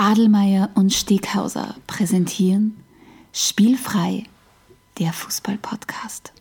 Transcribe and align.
Adelmeier 0.00 0.70
und 0.76 0.94
Steghauser 0.94 1.74
präsentieren 1.88 2.76
Spielfrei, 3.32 4.22
der 5.00 5.12
Fußball-Podcast. 5.12 6.32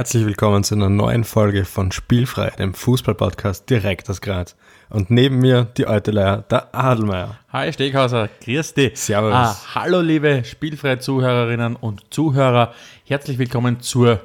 Herzlich 0.00 0.24
willkommen 0.24 0.64
zu 0.64 0.76
einer 0.76 0.88
neuen 0.88 1.24
Folge 1.24 1.66
von 1.66 1.92
Spielfrei, 1.92 2.48
dem 2.58 2.72
Fußball-Podcast 2.72 3.68
direkt 3.68 4.08
aus 4.08 4.22
Graz. 4.22 4.56
Und 4.88 5.10
neben 5.10 5.40
mir 5.40 5.64
die 5.76 5.84
alte 5.84 6.10
Leier, 6.10 6.38
der 6.38 6.74
Adelmeier. 6.74 7.38
Hi 7.52 7.70
Steghauser, 7.70 8.30
grüß 8.42 8.72
dich. 8.72 8.98
Servus. 8.98 9.34
Ah, 9.34 9.54
hallo 9.74 10.00
liebe 10.00 10.42
Spielfrei-Zuhörerinnen 10.42 11.76
und 11.76 12.02
Zuhörer. 12.08 12.72
Herzlich 13.04 13.38
willkommen 13.38 13.82
zur 13.82 14.24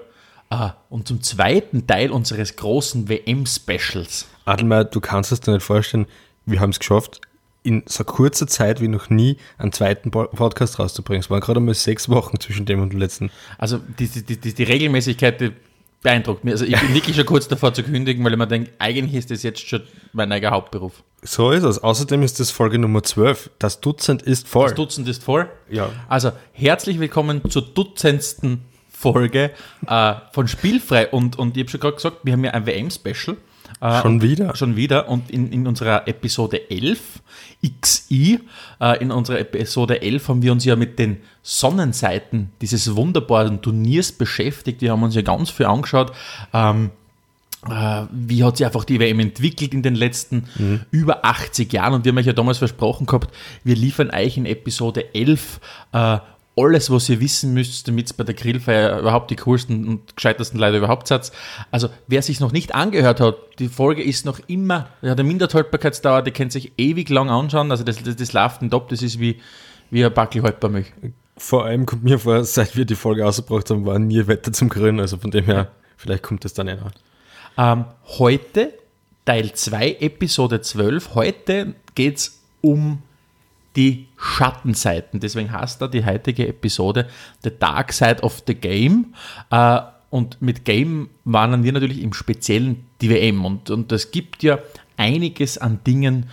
ah, 0.50 0.76
und 0.88 1.10
zum 1.10 1.22
zweiten 1.22 1.86
Teil 1.86 2.10
unseres 2.10 2.56
großen 2.56 3.10
WM-Specials. 3.10 4.30
Adelmeier, 4.46 4.86
du 4.86 5.02
kannst 5.02 5.34
es 5.34 5.42
dir 5.42 5.52
nicht 5.52 5.64
vorstellen, 5.64 6.06
wir 6.46 6.62
haben 6.62 6.70
es 6.70 6.80
geschafft, 6.80 7.20
in 7.66 7.84
so 7.88 8.04
kurzer 8.04 8.48
Zeit 8.48 8.80
wie 8.82 8.88
noch 8.88 9.10
nie 9.10 9.38
einen 9.58 9.72
zweiten 9.72 10.12
Po- 10.12 10.26
Podcast 10.28 10.80
rauszubringen. 10.80 11.22
Es 11.22 11.30
waren 11.30 11.42
gerade 11.42 11.60
mal 11.60 11.74
sechs 11.74 12.08
Wochen 12.10 12.40
zwischen 12.40 12.66
dem 12.66 12.82
und 12.82 12.94
dem 12.94 13.00
letzten. 13.00 13.32
Also 13.58 13.80
die, 14.00 14.08
die, 14.08 14.38
die, 14.38 14.54
die 14.54 14.64
Regelmäßigkeit 14.64 15.42
die 15.42 15.52
beeindruckt 16.02 16.44
mich. 16.44 16.54
Also 16.54 16.66
ich 16.66 16.80
bin 16.80 16.94
wirklich 16.94 17.16
schon 17.16 17.26
kurz 17.26 17.48
davor 17.48 17.74
zu 17.74 17.82
kündigen, 17.82 18.24
weil 18.24 18.32
ich 18.34 18.38
mir 18.38 18.46
denke, 18.48 18.70
eigentlich 18.78 19.16
ist 19.16 19.32
das 19.32 19.42
jetzt 19.42 19.68
schon 19.68 19.82
mein 20.14 20.32
eigener 20.32 20.52
Hauptberuf. 20.52 21.02
So 21.24 21.50
ist 21.50 21.64
es. 21.64 21.84
Außerdem 21.84 22.22
ist 22.22 22.40
das 22.40 22.52
Folge 22.52 22.78
Nummer 22.78 23.02
12. 23.02 23.50
Das 23.58 23.82
Dutzend 23.82 24.22
ist 24.22 24.48
voll. 24.48 24.66
Das 24.68 24.76
Dutzend 24.76 25.08
ist 25.08 25.24
voll. 25.24 25.50
Ja. 25.72 25.90
Also 26.08 26.32
herzlich 26.54 27.00
willkommen 27.00 27.50
zur 27.50 27.64
dutzendsten 27.64 28.62
Folge 28.92 29.50
äh, 29.88 30.14
von 30.32 30.48
Spielfrei. 30.48 31.08
Und, 31.08 31.40
und 31.40 31.58
ich 31.58 31.64
habe 31.64 31.72
schon 31.72 31.80
gerade 31.80 31.96
gesagt, 31.96 32.18
wir 32.24 32.34
haben 32.34 32.44
ja 32.44 32.52
ein 32.52 32.68
WM-Special. 32.68 33.38
Äh, 33.82 34.02
Schon 34.02 34.22
wieder? 34.22 34.56
Schon 34.56 34.76
wieder. 34.76 35.10
Und 35.10 35.30
in, 35.30 35.52
in 35.52 35.68
unserer 35.68 36.08
Episode 36.08 36.70
11, 36.70 37.00
XI, 37.82 38.40
äh, 38.80 39.02
in 39.02 39.12
unserer 39.12 39.40
Episode 39.40 40.02
11 40.02 40.30
haben 40.30 40.42
wir 40.42 40.52
uns 40.52 40.66
ja 40.66 40.76
mit 40.76 40.98
den 41.00 41.18
Sonnenseiten 41.42 42.52
dieses 42.62 42.96
wunderbaren 42.96 43.62
Turniers 43.62 44.12
beschäftigt. 44.12 44.82
Wir 44.82 44.92
haben 44.92 45.04
uns 45.04 45.16
ja 45.16 45.22
ganz 45.22 45.50
viel 45.50 45.66
angeschaut. 45.66 46.14
Ähm, 46.54 46.92
äh, 47.70 48.04
wie 48.12 48.44
hat 48.44 48.58
sich 48.58 48.66
einfach 48.66 48.86
die 48.86 49.00
WM 49.00 49.20
entwickelt 49.20 49.74
in 49.74 49.82
den 49.82 49.96
letzten 49.96 50.48
über 50.92 51.26
80 51.26 51.74
Jahren. 51.74 51.94
Und 51.94 52.06
wir 52.06 52.12
haben 52.12 52.18
euch 52.20 52.28
ja 52.28 52.34
damals 52.34 52.60
versprochen 52.60 53.08
gehabt, 53.08 53.34
wir 53.64 53.76
liefern 53.76 54.12
euch 54.12 54.38
in 54.38 54.46
Episode 54.46 55.16
11 55.16 55.60
äh, 55.92 56.20
alles, 56.58 56.90
was 56.90 57.10
ihr 57.10 57.20
wissen 57.20 57.54
müsst, 57.54 57.88
damit 57.88 58.06
es 58.08 58.14
bei 58.14 58.24
der 58.24 58.34
Grillfeier 58.34 59.00
überhaupt 59.00 59.30
die 59.30 59.36
coolsten 59.36 59.88
und 59.88 60.16
gescheitersten 60.16 60.60
Leute 60.60 60.78
überhaupt 60.78 61.08
seid. 61.08 61.32
Also 61.72 61.90
wer 62.08 62.22
sich 62.22 62.40
noch 62.40 62.52
nicht 62.52 62.74
angehört 62.74 63.20
hat, 63.20 63.36
die 63.60 63.68
Folge 63.68 64.04
ist 64.04 64.26
noch 64.26 64.40
immer, 64.48 64.88
ja, 65.02 65.16
der 65.16 65.26
Mindesthaltbarkeitsdauer, 65.26 66.22
die 66.22 66.32
könnt 66.32 66.52
sich 66.52 66.72
ewig 66.78 67.10
lang 67.10 67.30
anschauen. 67.30 67.72
Also 67.72 67.84
das, 67.84 68.02
das, 68.02 68.16
das 68.16 68.34
läuft 68.34 68.62
nicht 68.62 68.74
ab, 68.74 68.88
das 68.90 69.02
ist 69.02 69.20
wie, 69.20 69.42
wie 69.92 70.06
ein 70.06 70.14
Backel 70.14 70.44
Haltbarmilch. 70.44 70.94
Vor 71.38 71.66
allem 71.66 71.86
kommt 71.86 72.04
mir 72.04 72.20
vor, 72.20 72.44
seit 72.46 72.78
wir 72.78 72.86
die 72.86 72.96
Folge 72.96 73.26
ausgebracht 73.26 73.70
haben, 73.70 73.86
war 73.86 74.00
nie 74.00 74.26
Wetter 74.26 74.54
zum 74.54 74.70
Grün. 74.70 75.02
Also 75.02 75.18
von 75.18 75.32
dem 75.32 75.46
her, 75.46 75.72
vielleicht 75.98 76.24
kommt 76.24 76.46
das 76.46 76.54
dann 76.54 76.68
noch. 76.68 76.92
Ähm, 77.58 77.86
heute 78.18 78.74
Teil 79.26 79.52
2, 79.52 79.98
Episode 80.00 80.62
12. 80.62 81.16
Heute 81.16 81.74
geht 81.96 82.18
es 82.18 82.42
um 82.62 83.02
die 83.76 84.08
Schattenseiten. 84.18 85.20
Deswegen 85.20 85.52
heißt 85.52 85.82
da 85.82 85.88
die 85.88 86.06
heutige 86.06 86.48
Episode 86.48 87.08
The 87.44 87.52
Dark 87.58 87.94
Side 87.94 88.22
of 88.22 88.44
the 88.48 88.56
Game. 88.56 89.14
Äh, 89.52 89.80
und 90.10 90.42
mit 90.42 90.64
Game 90.66 91.10
meinen 91.24 91.64
wir 91.64 91.74
natürlich 91.74 92.02
im 92.02 92.14
Speziellen 92.14 92.86
die 93.02 93.10
WM. 93.10 93.44
Und, 93.44 93.70
und 93.70 93.92
es 93.92 94.12
gibt 94.12 94.44
ja 94.44 94.60
einiges 94.98 95.58
an 95.58 95.80
Dingen, 95.86 96.28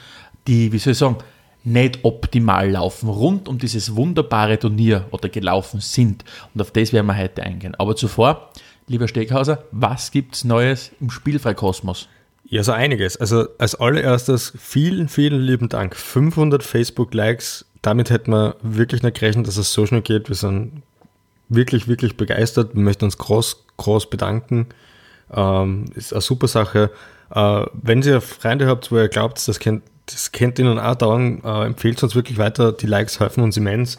die, 0.46 0.72
wie 0.72 0.78
soll 0.78 0.92
ich 0.92 0.98
sagen, 0.98 1.18
nicht 1.64 2.00
optimal 2.04 2.70
laufen, 2.70 3.08
rund 3.08 3.48
um 3.48 3.58
dieses 3.58 3.94
wunderbare 3.94 4.58
Turnier 4.58 5.06
oder 5.10 5.28
gelaufen 5.28 5.80
sind. 5.80 6.24
Und 6.54 6.60
auf 6.60 6.70
das 6.70 6.92
werden 6.92 7.06
wir 7.06 7.16
heute 7.16 7.42
eingehen. 7.42 7.74
Aber 7.76 7.94
zuvor, 7.94 8.50
lieber 8.88 9.08
Steghauser, 9.08 9.64
was 9.70 10.10
gibt's 10.10 10.44
Neues 10.44 10.90
im 11.00 11.10
Spielfreikosmos? 11.10 12.08
Ja, 12.52 12.62
so 12.62 12.72
einiges. 12.72 13.16
Also 13.16 13.48
als 13.56 13.76
allererstes 13.76 14.52
vielen, 14.60 15.08
vielen 15.08 15.40
lieben 15.40 15.70
Dank. 15.70 15.96
500 15.96 16.62
Facebook-Likes. 16.62 17.64
Damit 17.80 18.10
hätten 18.10 18.30
wir 18.30 18.56
wirklich 18.60 19.02
nicht 19.02 19.18
gerechnet, 19.18 19.46
dass 19.46 19.56
es 19.56 19.72
so 19.72 19.86
schnell 19.86 20.02
geht. 20.02 20.28
Wir 20.28 20.36
sind 20.36 20.82
wirklich, 21.48 21.88
wirklich 21.88 22.18
begeistert. 22.18 22.74
Wir 22.74 22.82
möchten 22.82 23.06
uns 23.06 23.16
groß, 23.16 23.64
groß 23.78 24.10
bedanken. 24.10 24.66
Ähm, 25.32 25.86
ist 25.94 26.12
eine 26.12 26.20
super 26.20 26.46
Sache. 26.46 26.90
Äh, 27.34 27.64
wenn 27.72 28.02
ihr 28.02 28.20
Freunde 28.20 28.66
habt, 28.66 28.92
wo 28.92 28.98
ihr 28.98 29.08
glaubt, 29.08 29.48
das 29.48 29.58
kennt, 29.58 29.82
das 30.04 30.30
kennt 30.30 30.58
ihnen 30.58 30.78
auch 30.78 30.94
dauern, 30.94 31.40
äh, 31.42 31.64
empfehlt 31.64 32.02
uns 32.02 32.14
wirklich 32.14 32.36
weiter. 32.36 32.72
Die 32.72 32.86
Likes 32.86 33.18
helfen 33.18 33.42
uns 33.44 33.56
immens. 33.56 33.98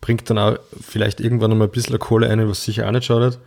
Bringt 0.00 0.30
dann 0.30 0.38
auch 0.38 0.56
vielleicht 0.80 1.20
irgendwann 1.20 1.50
noch 1.50 1.58
mal 1.58 1.66
ein 1.66 1.70
bisschen 1.70 1.98
Kohle 1.98 2.30
ein, 2.30 2.48
was 2.48 2.64
sicher 2.64 2.86
auch 2.86 2.92
nicht 2.92 3.04
schadet. 3.04 3.38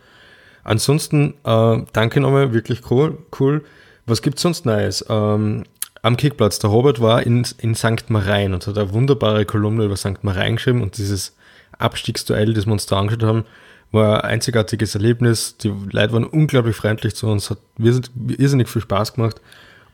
Ansonsten, 0.62 1.34
äh, 1.42 1.82
danke 1.92 2.20
nochmal, 2.20 2.54
wirklich 2.54 2.88
cool. 2.92 3.18
cool. 3.40 3.64
Was 4.06 4.22
gibt's 4.22 4.42
sonst 4.42 4.66
Neues? 4.66 5.04
Ähm, 5.08 5.64
am 6.02 6.16
Kickplatz, 6.16 6.58
der 6.58 6.70
Robert 6.70 7.00
war 7.00 7.22
in, 7.22 7.46
in 7.58 7.74
St. 7.74 8.10
Marein 8.10 8.52
und 8.52 8.66
hat 8.66 8.76
eine 8.76 8.92
wunderbare 8.92 9.46
Kolumne 9.46 9.84
über 9.84 9.96
St. 9.96 10.22
Marein 10.22 10.56
geschrieben 10.56 10.82
und 10.82 10.98
dieses 10.98 11.34
Abstiegsduell, 11.78 12.52
das 12.54 12.66
wir 12.66 12.72
uns 12.72 12.86
da 12.86 12.98
angeschaut 12.98 13.22
haben, 13.22 13.44
war 13.90 14.24
ein 14.24 14.32
einzigartiges 14.32 14.94
Erlebnis. 14.94 15.56
Die 15.56 15.72
Leute 15.90 16.12
waren 16.12 16.24
unglaublich 16.24 16.76
freundlich 16.76 17.14
zu 17.14 17.26
uns, 17.28 17.50
hat 17.50 17.58
irrsinnig, 17.78 18.68
viel 18.68 18.82
Spaß 18.82 19.14
gemacht 19.14 19.40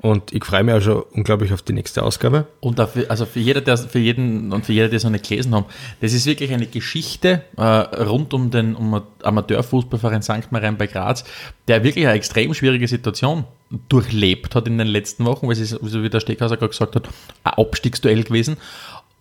und 0.03 0.33
ich 0.33 0.45
freue 0.45 0.65
mich 0.65 0.75
auch 0.75 0.81
schon 0.81 1.03
unglaublich 1.13 1.53
auf 1.53 1.61
die 1.63 1.75
nächste 1.75 2.03
Ausgabe. 2.03 2.47
Und 2.61 2.79
dafür, 2.79 3.11
also 3.11 3.27
für, 3.27 3.41
jeder, 3.41 3.61
der, 3.61 3.77
für 3.77 3.99
jeden 3.99 4.53
und 4.53 4.65
für 4.65 4.73
jeder, 4.73 4.89
die 4.89 4.97
es 4.97 5.05
noch 5.05 5.11
nicht 5.11 5.29
gelesen 5.29 5.55
haben, 5.55 5.67
das 6.01 6.15
ist 6.15 6.25
wirklich 6.25 6.53
eine 6.53 6.67
Geschichte 6.67 7.43
äh, 7.57 7.63
rund 7.63 8.33
um 8.33 8.51
den 8.51 8.75
um 8.75 9.03
Amateurfußballverein 9.23 10.23
St. 10.23 10.51
Marien 10.51 10.79
bei 10.79 10.87
Graz, 10.87 11.25
der 11.69 11.85
wirklich 11.85 12.07
eine 12.07 12.17
extrem 12.17 12.55
schwierige 12.55 12.89
Situation 12.89 13.45
durchlebt 13.89 14.55
hat 14.55 14.67
in 14.67 14.79
den 14.79 14.89
letzten 14.89 15.27
Wochen, 15.27 15.47
weil 15.47 15.53
es 15.53 15.61
ist, 15.61 15.79
so 15.83 16.03
wie 16.03 16.09
der 16.09 16.21
Steckhauser 16.21 16.57
gerade 16.57 16.71
gesagt 16.71 16.97
hat, 16.97 17.09
ein 17.45 17.53
Abstiegsduell 17.53 18.25
gewesen, 18.25 18.57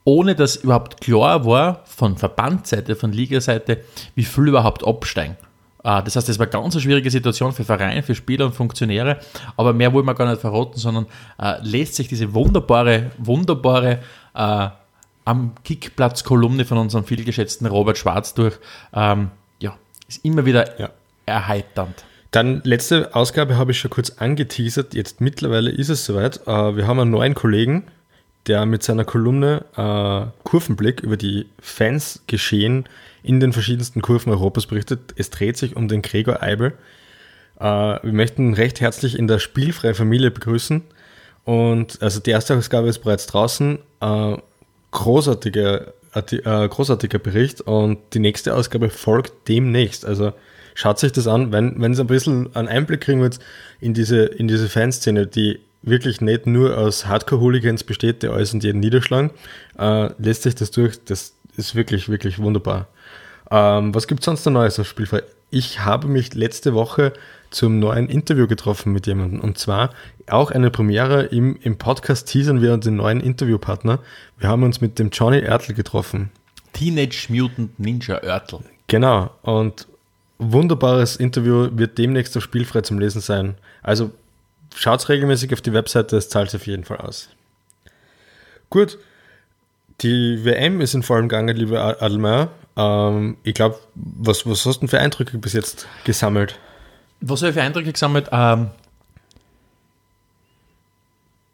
ohne 0.05 0.33
dass 0.33 0.55
überhaupt 0.55 1.01
klar 1.01 1.45
war 1.45 1.83
von 1.85 2.17
Verbandseite, 2.17 2.95
von 2.95 3.11
Ligaseite, 3.11 3.83
wie 4.15 4.23
viel 4.23 4.47
überhaupt 4.47 4.87
absteigen. 4.87 5.35
Ah, 5.83 6.01
Das 6.01 6.15
heißt, 6.15 6.27
das 6.27 6.37
war 6.39 6.45
eine 6.45 6.51
ganz 6.51 6.75
eine 6.75 6.81
schwierige 6.81 7.09
Situation 7.09 7.53
für 7.53 7.63
Vereine, 7.63 8.03
für 8.03 8.13
Spieler 8.15 8.45
und 8.45 8.53
Funktionäre, 8.55 9.17
aber 9.55 9.71
mehr 9.73 9.93
wollen 9.93 10.05
wir 10.05 10.13
gar 10.13 10.29
nicht 10.29 10.41
verraten, 10.41 10.77
sondern 10.77 11.05
äh, 11.41 11.55
lässt 11.61 11.95
sich 11.95 12.07
diese 12.09 12.33
wunderbare, 12.33 13.11
wunderbare 13.17 13.99
äh, 14.35 14.67
am 15.25 15.51
Kickplatz-Kolumne 15.63 16.65
von 16.65 16.77
unserem 16.79 17.05
vielgeschätzten 17.05 17.67
Robert 17.67 17.97
Schwarz 17.97 18.33
durch. 18.33 18.57
Ähm, 18.93 19.29
ja, 19.59 19.77
ist 20.07 20.25
immer 20.25 20.45
wieder 20.45 20.79
Ja. 20.79 20.89
erheiternd. 21.25 22.03
Dann 22.31 22.61
letzte 22.63 23.15
Ausgabe 23.15 23.57
habe 23.57 23.71
ich 23.71 23.79
schon 23.79 23.89
kurz 23.91 24.11
angeteasert. 24.11 24.93
Jetzt 24.93 25.21
mittlerweile 25.21 25.71
ist 25.71 25.89
es 25.89 26.03
soweit. 26.05 26.41
Äh, 26.45 26.75
wir 26.75 26.87
haben 26.87 26.99
einen 26.99 27.11
neuen 27.11 27.35
Kollegen, 27.35 27.85
der 28.47 28.65
mit 28.65 28.83
seiner 28.83 29.05
Kolumne 29.05 29.65
äh, 29.77 30.31
Kurvenblick 30.43 31.01
über 31.01 31.17
die 31.17 31.45
Fans 31.61 32.21
geschehen 32.27 32.85
in 33.23 33.39
den 33.39 33.53
verschiedensten 33.53 34.01
Kurven 34.01 34.31
Europas 34.31 34.65
berichtet. 34.65 35.13
Es 35.15 35.29
dreht 35.29 35.57
sich 35.57 35.75
um 35.75 35.87
den 35.87 36.01
Gregor 36.01 36.41
Eibel. 36.41 36.73
Äh, 37.59 37.63
wir 37.65 38.13
möchten 38.13 38.53
recht 38.53 38.81
herzlich 38.81 39.17
in 39.17 39.27
der 39.27 39.39
spielfreien 39.39 39.95
Familie 39.95 40.31
begrüßen. 40.31 40.81
Und 41.45 42.01
also 42.01 42.19
die 42.19 42.31
erste 42.31 42.55
Ausgabe 42.55 42.87
ist 42.87 42.99
bereits 42.99 43.27
draußen. 43.27 43.79
Äh, 44.01 44.37
großartiger, 44.91 45.93
Arti- 46.13 46.45
äh, 46.45 46.67
großartiger 46.67 47.19
Bericht 47.19 47.61
und 47.61 47.99
die 48.13 48.19
nächste 48.19 48.55
Ausgabe 48.55 48.89
folgt 48.89 49.47
demnächst. 49.47 50.05
Also 50.05 50.33
schaut 50.75 50.99
sich 50.99 51.11
das 51.11 51.27
an, 51.27 51.51
wenn, 51.51 51.81
wenn 51.81 51.93
ihr 51.93 51.99
ein 51.99 52.07
bisschen 52.07 52.55
einen 52.55 52.67
Einblick 52.67 53.01
kriegen 53.01 53.21
wollt 53.21 53.39
in 53.79 53.93
diese, 53.93 54.25
in 54.25 54.47
diese 54.47 54.69
Fanszene, 54.69 55.27
die 55.27 55.59
wirklich 55.81 56.21
nicht 56.21 56.45
nur 56.45 56.77
aus 56.77 57.05
Hardcore-Hooligans 57.05 57.83
besteht, 57.83 58.21
die 58.23 58.27
alles 58.27 58.53
und 58.53 58.63
jeden 58.63 58.79
niederschlagen, 58.79 59.31
äh, 59.77 60.09
lässt 60.17 60.43
sich 60.43 60.55
das 60.55 60.71
durch. 60.71 61.03
Das 61.05 61.33
ist 61.59 61.75
wirklich, 61.75 62.09
wirklich 62.09 62.39
wunderbar. 62.39 62.87
Ähm, 63.51 63.93
was 63.93 64.07
gibt 64.07 64.21
es 64.21 64.25
sonst 64.25 64.45
noch 64.45 64.53
Neues 64.53 64.79
auf 64.79 64.87
Spielfrei? 64.87 65.21
Ich 65.51 65.81
habe 65.81 66.07
mich 66.07 66.33
letzte 66.33 66.73
Woche 66.73 67.13
zum 67.49 67.79
neuen 67.79 68.07
Interview 68.07 68.47
getroffen 68.47 68.93
mit 68.93 69.07
jemandem. 69.07 69.39
Und 69.39 69.57
zwar 69.57 69.89
auch 70.27 70.51
eine 70.51 70.69
Premiere 70.69 71.23
im, 71.23 71.57
im 71.61 71.77
Podcast 71.77 72.27
teasern 72.27 72.61
wir 72.61 72.73
unseren 72.73 72.95
neuen 72.95 73.19
Interviewpartner. 73.19 73.99
Wir 74.37 74.49
haben 74.49 74.63
uns 74.63 74.81
mit 74.81 74.99
dem 74.99 75.09
Johnny 75.09 75.39
Ertl 75.39 75.73
getroffen. 75.73 76.31
Teenage 76.73 77.27
Mutant 77.29 77.79
Ninja 77.79 78.21
Örtel. 78.23 78.59
Genau. 78.87 79.31
Und 79.41 79.87
wunderbares 80.37 81.15
Interview 81.15 81.69
wird 81.71 81.97
demnächst 81.97 82.37
auf 82.37 82.43
Spielfrei 82.43 82.81
zum 82.81 82.99
Lesen 82.99 83.21
sein. 83.21 83.55
Also 83.81 84.11
schaut 84.75 85.09
regelmäßig 85.09 85.51
auf 85.53 85.61
die 85.61 85.73
Webseite, 85.73 86.15
es 86.17 86.29
zahlt 86.29 86.51
sich 86.51 86.61
auf 86.61 86.67
jeden 86.67 86.85
Fall 86.85 86.97
aus. 86.97 87.29
Gut. 88.69 88.99
Die 90.01 90.45
WM 90.45 90.79
ist 90.81 90.93
in 90.93 91.03
vollem 91.03 91.27
Gange, 91.27 91.53
liebe 91.53 91.81
Adelmeier. 91.81 92.49
Ähm, 92.77 93.37
ich 93.43 93.53
glaube, 93.53 93.79
was, 93.95 94.45
was 94.45 94.65
hast 94.65 94.77
du 94.77 94.79
denn 94.81 94.87
für 94.87 94.99
Eindrücke 94.99 95.37
bis 95.37 95.53
jetzt 95.53 95.87
gesammelt? 96.05 96.57
Was 97.19 97.41
habe 97.41 97.49
ich 97.49 97.55
für 97.55 97.61
Eindrücke 97.61 97.91
gesammelt? 97.91 98.29
Ähm, 98.31 98.69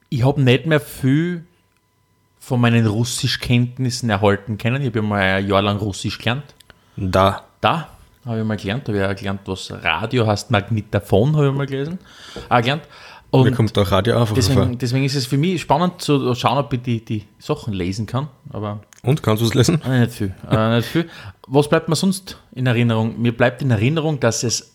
ich 0.09 0.23
habe 0.23 0.41
nicht 0.41 0.67
mehr 0.67 0.79
viel 0.79 1.43
von 2.39 2.61
meinen 2.61 2.85
Russischkenntnissen 2.85 4.09
erhalten 4.11 4.59
können. 4.59 4.81
Ich 4.81 4.89
habe 4.89 4.99
ja 4.99 5.03
mal 5.03 5.21
ein 5.21 5.47
Jahr 5.47 5.63
lang 5.63 5.77
Russisch 5.77 6.19
gelernt. 6.19 6.43
Da. 6.95 7.43
Da 7.61 7.89
habe 8.23 8.39
ich 8.39 8.45
mal 8.45 8.57
gelernt. 8.57 8.87
Da 8.87 8.93
habe 8.93 9.03
ich 9.03 9.09
auch 9.09 9.15
gelernt, 9.15 9.41
was 9.45 9.71
Radio 9.71 10.27
heißt. 10.27 10.51
Magnetophon 10.51 11.35
habe 11.35 11.47
ich 11.47 11.53
mal 11.53 11.65
gelesen. 11.65 11.97
Auch 12.47 12.61
gelernt. 12.61 12.83
Und 13.39 13.49
Mir 13.49 13.55
kommt 13.55 13.77
auch 13.77 13.91
Radio 13.91 14.19
einfach 14.19 14.33
deswegen, 14.35 14.77
deswegen 14.77 15.03
ist 15.05 15.15
es 15.15 15.25
für 15.25 15.37
mich 15.37 15.61
spannend 15.61 16.01
zu 16.01 16.33
schauen, 16.35 16.57
ob 16.57 16.71
ich 16.73 16.81
die, 16.81 17.03
die 17.03 17.23
Sachen 17.39 17.73
lesen 17.73 18.05
kann. 18.05 18.27
Aber 18.49 18.81
Und, 19.03 19.23
kannst 19.23 19.41
du 19.41 19.47
es 19.47 19.53
lesen? 19.53 19.81
Äh, 19.83 20.01
nicht 20.01 20.13
viel. 20.13 20.33
äh, 20.49 20.77
nicht 20.77 20.87
viel. 20.87 21.09
Was 21.47 21.69
bleibt 21.69 21.89
mir 21.89 21.95
sonst 21.95 22.37
in 22.53 22.65
Erinnerung? 22.65 23.21
Mir 23.21 23.35
bleibt 23.35 23.61
in 23.61 23.71
Erinnerung, 23.71 24.19
dass 24.19 24.43
es, 24.43 24.71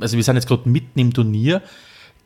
also 0.00 0.16
wir 0.16 0.24
sind 0.24 0.36
jetzt 0.36 0.46
gerade 0.46 0.68
mitten 0.68 0.98
im 0.98 1.12
Turnier, 1.12 1.62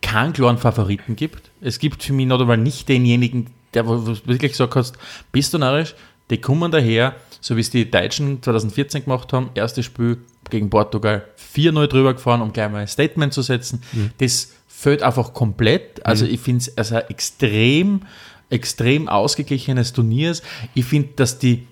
keinen 0.02 0.32
klaren 0.32 0.58
Favoriten 0.58 1.16
gibt. 1.16 1.50
Es 1.60 1.78
gibt 1.78 2.02
für 2.02 2.12
mich 2.12 2.26
noch 2.26 2.40
einmal 2.40 2.56
nicht 2.56 2.88
denjenigen, 2.88 3.48
der 3.74 3.86
wirklich 3.86 4.52
gesagt 4.52 4.76
hast, 4.76 4.96
bist 5.32 5.54
du 5.54 5.58
narrisch, 5.58 5.94
die 6.30 6.40
kommen 6.40 6.70
daher, 6.70 7.16
so 7.40 7.56
wie 7.56 7.60
es 7.60 7.70
die 7.70 7.90
Deutschen 7.90 8.42
2014 8.42 9.04
gemacht 9.04 9.32
haben, 9.32 9.50
erstes 9.54 9.84
Spiel 9.84 10.18
gegen 10.48 10.70
Portugal 10.70 11.24
4-0 11.54 11.86
drüber 11.86 12.14
gefahren, 12.14 12.40
um 12.40 12.52
gleich 12.52 12.70
mal 12.70 12.78
ein 12.78 12.88
Statement 12.88 13.32
zu 13.32 13.42
setzen. 13.42 13.82
Mhm. 13.92 14.10
Das 14.18 14.52
fällt 14.80 15.02
einfach 15.02 15.34
komplett. 15.34 16.06
Also 16.06 16.24
mhm. 16.24 16.30
ich 16.32 16.40
finde 16.40 16.60
es 16.60 16.78
also 16.78 16.96
ein 16.96 17.10
extrem, 17.10 18.00
extrem 18.48 19.08
ausgeglichenes 19.08 19.92
Turnier. 19.92 20.34
Ich 20.74 20.86
finde, 20.86 21.10
dass 21.16 21.38
die, 21.38 21.66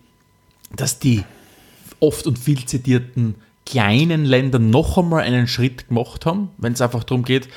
dass 0.77 0.99
die 0.99 1.25
oft 2.01 2.27
und 2.27 2.39
viel 2.39 2.67
zitierten 2.67 3.37
kleinen 3.65 4.27
Länder 4.27 4.59
noch 4.59 4.99
einmal 4.99 5.23
einen 5.23 5.49
Schritt 5.49 5.89
gemacht 5.89 6.27
haben, 6.27 6.51
wenn 6.59 6.75
es 6.75 6.83
einfach 6.83 7.03
darum 7.03 7.25
geht, 7.25 7.49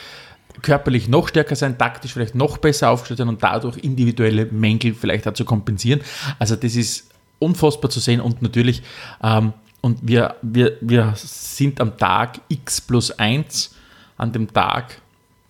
körperlich 0.61 1.09
noch 1.09 1.27
stärker 1.27 1.57
sein, 1.57 1.77
taktisch 1.77 2.13
vielleicht 2.13 2.35
noch 2.35 2.57
besser 2.57 2.89
aufgestellt 2.89 3.17
sein 3.17 3.27
und 3.27 3.43
dadurch 3.43 3.77
individuelle 3.77 4.45
Mängel 4.45 4.93
vielleicht 4.93 5.27
auch 5.27 5.33
zu 5.33 5.43
kompensieren. 5.43 5.99
Also 6.39 6.55
das 6.55 6.75
ist 6.75 7.09
unfassbar 7.39 7.91
zu 7.91 7.99
sehen 7.99 8.21
und 8.21 8.41
natürlich, 8.41 8.83
ähm, 9.21 9.51
und 9.81 9.99
wir, 10.01 10.35
wir, 10.41 10.77
wir 10.79 11.13
sind 11.17 11.81
am 11.81 11.97
Tag 11.97 12.39
x 12.47 12.79
plus 12.79 13.11
1, 13.11 13.75
an 14.17 14.31
dem 14.31 14.51
Tag, 14.53 15.01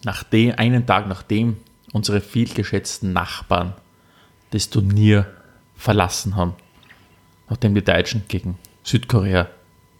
nach 0.03 0.23
dem, 0.23 0.53
einen 0.57 0.85
Tag 0.85 1.07
nachdem 1.07 1.57
unsere 1.93 2.21
vielgeschätzten 2.21 3.13
Nachbarn 3.13 3.73
das 4.51 4.69
Turnier 4.69 5.27
verlassen 5.75 6.35
haben, 6.35 6.53
nachdem 7.49 7.75
die 7.75 7.83
Deutschen 7.83 8.23
gegen 8.27 8.57
Südkorea 8.83 9.47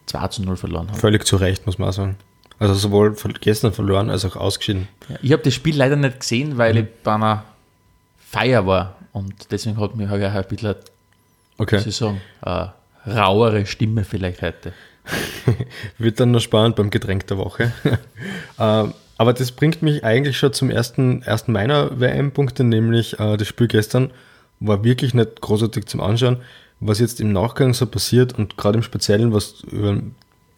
2 0.06 0.28
zu 0.30 0.44
0 0.44 0.58
verloren 0.58 0.90
haben. 0.90 0.98
Völlig 0.98 1.26
zu 1.26 1.36
Recht, 1.36 1.66
muss 1.66 1.78
man 1.78 1.90
auch 1.90 1.94
sagen. 1.94 2.18
Also 2.60 2.76
sowohl 2.76 3.16
gestern 3.40 3.74
verloren 3.74 4.10
als 4.10 4.24
auch 4.24 4.36
ausgeschieden. 4.36 4.88
Ja, 5.10 5.16
ich 5.22 5.32
habe 5.32 5.42
das 5.44 5.54
Spiel 5.54 5.76
leider 5.76 5.96
nicht 5.96 6.20
gesehen, 6.20 6.58
weil 6.58 6.74
mhm. 6.74 6.80
ich 6.80 6.86
bei 7.04 7.16
einer 7.16 7.44
Feier 8.20 8.68
war 8.68 8.98
und 9.14 9.52
deswegen 9.52 9.80
hat 9.80 9.96
mich 9.96 10.08
halt 10.08 10.24
ein 10.24 10.48
bisschen, 10.48 10.76
okay. 11.58 11.78
muss 11.78 11.88
ich 11.88 11.96
sagen, 11.96 12.22
eine 12.42 12.74
rauere 13.08 13.66
Stimme 13.66 14.04
vielleicht 14.04 14.42
heute. 14.42 14.74
Wird 15.98 16.20
dann 16.20 16.32
noch 16.32 16.40
spannend 16.40 16.76
beim 16.76 16.90
Getränk 16.90 17.28
der 17.28 17.38
Woche. 17.38 17.72
Ähm, 18.60 18.94
aber 19.22 19.34
das 19.34 19.52
bringt 19.52 19.84
mich 19.84 20.04
eigentlich 20.04 20.40
schon 20.40 20.52
zum 20.52 20.72
ersten, 20.72 21.22
ersten 21.22 21.52
meiner 21.52 22.00
WM-Punkte, 22.00 22.64
nämlich 22.64 23.20
äh, 23.20 23.38
das 23.38 23.48
Spiel 23.48 23.68
gestern 23.68 24.10
war 24.60 24.84
wirklich 24.84 25.14
nicht 25.14 25.42
großartig 25.42 25.86
zum 25.86 26.02
Anschauen. 26.02 26.38
Was 26.80 26.98
jetzt 26.98 27.22
im 27.22 27.32
Nachgang 27.32 27.76
so 27.76 27.86
passiert 27.86 28.36
und 28.36 28.58
gerade 28.58 28.80
im 28.80 28.84
Speziellen, 28.84 29.32
was 29.32 29.62
über 29.72 30.02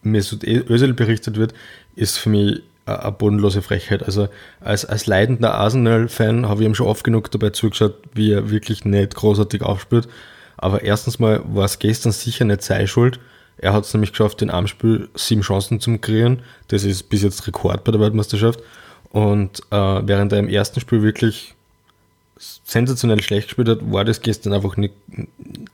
Mesut 0.02 0.44
Özil 0.44 0.94
berichtet 0.94 1.36
wird, 1.36 1.52
ist 1.94 2.16
für 2.16 2.30
mich 2.30 2.62
eine 2.86 3.12
bodenlose 3.12 3.60
Frechheit. 3.60 4.02
Also 4.02 4.30
als, 4.60 4.86
als 4.86 5.04
leidender 5.04 5.52
Arsenal-Fan 5.52 6.48
habe 6.48 6.62
ich 6.62 6.66
ihm 6.66 6.74
schon 6.74 6.86
oft 6.86 7.04
genug 7.04 7.30
dabei 7.30 7.50
zugeschaut, 7.50 7.96
wie 8.14 8.32
er 8.32 8.48
wirklich 8.48 8.86
nicht 8.86 9.14
großartig 9.14 9.60
aufspielt. 9.60 10.08
Aber 10.56 10.82
erstens 10.82 11.18
mal 11.18 11.42
war 11.44 11.66
es 11.66 11.78
gestern 11.78 12.12
sicher 12.12 12.46
nicht 12.46 12.62
seine 12.62 12.88
Schuld. 12.88 13.20
Er 13.58 13.72
hat 13.72 13.84
es 13.84 13.94
nämlich 13.94 14.10
geschafft, 14.10 14.42
in 14.42 14.50
einem 14.50 14.66
Spiel 14.66 15.08
sieben 15.14 15.42
Chancen 15.42 15.80
zu 15.80 15.96
kreieren. 15.98 16.42
Das 16.68 16.84
ist 16.84 17.04
bis 17.04 17.22
jetzt 17.22 17.46
Rekord 17.46 17.84
bei 17.84 17.92
der 17.92 18.00
Weltmeisterschaft. 18.00 18.60
Und 19.10 19.60
äh, 19.70 19.76
während 20.06 20.32
er 20.32 20.40
im 20.40 20.48
ersten 20.48 20.80
Spiel 20.80 21.02
wirklich 21.02 21.54
sensationell 22.36 23.22
schlecht 23.22 23.48
gespielt 23.48 23.68
hat, 23.68 23.92
war 23.92 24.04
das 24.04 24.20
gestern 24.20 24.52
einfach 24.52 24.76
nicht, 24.76 24.94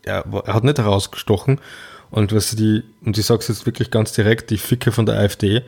er, 0.03 0.25
er 0.45 0.55
hat 0.55 0.65
nicht 0.65 0.79
herausgestochen. 0.79 1.59
Und 2.11 2.35
was 2.35 2.51
die, 2.55 2.83
und 3.05 3.17
ich 3.17 3.25
sage 3.25 3.41
es 3.41 3.49
jetzt 3.49 3.67
wirklich 3.67 3.91
ganz 3.91 4.13
direkt, 4.13 4.51
die 4.51 4.59
Ficke 4.59 4.93
von 4.93 5.07
der 5.07 5.19
AfD 5.19 5.63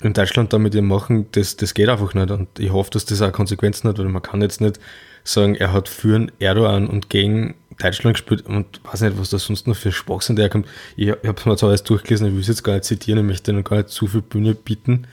in 0.00 0.12
Deutschland 0.12 0.52
da 0.52 0.58
mit 0.58 0.74
ihr 0.74 0.82
machen, 0.82 1.26
das, 1.32 1.56
das 1.56 1.74
geht 1.74 1.88
einfach 1.88 2.14
nicht. 2.14 2.30
Und 2.30 2.48
ich 2.58 2.72
hoffe, 2.72 2.90
dass 2.90 3.04
das 3.04 3.22
auch 3.22 3.32
Konsequenzen 3.32 3.88
hat, 3.88 3.98
weil 3.98 4.06
man 4.06 4.22
kann 4.22 4.42
jetzt 4.42 4.60
nicht 4.60 4.80
sagen, 5.24 5.54
er 5.54 5.72
hat 5.72 5.88
für 5.88 6.26
Erdogan 6.38 6.86
und 6.88 7.10
gegen 7.10 7.54
Deutschland 7.78 8.16
gespielt 8.16 8.46
und 8.46 8.80
weiß 8.84 9.02
nicht, 9.02 9.18
was 9.18 9.30
da 9.30 9.38
sonst 9.38 9.66
noch 9.66 9.76
für 9.76 9.92
Schwachsinn 9.92 10.36
daherkommt. 10.36 10.66
Ich, 10.96 11.08
ich 11.08 11.12
habe 11.12 11.38
es 11.38 11.46
mir 11.46 11.56
zwar 11.56 11.70
alles 11.70 11.82
durchgelesen, 11.84 12.26
ich 12.26 12.32
will 12.32 12.40
es 12.40 12.48
jetzt 12.48 12.64
gar 12.64 12.74
nicht 12.74 12.84
zitieren, 12.84 13.20
ich 13.20 13.26
möchte 13.26 13.50
ihnen 13.50 13.64
gar 13.64 13.76
nicht 13.76 13.90
zu 13.90 14.06
viel 14.06 14.22
Bühne 14.22 14.54
bieten, 14.54 15.06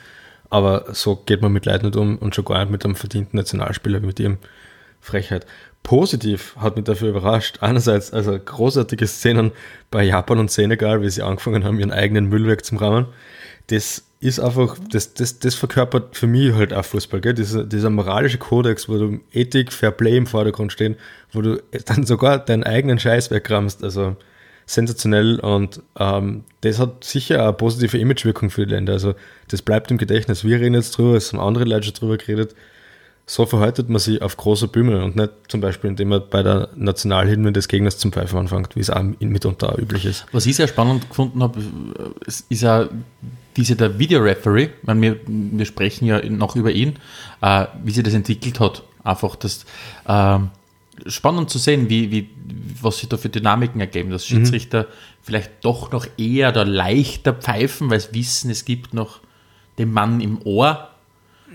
aber 0.49 0.85
so 0.93 1.15
geht 1.15 1.41
man 1.41 1.53
mit 1.53 1.65
Leid 1.65 1.83
nicht 1.83 1.95
um 1.95 2.17
und 2.17 2.35
schon 2.35 2.45
gar 2.45 2.59
nicht 2.59 2.71
mit 2.71 2.85
einem 2.85 2.95
verdienten 2.95 3.37
Nationalspieler, 3.37 3.99
mit 3.99 4.19
ihrem 4.19 4.37
Frechheit. 4.99 5.45
Positiv 5.83 6.55
hat 6.57 6.75
mich 6.75 6.85
dafür 6.85 7.09
überrascht. 7.09 7.59
Einerseits 7.61 8.11
also 8.11 8.37
großartige 8.39 9.05
Szenen 9.05 9.51
bei 9.91 10.03
Japan 10.03 10.39
und 10.39 10.49
Senegal, 10.49 11.03
wie 11.03 11.09
sie 11.09 11.21
angefangen 11.21 11.63
haben, 11.63 11.77
ihren 11.77 11.91
eigenen 11.91 12.25
Müllwerk 12.25 12.65
zu 12.65 12.75
rahmen. 12.77 13.05
Das 13.67 14.03
ist 14.25 14.39
einfach, 14.39 14.77
das, 14.91 15.13
das, 15.13 15.39
das 15.39 15.55
verkörpert 15.55 16.15
für 16.15 16.27
mich 16.27 16.53
halt 16.53 16.73
auch 16.73 16.85
Fußball, 16.85 17.21
gell? 17.21 17.33
Dieser, 17.33 17.63
dieser 17.63 17.89
moralische 17.89 18.37
Kodex, 18.37 18.89
wo 18.89 18.97
du 18.97 19.19
Ethik, 19.31 19.71
Fair 19.71 19.91
Play 19.91 20.17
im 20.17 20.27
Vordergrund 20.27 20.71
stehen, 20.71 20.95
wo 21.31 21.41
du 21.41 21.61
dann 21.85 22.05
sogar 22.05 22.39
deinen 22.39 22.63
eigenen 22.63 22.99
Scheiß 22.99 23.31
wegramst. 23.31 23.83
Also 23.83 24.15
sensationell 24.67 25.39
und 25.39 25.83
ähm, 25.99 26.43
das 26.61 26.79
hat 26.79 27.03
sicher 27.03 27.43
eine 27.43 27.53
positive 27.53 27.99
Imagewirkung 27.99 28.49
für 28.49 28.65
die 28.65 28.73
Länder. 28.73 28.93
Also 28.93 29.13
das 29.49 29.61
bleibt 29.61 29.91
im 29.91 29.99
Gedächtnis. 29.99 30.43
Wir 30.43 30.59
reden 30.59 30.73
jetzt 30.73 30.97
drüber, 30.97 31.15
es 31.15 31.31
haben 31.31 31.39
andere 31.39 31.65
Leute 31.65 31.85
schon 31.85 31.93
drüber 31.93 32.17
geredet 32.17 32.55
so 33.27 33.45
verhaltet 33.45 33.89
man 33.89 33.99
sich 33.99 34.21
auf 34.21 34.37
großer 34.37 34.67
Bühne 34.67 35.03
und 35.03 35.15
nicht 35.15 35.31
zum 35.47 35.59
Beispiel, 35.59 35.89
indem 35.89 36.09
man 36.09 36.23
bei 36.29 36.43
der 36.43 36.69
Nationalhymne 36.75 37.51
des 37.51 37.67
Gegners 37.67 37.97
zum 37.97 38.11
Pfeifen 38.11 38.37
anfängt, 38.37 38.75
wie 38.75 38.81
es 38.81 38.89
auch 38.89 39.03
mitunter 39.19 39.77
üblich 39.79 40.05
ist. 40.05 40.25
Was 40.31 40.45
ich 40.45 40.55
sehr 40.55 40.67
spannend 40.67 41.09
gefunden 41.09 41.41
habe, 41.41 41.59
ist 42.27 42.61
ja 42.61 42.87
diese 43.57 43.75
der 43.75 43.99
Videoreferee, 43.99 44.69
wir, 44.83 45.19
wir 45.25 45.65
sprechen 45.65 46.05
ja 46.05 46.23
noch 46.29 46.55
über 46.55 46.71
ihn, 46.71 46.95
äh, 47.41 47.65
wie 47.83 47.91
sich 47.91 48.03
das 48.03 48.13
entwickelt 48.13 48.59
hat. 48.59 48.83
Einfach 49.03 49.35
das 49.35 49.65
äh, 50.07 50.39
spannend 51.07 51.49
zu 51.49 51.57
sehen, 51.57 51.89
wie, 51.89 52.11
wie, 52.11 52.29
was 52.81 52.99
sich 52.99 53.09
da 53.09 53.17
für 53.17 53.29
Dynamiken 53.29 53.79
ergeben, 53.81 54.09
dass 54.09 54.29
mhm. 54.29 54.37
Schiedsrichter 54.37 54.83
mhm. 54.83 54.87
vielleicht 55.21 55.51
doch 55.61 55.91
noch 55.91 56.07
eher 56.17 56.49
oder 56.49 56.65
leichter 56.65 57.33
pfeifen, 57.33 57.89
weil 57.89 57.99
sie 57.99 58.13
wissen, 58.13 58.49
es 58.49 58.65
gibt 58.65 58.93
noch 58.93 59.19
den 59.77 59.91
Mann 59.91 60.21
im 60.21 60.41
Ohr, 60.43 60.89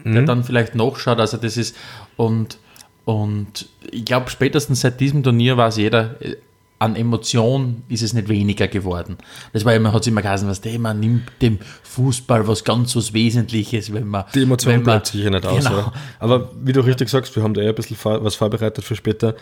mhm. 0.05 0.13
der 0.13 0.23
dann 0.23 0.45
vielleicht 0.45 0.75
nachschaut. 0.75 1.21
Also 1.21 1.37
das 1.37 1.57
ist 1.57 1.77
und, 2.17 2.59
und 3.05 3.69
ich 3.91 4.05
glaube, 4.05 4.31
spätestens 4.31 4.83
seit 4.83 5.01
diesem 5.01 5.23
Turnier 5.23 5.57
weiß 5.57 5.77
jeder, 5.79 6.21
äh, 6.23 6.37
an 6.81 6.97
Emotion 6.97 7.83
ist 7.89 8.03
es 8.03 8.15
nicht 8.15 8.29
weniger 8.31 8.67
geworden. 8.67 9.19
Das 9.53 9.67
war 9.67 9.75
immer, 9.75 9.93
hat 9.93 10.01
es 10.01 10.07
immer 10.07 10.23
geheißen, 10.23 10.49
was 10.49 10.63
der, 10.63 10.79
man 10.79 10.99
nimmt 10.99 11.31
dem 11.43 11.59
Fußball 11.83 12.49
was 12.49 12.65
ganz 12.65 12.97
was 12.97 13.13
Wesentliches, 13.13 13.93
wenn 13.93 14.09
man. 14.09 14.25
Die 14.35 14.43
Emotion 14.43 14.77
man, 14.77 14.83
bleibt 14.85 15.09
sicher 15.09 15.29
nicht 15.29 15.45
aus. 15.45 15.63
Genau. 15.63 15.93
Aber 16.19 16.51
wie 16.59 16.73
du 16.73 16.81
richtig 16.81 17.11
sagst, 17.11 17.37
wir 17.37 17.43
haben 17.43 17.53
da 17.53 17.61
ja 17.61 17.69
ein 17.69 17.75
bisschen 17.75 17.99
was 18.03 18.35
vorbereitet 18.35 18.83
für 18.83 18.97
später. 18.97 19.37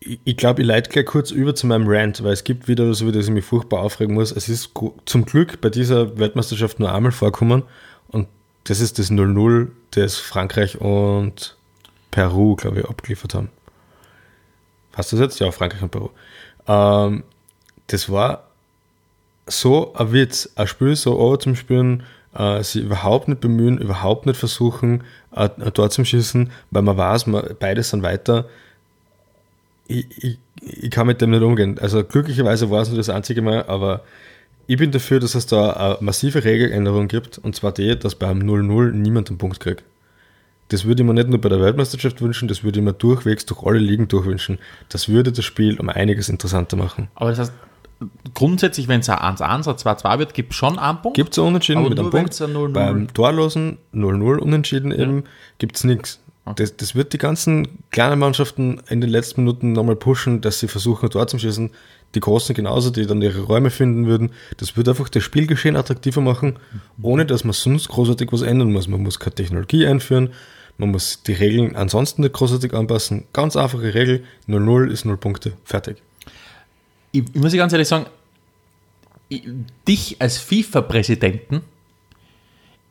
Ich, 0.00 0.18
ich 0.24 0.36
glaube, 0.38 0.62
ich 0.62 0.66
leite 0.66 0.88
gleich 0.88 1.04
kurz 1.04 1.30
über 1.30 1.54
zu 1.54 1.66
meinem 1.66 1.86
Rant, 1.86 2.24
weil 2.24 2.32
es 2.32 2.42
gibt 2.42 2.68
wieder 2.68 2.94
so, 2.94 3.06
wie 3.06 3.12
das 3.12 3.26
ich 3.26 3.32
mich 3.32 3.44
furchtbar 3.44 3.80
aufregen 3.80 4.14
muss. 4.14 4.32
Es 4.32 4.48
ist 4.48 4.70
zum 5.04 5.26
Glück 5.26 5.60
bei 5.60 5.68
dieser 5.68 6.18
Weltmeisterschaft 6.18 6.80
nur 6.80 6.92
einmal 6.92 7.12
vorkommen 7.12 7.64
und 8.08 8.28
das 8.64 8.80
ist 8.80 8.98
das 8.98 9.10
0-0, 9.10 9.68
das 9.90 10.16
Frankreich 10.16 10.80
und 10.80 11.54
Peru, 12.10 12.56
glaube 12.56 12.80
ich, 12.80 12.88
abgeliefert 12.88 13.34
haben. 13.34 13.50
Hast 14.94 15.12
du 15.12 15.16
das 15.16 15.24
jetzt? 15.24 15.40
Ja, 15.40 15.50
Frankreich 15.50 15.82
und 15.82 15.90
Peru. 15.90 16.10
Ähm, 16.66 17.24
das 17.88 18.10
war 18.10 18.44
so 19.46 19.92
ein 19.94 20.12
Witz, 20.12 20.50
ein 20.56 20.66
Spiel 20.66 20.96
so 20.96 21.18
over 21.18 21.38
zum 21.38 21.56
Spielen, 21.56 22.04
äh, 22.34 22.62
sie 22.62 22.80
überhaupt 22.80 23.28
nicht 23.28 23.40
bemühen, 23.40 23.78
überhaupt 23.78 24.26
nicht 24.26 24.38
versuchen, 24.38 25.04
äh, 25.34 25.48
dort 25.72 25.92
zu 25.92 26.04
schießen, 26.04 26.50
weil 26.70 26.82
man 26.82 26.96
weiß, 26.96 27.26
man, 27.26 27.44
beide 27.58 27.82
sind 27.82 28.02
weiter. 28.02 28.46
ich, 29.88 30.06
ich, 30.22 30.38
ich 30.60 30.90
kann 30.90 31.06
mit 31.06 31.20
dem 31.20 31.30
nicht 31.30 31.42
umgehen. 31.42 31.78
Also 31.78 32.04
glücklicherweise 32.04 32.70
war 32.70 32.82
es 32.82 32.88
nur 32.88 32.96
das 32.96 33.08
einzige 33.08 33.42
Mal, 33.42 33.64
aber 33.66 34.02
ich 34.66 34.76
bin 34.76 34.92
dafür, 34.92 35.20
dass 35.20 35.34
es 35.34 35.46
da 35.46 35.72
eine 35.72 35.96
massive 36.00 36.44
Regeländerung 36.44 37.08
gibt, 37.08 37.38
und 37.38 37.56
zwar 37.56 37.72
die, 37.72 37.98
dass 37.98 38.14
beim 38.14 38.38
0-0 38.38 38.92
niemand 38.92 39.28
einen 39.28 39.38
Punkt 39.38 39.60
kriegt. 39.60 39.82
Das 40.72 40.84
würde 40.84 41.02
ich 41.02 41.06
mir 41.06 41.14
nicht 41.14 41.28
nur 41.28 41.40
bei 41.40 41.48
der 41.48 41.60
Weltmeisterschaft 41.60 42.20
wünschen, 42.22 42.48
das 42.48 42.64
würde 42.64 42.78
ich 42.78 42.84
mir 42.84 42.94
durchwegs 42.94 43.44
durch 43.46 43.62
alle 43.62 43.78
Ligen 43.78 44.08
durchwünschen. 44.08 44.58
Das 44.88 45.08
würde 45.08 45.30
das 45.30 45.44
Spiel 45.44 45.78
um 45.78 45.88
einiges 45.88 46.28
interessanter 46.28 46.76
machen. 46.76 47.08
Aber 47.14 47.30
das 47.30 47.38
heißt, 47.38 47.52
grundsätzlich, 48.34 48.88
wenn 48.88 49.00
es 49.00 49.08
ein 49.08 49.18
1-1 49.18 49.68
oder 49.68 49.76
2-2 49.76 50.18
wird, 50.18 50.34
gibt 50.34 50.52
es 50.52 50.56
schon 50.56 50.78
einen 50.78 51.02
Punkt. 51.02 51.16
Gibt 51.16 51.32
es 51.32 51.38
Unentschieden 51.38 51.80
Aber 51.80 51.90
mit 51.90 51.98
einem 51.98 52.10
Punkt. 52.10 52.26
wenn's 52.26 52.42
ein 52.42 52.54
0-0 52.54 52.72
Beim 52.72 53.12
Torlosen 53.12 53.78
0-0 53.94 54.38
Unentschieden 54.38 54.92
eben 54.92 55.24
gibt 55.58 55.76
es 55.76 55.84
nichts. 55.84 56.20
Das, 56.56 56.76
das 56.76 56.96
wird 56.96 57.12
die 57.12 57.18
ganzen 57.18 57.84
kleinen 57.90 58.18
Mannschaften 58.18 58.80
in 58.88 59.00
den 59.00 59.10
letzten 59.10 59.44
Minuten 59.44 59.72
nochmal 59.72 59.94
pushen, 59.94 60.40
dass 60.40 60.58
sie 60.58 60.66
versuchen, 60.66 61.06
ein 61.06 61.10
Tor 61.10 61.28
zu 61.28 61.38
schießen. 61.38 61.70
Die 62.14 62.20
Großen 62.20 62.54
genauso, 62.54 62.90
die 62.90 63.06
dann 63.06 63.22
ihre 63.22 63.42
Räume 63.42 63.70
finden 63.70 64.06
würden. 64.06 64.30
Das 64.56 64.76
wird 64.76 64.88
einfach 64.88 65.08
das 65.08 65.22
Spielgeschehen 65.22 65.76
attraktiver 65.76 66.20
machen, 66.20 66.58
ohne 67.00 67.26
dass 67.26 67.44
man 67.44 67.52
sonst 67.52 67.88
großartig 67.88 68.32
was 68.32 68.42
ändern 68.42 68.72
muss. 68.72 68.88
Man 68.88 69.02
muss 69.02 69.18
keine 69.20 69.34
Technologie 69.34 69.86
einführen, 69.86 70.30
man 70.78 70.90
muss 70.90 71.22
die 71.22 71.32
Regeln 71.32 71.76
ansonsten 71.76 72.22
nicht 72.22 72.34
großartig 72.34 72.74
anpassen. 72.74 73.24
Ganz 73.32 73.56
einfache 73.56 73.94
Regel, 73.94 74.24
0-0 74.48 74.90
ist 74.90 75.04
0 75.04 75.16
Punkte, 75.16 75.52
fertig. 75.64 76.02
ich, 77.12 77.22
ich 77.32 77.40
muss 77.40 77.52
ganz 77.52 77.72
ehrlich 77.72 77.88
sagen, 77.88 78.06
ich, 79.28 79.42
dich 79.86 80.16
als 80.20 80.38
FIFA-Präsidenten, 80.38 81.62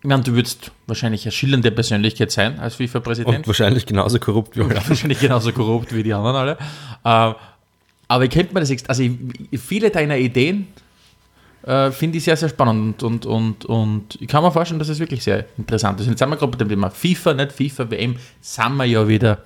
ich 0.03 0.07
meine, 0.07 0.23
du 0.23 0.33
würdest 0.33 0.71
wahrscheinlich 0.87 1.25
eine 1.25 1.31
schillernde 1.31 1.69
Persönlichkeit 1.69 2.31
sein 2.31 2.59
als 2.59 2.75
FIFA-Präsident. 2.75 3.37
Und 3.37 3.47
wahrscheinlich 3.47 3.85
genauso 3.85 4.17
korrupt 4.17 4.57
wie 4.57 4.61
alle. 4.61 4.75
wahrscheinlich 4.87 5.19
genauso 5.19 5.51
korrupt 5.51 5.93
wie 5.93 6.01
die 6.01 6.13
anderen 6.13 6.35
alle. 6.35 6.57
Äh, 7.03 7.35
aber 8.07 8.25
ich 8.25 8.31
könnte 8.31 8.53
mir 8.53 8.61
das, 8.61 8.71
also 8.87 9.03
ich, 9.03 9.59
viele 9.59 9.91
deiner 9.91 10.17
Ideen 10.17 10.67
äh, 11.63 11.91
finde 11.91 12.17
ich 12.17 12.23
sehr, 12.23 12.37
sehr 12.37 12.49
spannend 12.49 13.03
und, 13.03 13.25
und, 13.25 13.65
und 13.65 14.17
ich 14.19 14.27
kann 14.27 14.43
mir 14.43 14.51
vorstellen, 14.51 14.79
dass 14.79 14.89
es 14.89 14.99
wirklich 14.99 15.23
sehr 15.23 15.45
interessant 15.57 15.99
ist. 15.99 16.07
Jetzt 16.07 16.19
sind 16.19 16.29
wir 16.29 16.37
gerade 16.37 16.51
bei 16.51 16.57
dem 16.57 16.69
Thema 16.69 16.89
FIFA, 16.89 17.33
nicht 17.33 17.51
FIFA, 17.51 17.91
WM, 17.91 18.15
sind 18.41 18.75
wir 18.77 18.85
ja 18.85 19.07
wieder 19.07 19.39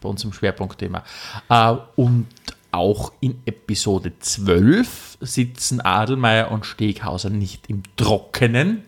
bei 0.00 0.08
unserem 0.08 0.32
Schwerpunktthema. 0.32 1.04
Äh, 1.48 1.76
und 1.96 2.26
auch 2.72 3.12
in 3.20 3.40
Episode 3.46 4.12
12 4.18 5.18
sitzen 5.20 5.80
Adelmeier 5.80 6.50
und 6.50 6.66
Steghauser 6.66 7.30
nicht 7.30 7.68
im 7.68 7.82
Trockenen. 7.96 8.84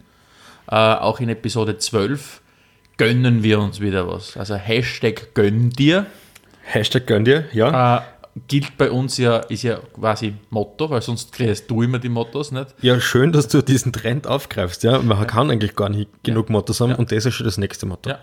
Äh, 0.70 0.76
auch 0.76 1.20
in 1.20 1.28
Episode 1.28 1.78
12 1.78 2.40
gönnen 2.96 3.42
wir 3.42 3.58
uns 3.60 3.80
wieder 3.80 4.08
was. 4.08 4.36
Also 4.36 4.54
Hashtag 4.54 5.34
gönn 5.34 5.70
dir. 5.70 6.06
Hashtag 6.62 7.06
gönn 7.06 7.24
dir, 7.24 7.46
ja. 7.52 7.98
Äh, 7.98 8.02
gilt 8.48 8.76
bei 8.78 8.90
uns 8.90 9.18
ja, 9.18 9.38
ist 9.38 9.62
ja 9.62 9.78
quasi 9.94 10.34
Motto, 10.50 10.88
weil 10.88 11.02
sonst 11.02 11.32
kriegst 11.32 11.70
du 11.70 11.82
immer 11.82 11.98
die 11.98 12.08
Mottos, 12.08 12.50
nicht? 12.50 12.74
Ja, 12.80 12.98
schön, 13.00 13.30
dass 13.32 13.48
du 13.48 13.62
diesen 13.62 13.92
Trend 13.92 14.26
aufgreifst. 14.26 14.82
Ja, 14.84 14.98
man 15.00 15.26
kann 15.26 15.50
eigentlich 15.50 15.76
gar 15.76 15.88
nicht 15.90 16.08
genug 16.22 16.48
Mottos 16.48 16.80
haben 16.80 16.94
und 16.94 17.12
das 17.12 17.26
ist 17.26 17.34
schon 17.34 17.44
das 17.44 17.58
nächste 17.58 17.86
Motto. 17.86 18.10
Ja. 18.10 18.18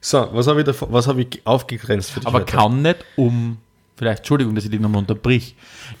So, 0.00 0.28
was 0.32 0.46
habe 0.46 0.60
ich, 0.60 0.66
davor- 0.66 0.92
was 0.92 1.08
habe 1.08 1.22
ich 1.22 1.40
aufgegrenzt 1.44 2.10
für 2.10 2.20
dich 2.20 2.26
Aber 2.28 2.40
heute? 2.40 2.52
kann 2.52 2.82
nicht 2.82 2.98
um, 3.16 3.56
vielleicht, 3.96 4.18
Entschuldigung, 4.18 4.54
dass 4.54 4.64
ich 4.64 4.70
dich 4.70 4.78
nochmal 4.80 5.00
unterbrich, 5.00 5.54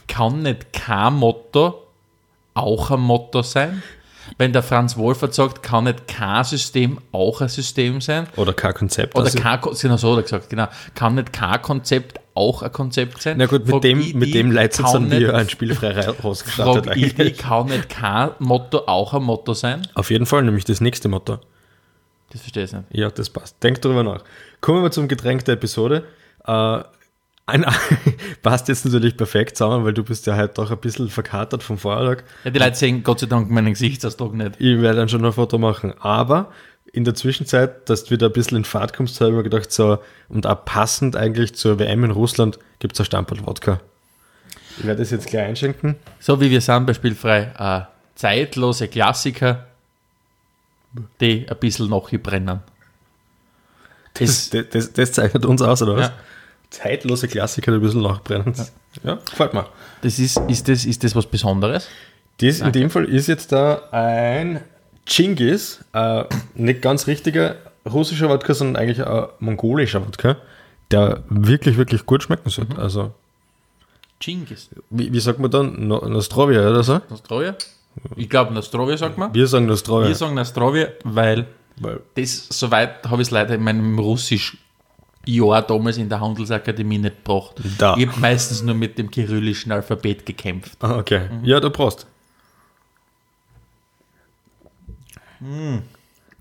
kann 0.06 0.42
nicht 0.42 0.72
kein 0.74 1.14
Motto 1.14 1.82
auch 2.52 2.90
ein 2.90 3.00
Motto 3.00 3.42
sein? 3.42 3.82
Wenn 4.38 4.52
der 4.52 4.62
Franz 4.62 4.96
Wolfert 4.96 5.34
sagt, 5.34 5.62
kann 5.62 5.84
nicht 5.84 6.08
kein 6.08 6.44
System 6.44 6.98
auch 7.12 7.40
ein 7.40 7.48
System 7.48 8.00
sein? 8.00 8.26
Oder 8.36 8.52
kein 8.52 8.74
Konzept. 8.74 9.14
Oder 9.14 9.24
also, 9.24 9.38
kein, 9.38 9.60
genau 9.60 9.96
so 9.96 10.12
hat 10.12 10.18
er 10.18 10.22
gesagt, 10.22 10.50
genau. 10.50 10.68
Kann 10.94 11.14
nicht 11.14 11.32
kein 11.32 11.62
Konzept 11.62 12.20
auch 12.34 12.62
ein 12.62 12.72
Konzept 12.72 13.22
sein? 13.22 13.38
na 13.38 13.46
gut, 13.46 13.62
mit 13.62 13.70
Frag 13.70 13.82
dem, 13.82 14.00
ich 14.00 14.14
mit 14.14 14.34
dem 14.34 14.50
Leitsatz 14.50 14.94
haben 14.94 15.10
wir 15.10 15.34
ein 15.34 15.48
spielfrei 15.48 15.92
rausgestartet 16.24 16.96
ich 16.96 17.14
eigentlich. 17.14 17.38
kann 17.38 17.66
nicht 17.66 17.88
kein 17.88 18.30
Motto 18.38 18.82
auch 18.86 19.14
ein 19.14 19.22
Motto 19.22 19.54
sein? 19.54 19.86
Auf 19.94 20.10
jeden 20.10 20.26
Fall, 20.26 20.42
nämlich 20.42 20.64
das 20.64 20.80
nächste 20.80 21.08
Motto. 21.08 21.38
Das 22.30 22.40
verstehe 22.40 22.64
ich 22.64 22.72
nicht. 22.72 22.84
Ja, 22.90 23.10
das 23.10 23.30
passt. 23.30 23.62
Denk 23.62 23.80
drüber 23.80 24.02
nach. 24.02 24.24
Kommen 24.60 24.82
wir 24.82 24.90
zum 24.90 25.08
Getränk 25.08 25.44
der 25.44 25.54
Episode. 25.54 26.04
Äh, 26.46 26.82
ein, 27.46 27.64
passt 28.42 28.68
jetzt 28.68 28.84
natürlich 28.84 29.16
perfekt 29.16 29.56
zusammen, 29.56 29.84
weil 29.84 29.94
du 29.94 30.02
bist 30.02 30.26
ja 30.26 30.36
heute 30.36 30.54
doch 30.54 30.70
ein 30.70 30.78
bisschen 30.78 31.08
verkatert 31.08 31.62
vom 31.62 31.78
Vortag. 31.78 32.24
Ja, 32.44 32.50
die 32.50 32.58
Leute 32.58 32.76
sehen 32.76 33.04
Gott 33.04 33.20
sei 33.20 33.26
Dank 33.26 33.50
meinen 33.50 33.72
Gesichtsausdruck 33.72 34.34
nicht. 34.34 34.56
Ich 34.58 34.80
werde 34.80 34.98
dann 34.98 35.08
schon 35.08 35.24
ein 35.24 35.32
Foto 35.32 35.56
machen. 35.56 35.94
Aber 36.00 36.50
in 36.92 37.04
der 37.04 37.14
Zwischenzeit, 37.14 37.88
dass 37.88 38.04
du 38.04 38.10
wieder 38.10 38.26
ein 38.26 38.32
bisschen 38.32 38.58
in 38.58 38.64
Fahrt 38.64 38.94
kommst, 38.94 39.20
habe 39.20 39.30
ich 39.30 39.36
mir 39.36 39.42
gedacht, 39.44 39.70
so, 39.70 39.98
und 40.28 40.46
auch 40.46 40.64
passend 40.64 41.14
eigentlich 41.14 41.54
zur 41.54 41.78
WM 41.78 42.04
in 42.04 42.10
Russland, 42.10 42.58
gibt 42.80 42.94
es 42.94 43.00
ein 43.00 43.06
Stamperl 43.06 43.46
Wodka. 43.46 43.80
Ich 44.78 44.84
werde 44.84 45.00
das 45.00 45.10
jetzt 45.10 45.28
gleich 45.28 45.46
einschenken. 45.46 45.96
So 46.18 46.40
wie 46.40 46.50
wir 46.50 46.60
sind 46.60 46.84
bei 46.86 46.94
Spielfrei, 46.94 47.52
äh, 47.58 47.82
zeitlose 48.16 48.88
Klassiker, 48.88 49.66
die 51.20 51.48
ein 51.48 51.56
bisschen 51.58 51.88
nachbrennen. 51.90 52.60
Das, 54.14 54.52
Es, 54.52 54.68
das, 54.70 54.92
das 54.92 55.12
zeichnet 55.12 55.44
uns 55.44 55.62
aus, 55.62 55.82
oder 55.82 55.96
was? 55.96 56.08
Ja. 56.08 56.14
Zeitlose 56.70 57.28
Klassiker, 57.28 57.72
ein 57.72 57.80
bisschen 57.80 58.02
nachbrennen. 58.02 58.54
Ja, 59.02 59.18
gefällt 59.28 59.54
mir. 59.54 59.66
das 60.02 60.18
ist, 60.18 60.38
ist, 60.48 60.68
das, 60.68 60.84
ist 60.84 61.04
das 61.04 61.14
was 61.14 61.26
Besonderes? 61.26 61.88
Das 62.38 62.60
in 62.60 62.72
dem 62.72 62.90
Fall 62.90 63.04
ist 63.04 63.28
jetzt 63.28 63.52
da 63.52 63.82
ein 63.92 64.60
Chingis, 65.06 65.84
äh, 65.92 66.24
nicht 66.54 66.82
ganz 66.82 67.06
richtiger 67.06 67.56
russischer 67.90 68.28
Wodka, 68.28 68.54
sondern 68.54 68.82
eigentlich 68.82 69.06
ein 69.06 69.26
mongolischer 69.38 70.04
Wodka, 70.04 70.36
der 70.90 71.22
wirklich, 71.28 71.76
wirklich 71.76 72.04
gut 72.04 72.22
schmecken 72.22 72.50
sollte. 72.50 72.78
Also, 72.78 73.12
Chingis. 74.20 74.70
wie, 74.90 75.12
wie 75.12 75.20
sagt 75.20 75.38
man 75.38 75.50
dann? 75.50 75.86
No, 75.86 75.98
Nostrovia 76.08 76.68
oder 76.68 76.82
so? 76.82 77.00
Nostrovia? 77.08 77.54
Ich 78.16 78.28
glaube, 78.28 78.52
Nostrovia 78.52 78.96
sagt 78.96 79.16
man. 79.16 79.32
Wir 79.32 79.46
sagen 79.46 79.66
Nostrovia. 79.66 80.08
Wir 80.08 80.14
sagen 80.14 80.34
Nostrovia, 80.34 80.88
weil 81.04 81.46
weil, 81.78 82.00
das, 82.14 82.48
soweit 82.48 83.06
habe 83.06 83.22
ich 83.22 83.28
es 83.28 83.30
leider 83.30 83.54
in 83.54 83.62
meinem 83.62 83.98
Russisch 83.98 84.56
Jahr 85.26 85.62
damals 85.62 85.96
in 85.98 86.08
der 86.08 86.20
Handelsakademie 86.20 86.98
nicht 86.98 87.24
gebracht. 87.24 87.56
Da. 87.78 87.96
Ich 87.96 88.06
habe 88.06 88.20
meistens 88.20 88.62
nur 88.62 88.74
mit 88.74 88.96
dem 88.98 89.10
kyrillischen 89.10 89.72
Alphabet 89.72 90.24
gekämpft. 90.24 90.76
ah, 90.82 90.96
okay. 90.98 91.28
Mhm. 91.28 91.44
Ja, 91.44 91.60
du 91.60 91.70
brauchst. 91.70 92.06
Mhm. 95.40 95.82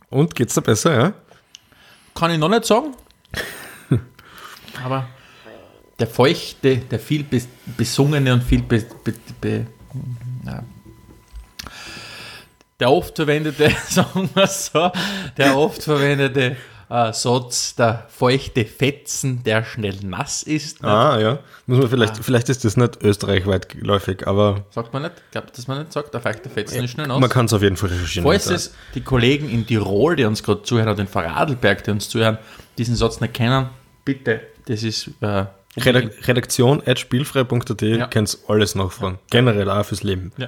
Und 0.09 0.35
geht's 0.35 0.53
da 0.53 0.61
besser, 0.61 0.93
ja? 0.99 1.13
Kann 2.13 2.31
ich 2.31 2.37
noch 2.37 2.49
nicht 2.49 2.65
sagen. 2.65 2.95
Aber 4.83 5.07
der 5.99 6.07
feuchte, 6.07 6.77
der 6.77 6.99
viel 6.99 7.23
bes- 7.23 7.47
besungene 7.77 8.33
und 8.33 8.43
viel 8.43 8.61
be, 8.61 8.85
be, 9.41 9.67
na, 10.43 10.63
der 12.79 12.91
oft 12.91 13.15
verwendete, 13.15 13.69
sagen 13.89 14.29
wir 14.33 14.47
so, 14.47 14.91
der 15.37 15.57
oft 15.57 15.83
verwendete 15.83 16.57
äh, 16.89 17.11
Satz, 17.13 17.75
der 17.75 18.05
feuchte 18.09 18.65
Fetzen, 18.65 19.43
der 19.43 19.63
schnell 19.63 19.95
nass 20.03 20.43
ist. 20.43 20.83
Ah, 20.83 21.19
ja. 21.19 21.39
Muss 21.65 21.77
man 21.77 21.87
Ah. 21.87 21.89
vielleicht, 21.89 22.17
vielleicht 22.23 22.49
ist 22.49 22.63
das 22.63 22.77
nicht 22.77 23.01
österreichweit 23.01 23.69
geläufig, 23.69 24.27
aber 24.27 24.65
Sagt 24.71 24.93
man 24.93 25.01
nicht? 25.03 25.13
Glaubt, 25.31 25.57
dass 25.57 25.67
man 25.67 25.79
nicht 25.79 25.93
sagt, 25.93 26.13
der 26.13 26.21
feuchte 26.21 26.49
Fetzen 26.49 26.83
ist 26.83 26.91
schnell 26.91 27.07
nass. 27.07 27.19
man 27.19 27.29
kann 27.29 27.45
es 27.45 27.53
auf 27.53 27.61
jeden 27.61 27.77
Fall 27.77 27.89
recherchieren. 27.89 28.27
Falls 28.27 28.47
es 28.47 28.73
die 28.93 29.01
Kollegen 29.01 29.49
in 29.49 29.65
Tirol, 29.65 30.15
die 30.15 30.25
uns 30.25 30.43
gerade 30.43 30.63
zuhören, 30.63 30.89
oder 30.89 30.99
in 31.01 31.07
Vorarlberg, 31.07 31.83
die 31.83 31.91
uns 31.91 32.07
zuhören, 32.09 32.37
diesen 32.77 32.95
Satz 32.95 33.19
nicht 33.21 33.33
kennen, 33.33 33.69
bitte, 34.03 34.41
das 34.67 34.83
ist 34.83 35.09
äh, 35.21 35.45
Redak 35.77 36.27
Redaktion 36.27 36.81
at 36.85 36.99
spielfrei.at 36.99 37.81
Ja. 37.81 38.07
könnt 38.07 38.37
alles 38.47 38.75
nachfragen. 38.75 39.19
Generell 39.29 39.69
auch 39.69 39.85
fürs 39.85 40.03
Leben. 40.03 40.31
Ja. 40.37 40.47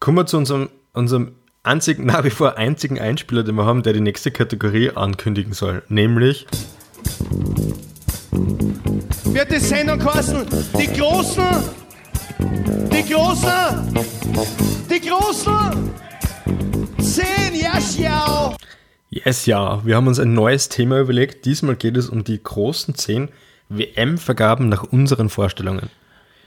Kommen 0.00 0.18
wir 0.18 0.26
zu 0.26 0.36
unserem, 0.38 0.70
unserem 0.94 1.32
einzigen, 1.66 2.06
nach 2.06 2.24
wie 2.24 2.30
vor 2.30 2.56
einzigen 2.56 3.00
Einspieler, 3.00 3.42
den 3.42 3.54
wir 3.56 3.66
haben, 3.66 3.82
der 3.82 3.92
die 3.92 4.00
nächste 4.00 4.30
Kategorie 4.30 4.90
ankündigen 4.90 5.52
soll. 5.52 5.82
Nämlich 5.88 6.46
wird 9.24 9.50
die 9.50 9.58
Sendung 9.58 9.98
kosten. 9.98 10.46
Die 10.78 10.86
Großen, 10.86 11.44
die 12.92 13.12
Großen, 13.12 14.04
die 14.90 15.08
Großen. 15.08 15.90
Zehn, 17.00 17.54
ja, 17.54 17.78
schau. 17.80 18.56
Yes, 19.10 19.46
ja. 19.46 19.84
Wir 19.84 19.96
haben 19.96 20.06
uns 20.08 20.18
ein 20.18 20.34
neues 20.34 20.68
Thema 20.68 21.00
überlegt. 21.00 21.44
Diesmal 21.44 21.76
geht 21.76 21.96
es 21.96 22.08
um 22.08 22.24
die 22.24 22.42
großen 22.42 22.94
10 22.94 23.28
WM-Vergaben 23.68 24.68
nach 24.68 24.84
unseren 24.84 25.28
Vorstellungen. 25.28 25.90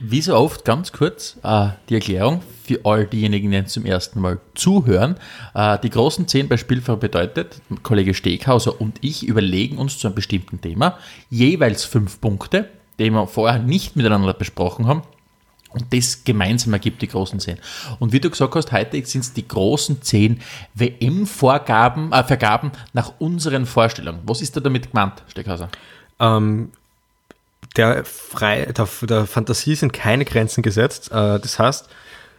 Wie 0.02 0.22
so 0.22 0.34
oft, 0.34 0.64
ganz 0.64 0.92
kurz, 0.92 1.36
äh, 1.42 1.68
die 1.90 1.94
Erklärung 1.94 2.40
für 2.64 2.80
all 2.84 3.06
diejenigen, 3.06 3.50
die 3.50 3.64
zum 3.66 3.84
ersten 3.84 4.18
Mal 4.22 4.40
zuhören. 4.54 5.16
Äh, 5.54 5.78
die 5.80 5.90
großen 5.90 6.26
10 6.26 6.48
bei 6.48 6.56
Spielfrei 6.56 6.96
bedeutet, 6.96 7.60
Kollege 7.82 8.14
Steghauser 8.14 8.80
und 8.80 8.96
ich 9.02 9.26
überlegen 9.26 9.76
uns 9.76 9.98
zu 9.98 10.06
einem 10.08 10.14
bestimmten 10.14 10.58
Thema 10.58 10.96
jeweils 11.28 11.84
fünf 11.84 12.18
Punkte, 12.18 12.70
die 12.98 13.10
wir 13.10 13.26
vorher 13.26 13.58
nicht 13.58 13.94
miteinander 13.94 14.32
besprochen 14.32 14.86
haben. 14.86 15.02
Und 15.68 15.92
das 15.92 16.24
gemeinsam 16.24 16.72
ergibt 16.72 17.02
die 17.02 17.08
großen 17.08 17.38
10. 17.38 17.58
Und 17.98 18.14
wie 18.14 18.20
du 18.20 18.30
gesagt 18.30 18.54
hast, 18.54 18.72
heute 18.72 19.04
sind 19.04 19.20
es 19.20 19.34
die 19.34 19.46
großen 19.46 20.00
10 20.00 20.40
WM-Vorgaben, 20.76 22.10
äh, 22.12 22.24
Vergaben 22.24 22.72
nach 22.94 23.12
unseren 23.18 23.66
Vorstellungen. 23.66 24.20
Was 24.24 24.40
ist 24.40 24.56
da 24.56 24.60
damit 24.60 24.92
gemeint, 24.92 25.22
Steckhauser? 25.28 25.68
Ähm, 26.18 26.70
der, 27.76 28.04
frei, 28.04 28.66
der, 28.66 28.88
der 29.02 29.26
Fantasie 29.26 29.74
sind 29.74 29.92
keine 29.92 30.24
Grenzen 30.24 30.62
gesetzt. 30.62 31.10
Äh, 31.10 31.38
das 31.40 31.58
heißt, 31.58 31.88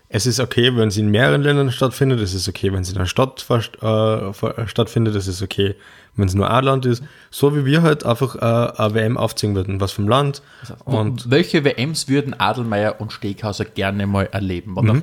es 0.10 0.26
ist 0.26 0.40
okay, 0.42 0.76
wenn 0.76 0.92
sie 0.92 1.00
in 1.00 1.10
mehreren 1.10 1.42
Ländern 1.42 1.72
stattfindet, 1.72 2.20
es 2.20 2.34
ist 2.34 2.50
okay, 2.50 2.74
wenn 2.74 2.84
sie 2.84 2.92
in 2.92 2.98
einer 2.98 3.08
Stadt 3.08 3.46
äh, 3.50 4.68
stattfindet, 4.68 5.16
es 5.16 5.28
ist 5.28 5.42
okay, 5.42 5.76
wenn 6.18 6.28
es 6.28 6.34
nur 6.34 6.52
ein 6.52 6.64
Land 6.66 6.86
ist. 6.86 7.02
So 7.30 7.56
wie 7.56 7.64
wir 7.66 7.82
halt 7.82 8.06
einfach 8.06 8.36
äh, 8.36 8.40
eine 8.82 8.94
WM 8.94 9.18
aufziehen 9.18 9.56
würden, 9.56 9.80
was 9.80 9.94
vom 9.94 10.10
Land. 10.10 10.42
Und 10.84 11.30
welche 11.32 11.64
WMs 11.64 12.10
würden 12.10 12.38
Adelmeier 12.38 13.00
und 13.00 13.14
Steghauser 13.14 13.64
gerne 13.64 14.06
mal 14.06 14.28
erleben? 14.32 14.76
Und, 14.76 14.86
Mhm. 14.86 14.94
noch, 14.96 15.02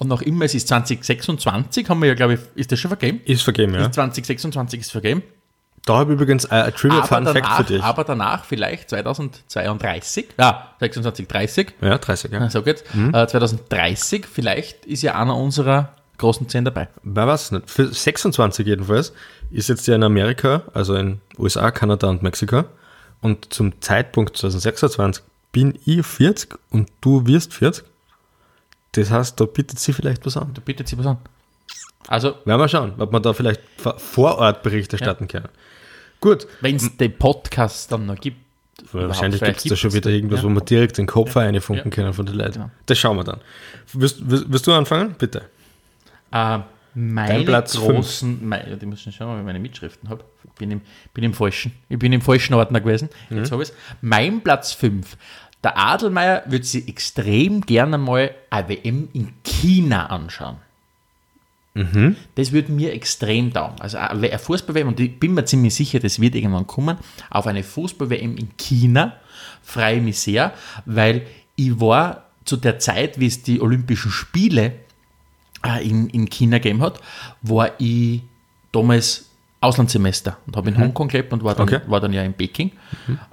und 0.00 0.08
noch 0.08 0.20
immer, 0.20 0.44
es 0.44 0.54
ist 0.54 0.68
2026, 0.68 1.88
haben 1.88 2.00
wir 2.02 2.08
ja, 2.08 2.14
glaube 2.14 2.34
ich, 2.34 2.40
ist 2.54 2.70
das 2.70 2.78
schon 2.78 2.90
vergeben? 2.90 3.22
ist 3.24 3.42
vergeben, 3.42 3.72
ja. 3.72 3.86
Ist 3.86 3.94
2026 3.94 4.80
ist 4.80 4.92
vergeben. 4.92 5.22
Da 5.86 5.96
habe 5.96 6.12
ich 6.12 6.20
übrigens 6.20 6.46
ein, 6.46 6.62
ein 6.62 6.74
Trivia 6.74 7.02
Fun 7.04 7.24
Fact 7.24 7.36
danach, 7.38 7.56
für 7.56 7.64
dich. 7.64 7.82
aber 7.82 8.04
danach 8.04 8.44
vielleicht 8.44 8.90
2032, 8.90 10.28
ja, 10.38 10.68
26, 10.80 11.26
30, 11.28 11.72
ja, 11.80 11.98
30, 11.98 12.32
ja. 12.32 12.50
so 12.50 12.62
geht's, 12.62 12.84
Mhm. 12.94 13.14
äh, 13.14 13.26
2030, 13.26 14.26
vielleicht 14.26 14.84
ist 14.86 15.02
ja 15.02 15.14
einer 15.14 15.36
unserer 15.36 15.90
großen 16.18 16.48
Zehn 16.48 16.64
dabei. 16.66 16.88
Wer 17.02 17.26
weiß 17.26 17.52
nicht. 17.52 17.70
Für 17.70 17.86
26 17.86 18.66
jedenfalls 18.66 19.12
ist 19.50 19.68
jetzt 19.68 19.86
ja 19.86 19.94
in 19.94 20.02
Amerika, 20.02 20.62
also 20.74 20.94
in 20.94 21.20
USA, 21.38 21.70
Kanada 21.70 22.08
und 22.08 22.22
Mexiko. 22.22 22.64
Und 23.22 23.52
zum 23.52 23.80
Zeitpunkt 23.80 24.36
2026 24.36 25.22
bin 25.52 25.78
ich 25.86 26.04
40 26.06 26.58
und 26.70 26.90
du 27.00 27.26
wirst 27.26 27.54
40. 27.54 27.84
Das 28.92 29.10
heißt, 29.10 29.40
da 29.40 29.46
bietet 29.46 29.78
sie 29.78 29.92
vielleicht 29.92 30.24
was 30.26 30.36
an. 30.36 30.50
Da 30.54 30.60
bietet 30.64 30.88
sie 30.88 30.98
was 30.98 31.06
an. 31.06 31.18
Also, 32.08 32.34
Werden 32.44 32.60
wir 32.60 32.68
schauen, 32.68 32.94
ob 32.98 33.12
wir 33.12 33.20
da 33.20 33.32
vielleicht 33.32 33.60
vor- 33.76 34.38
Ort 34.38 34.62
Bericht 34.62 34.92
erstatten 34.92 35.28
können. 35.28 35.48
Gut, 36.20 36.46
wenn 36.60 36.76
es 36.76 36.96
den 36.96 37.16
Podcast 37.16 37.92
dann 37.92 38.06
noch 38.06 38.16
gibt, 38.16 38.38
wahrscheinlich 38.92 39.40
gibt 39.40 39.58
es 39.58 39.64
da 39.64 39.76
schon 39.76 39.92
wieder 39.92 40.10
irgendwas, 40.10 40.42
ja. 40.42 40.44
wo 40.44 40.48
wir 40.54 40.60
direkt 40.62 40.98
den 40.98 41.06
Kopf 41.06 41.36
reinfunken 41.36 41.90
Ja. 41.90 41.94
können 41.94 42.12
von 42.12 42.26
den 42.26 42.34
Leuten. 42.34 42.52
Genau. 42.54 42.70
Das 42.86 42.98
schauen 42.98 43.16
wir 43.16 43.24
dann. 43.24 43.40
Wirst, 43.92 44.28
wirst, 44.28 44.50
wirst 44.52 44.66
du 44.66 44.72
anfangen? 44.72 45.14
Bitte. 45.18 45.42
Äh, 46.32 46.58
meine 46.94 47.44
Platz 47.44 47.76
großen, 47.76 48.46
meine, 48.46 48.74
ich 48.74 48.82
muss 48.86 49.00
schon 49.02 49.12
schauen, 49.12 49.32
ob 49.34 49.38
ich 49.38 49.44
meine 49.44 49.60
Mitschriften 49.60 50.08
habe. 50.08 50.24
Ich 50.44 50.50
bin 50.52 50.70
im, 50.72 50.80
bin 51.14 51.24
im 51.24 51.34
falschen, 51.34 51.72
ich 51.88 51.98
bin 51.98 52.12
im 52.12 52.20
falschen 52.20 52.54
Ordner 52.54 52.80
gewesen. 52.80 53.08
Mhm. 53.28 53.38
Jetzt 53.38 53.52
habe 53.52 53.62
ich 53.62 53.72
Mein 54.00 54.40
Platz 54.42 54.72
5. 54.72 55.16
Der 55.62 55.76
Adelmeier 55.78 56.42
würde 56.46 56.64
sich 56.64 56.88
extrem 56.88 57.60
gerne 57.60 57.98
mal 57.98 58.34
eine 58.48 58.68
WM 58.68 59.08
in 59.12 59.32
China 59.44 60.06
anschauen. 60.06 60.56
Mhm. 61.74 62.16
Das 62.34 62.52
würde 62.52 62.72
mir 62.72 62.92
extrem 62.92 63.52
dauern. 63.52 63.76
Also 63.80 63.98
eine 63.98 64.38
Fußball-WM, 64.38 64.88
und 64.88 64.98
ich 65.00 65.18
bin 65.20 65.34
mir 65.34 65.44
ziemlich 65.44 65.74
sicher, 65.74 66.00
das 66.00 66.20
wird 66.20 66.34
irgendwann 66.34 66.66
kommen, 66.66 66.96
auf 67.30 67.46
eine 67.46 67.62
Fußball-WM 67.62 68.36
in 68.36 68.56
China 68.56 69.14
freue 69.62 69.96
ich 69.96 70.02
mich 70.02 70.18
sehr, 70.18 70.52
weil 70.84 71.22
ich 71.56 71.78
war 71.80 72.24
zu 72.44 72.56
der 72.56 72.78
Zeit, 72.78 73.20
wie 73.20 73.26
es 73.26 73.42
die 73.42 73.60
Olympischen 73.60 74.10
Spiele 74.10 74.72
äh, 75.64 75.86
in, 75.88 76.08
in 76.08 76.28
China 76.28 76.58
gegeben 76.58 76.82
hat, 76.82 77.00
war 77.42 77.70
ich 77.78 78.22
damals 78.72 79.26
Auslandssemester 79.60 80.38
und 80.46 80.56
habe 80.56 80.70
in 80.70 80.78
Hongkong 80.78 81.08
gelebt 81.08 81.32
und 81.34 81.44
war 81.44 81.54
dann, 81.54 81.68
Okay. 81.68 81.80
war 81.86 82.00
dann 82.00 82.12
ja 82.14 82.22
in 82.22 82.32
Peking. 82.32 82.72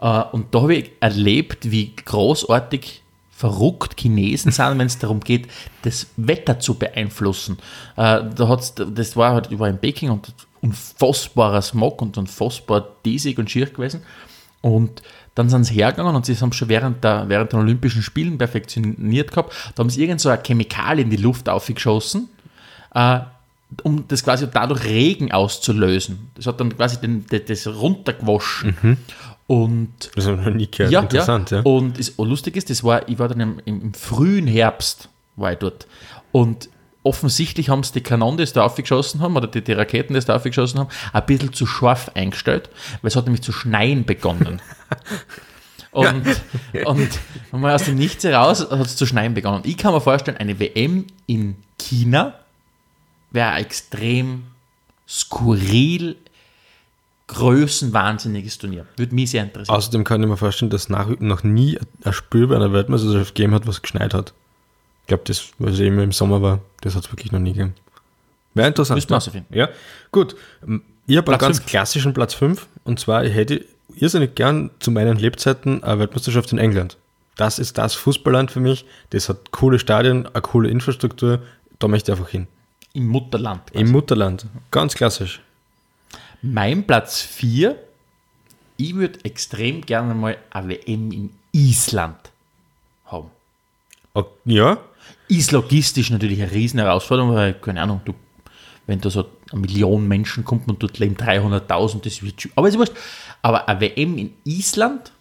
Äh, 0.01 0.21
und 0.33 0.53
da 0.53 0.61
habe 0.61 0.75
ich 0.75 0.91
erlebt, 0.99 1.71
wie 1.71 1.95
großartig 1.95 3.01
verrückt 3.37 3.99
Chinesen 3.99 4.51
sind, 4.51 4.79
wenn 4.79 4.87
es 4.87 4.97
darum 4.97 5.19
geht, 5.19 5.47
das 5.83 6.07
Wetter 6.17 6.59
zu 6.59 6.73
beeinflussen. 6.73 7.59
Äh, 7.95 8.23
da 8.35 8.47
hat's, 8.47 8.73
das 8.73 9.15
war 9.15 9.33
halt, 9.33 9.59
war 9.59 9.69
in 9.69 9.77
Peking 9.77 10.09
und 10.09 10.33
unfassbarer 10.61 11.61
Smog 11.61 12.01
und 12.01 12.17
unfassbar 12.17 12.87
diesig 13.05 13.37
und 13.37 13.51
schier 13.51 13.67
gewesen. 13.67 14.01
Und 14.61 15.03
dann 15.35 15.49
sind 15.49 15.65
sie 15.65 15.75
hergegangen 15.75 16.15
und 16.15 16.25
sie 16.25 16.35
haben 16.35 16.51
schon 16.51 16.67
während, 16.67 17.03
der, 17.03 17.29
während 17.29 17.53
den 17.53 17.59
Olympischen 17.59 18.01
Spielen 18.01 18.39
perfektioniert 18.39 19.29
gehabt. 19.29 19.53
Da 19.75 19.81
haben 19.81 19.91
sie 19.91 20.01
irgend 20.01 20.19
so 20.19 20.29
ein 20.29 20.41
Chemikal 20.43 20.97
in 20.97 21.11
die 21.11 21.17
Luft 21.17 21.47
aufgeschossen, 21.47 22.29
äh, 22.95 23.19
um 23.83 24.07
das 24.07 24.23
quasi 24.23 24.47
dadurch 24.51 24.83
Regen 24.83 25.31
auszulösen. 25.31 26.31
Das 26.33 26.47
hat 26.47 26.59
dann 26.59 26.75
quasi 26.75 26.99
den, 26.99 27.23
das, 27.29 27.67
runtergewaschen. 27.67 28.97
Und 29.47 30.11
Das 30.15 30.27
habe 30.27 30.39
ich 30.39 30.45
noch 30.45 30.53
nie 30.53 30.69
gehört. 30.69 30.91
ja, 30.91 31.01
Interessant, 31.01 31.51
ja. 31.51 31.57
ja. 31.57 31.63
Und 31.63 31.97
es, 31.97 32.09
und 32.11 32.29
lustig 32.29 32.57
ist, 32.57 32.69
das 32.69 32.83
war, 32.83 33.07
ich 33.07 33.17
war 33.17 33.29
dann 33.29 33.39
im, 33.39 33.61
im, 33.65 33.81
im 33.81 33.93
frühen 33.93 34.45
Herbst, 34.45 35.09
war 35.37 35.53
ich 35.53 35.57
dort. 35.57 35.87
Und 36.33 36.69
offensichtlich 37.03 37.69
haben 37.69 37.83
sie 37.83 37.93
die 37.93 38.01
Kanonen, 38.01 38.37
die 38.37 38.43
es 38.43 38.51
da 38.51 38.65
aufgeschossen 38.65 39.21
haben, 39.21 39.37
oder 39.37 39.47
die, 39.47 39.63
die 39.63 39.71
Raketen, 39.71 40.13
die 40.13 40.19
es 40.19 40.25
da 40.25 40.35
aufgeschossen 40.35 40.81
haben, 40.81 40.89
ein 41.13 41.25
bisschen 41.25 41.53
zu 41.53 41.65
scharf 41.65 42.11
eingestellt, 42.13 42.69
weil 43.01 43.07
es 43.07 43.15
hat 43.15 43.25
nämlich 43.25 43.41
zu 43.41 43.53
schneien 43.53 44.05
begonnen. 44.05 44.61
Und, 45.91 46.27
und 46.85 47.09
mal 47.51 47.73
aus 47.73 47.85
dem 47.85 47.95
Nichts 47.95 48.23
heraus 48.23 48.69
hat 48.69 48.85
es 48.85 48.97
zu 48.97 49.07
schneien 49.07 49.33
begonnen. 49.33 49.63
Ich 49.65 49.77
kann 49.77 49.93
mir 49.93 50.01
vorstellen, 50.01 50.37
eine 50.37 50.59
WM 50.59 51.07
in 51.25 51.55
China 51.79 52.35
wäre 53.31 53.55
extrem 53.55 54.43
skurril, 55.07 56.17
größenwahnsinniges 57.27 58.57
Turnier. 58.57 58.85
Würde 58.95 59.13
mich 59.13 59.31
sehr 59.31 59.43
interessieren. 59.43 59.75
Außerdem 59.75 60.03
kann 60.03 60.21
ich 60.21 60.29
mir 60.29 60.37
vorstellen, 60.37 60.69
dass 60.69 60.89
nach, 60.89 61.07
noch 61.19 61.43
nie 61.43 61.77
ein 62.03 62.13
Spiel 62.13 62.47
bei 62.47 62.55
einer 62.55 62.73
Weltmeisterschaft 62.73 63.35
gegeben 63.35 63.53
hat, 63.53 63.67
was 63.67 63.81
geschneit 63.81 64.13
hat. 64.13 64.33
Ich 65.01 65.07
glaube, 65.07 65.23
das, 65.25 65.49
was 65.59 65.79
immer 65.79 66.03
im 66.03 66.11
Sommer 66.11 66.41
war, 66.41 66.59
das 66.81 66.95
hat 66.95 67.05
es 67.05 67.11
wirklich 67.11 67.31
noch 67.31 67.39
nie 67.39 67.53
gegeben. 67.53 67.75
Wäre 68.53 68.67
interessant. 68.67 68.97
Müssten 68.97 69.11
wir 69.11 69.15
ja. 69.15 69.19
herausfinden. 69.19 69.53
Ja, 69.53 69.69
gut. 70.11 70.35
Ich 71.05 71.17
habe 71.17 71.31
einen 71.31 71.39
ganz 71.39 71.57
fünf. 71.59 71.69
klassischen 71.69 72.13
Platz 72.13 72.33
5 72.33 72.67
und 72.83 72.99
zwar, 72.99 73.23
ich 73.23 73.33
hätte 73.33 73.63
irrsinnig 73.95 74.35
gern 74.35 74.71
zu 74.79 74.91
meinen 74.91 75.17
Lebzeiten 75.17 75.83
eine 75.83 75.99
Weltmeisterschaft 75.99 76.51
in 76.51 76.57
England. 76.57 76.97
Das 77.37 77.59
ist 77.59 77.77
das 77.77 77.93
Fußballland 77.93 78.51
für 78.51 78.59
mich. 78.59 78.85
Das 79.11 79.29
hat 79.29 79.51
coole 79.51 79.79
Stadien, 79.79 80.25
eine 80.25 80.41
coole 80.41 80.69
Infrastruktur. 80.69 81.39
Da 81.79 81.87
möchte 81.87 82.11
ich 82.11 82.17
einfach 82.17 82.31
hin. 82.31 82.47
Im 82.93 83.07
Mutterland. 83.07 83.61
Im 83.73 83.91
Mutterland. 83.91 84.47
Ganz 84.71 84.95
klassisch. 84.95 85.41
Mein 86.41 86.85
Platz 86.85 87.21
4, 87.21 87.77
ich 88.77 88.95
würde 88.95 89.19
extrem 89.25 89.81
gerne 89.81 90.13
mal 90.13 90.37
eine 90.51 90.69
WM 90.69 91.11
in 91.11 91.29
Island 91.51 92.17
haben. 93.05 93.29
Ja, 94.45 94.77
Ist 95.27 95.51
logistisch 95.51 96.09
natürlich 96.09 96.41
eine 96.41 96.51
riesen 96.51 96.79
Herausforderung, 96.79 97.33
weil, 97.35 97.53
keine 97.53 97.81
Ahnung, 97.81 98.01
du, 98.05 98.13
wenn 98.87 98.99
da 99.01 99.09
so 99.09 99.25
eine 99.51 99.61
Million 99.61 100.07
Menschen 100.07 100.43
kommt 100.45 100.67
und 100.69 100.81
dort 100.81 100.97
leben 100.99 101.15
300.000, 101.15 102.01
das 102.03 102.21
wird 102.23 102.47
aber 102.55 102.67
ist 102.69 102.77
wurscht. 102.77 102.93
Aber 103.41 103.67
eine 103.67 103.81
WM 103.81 104.17
in 104.17 104.33
Island, 104.43 105.11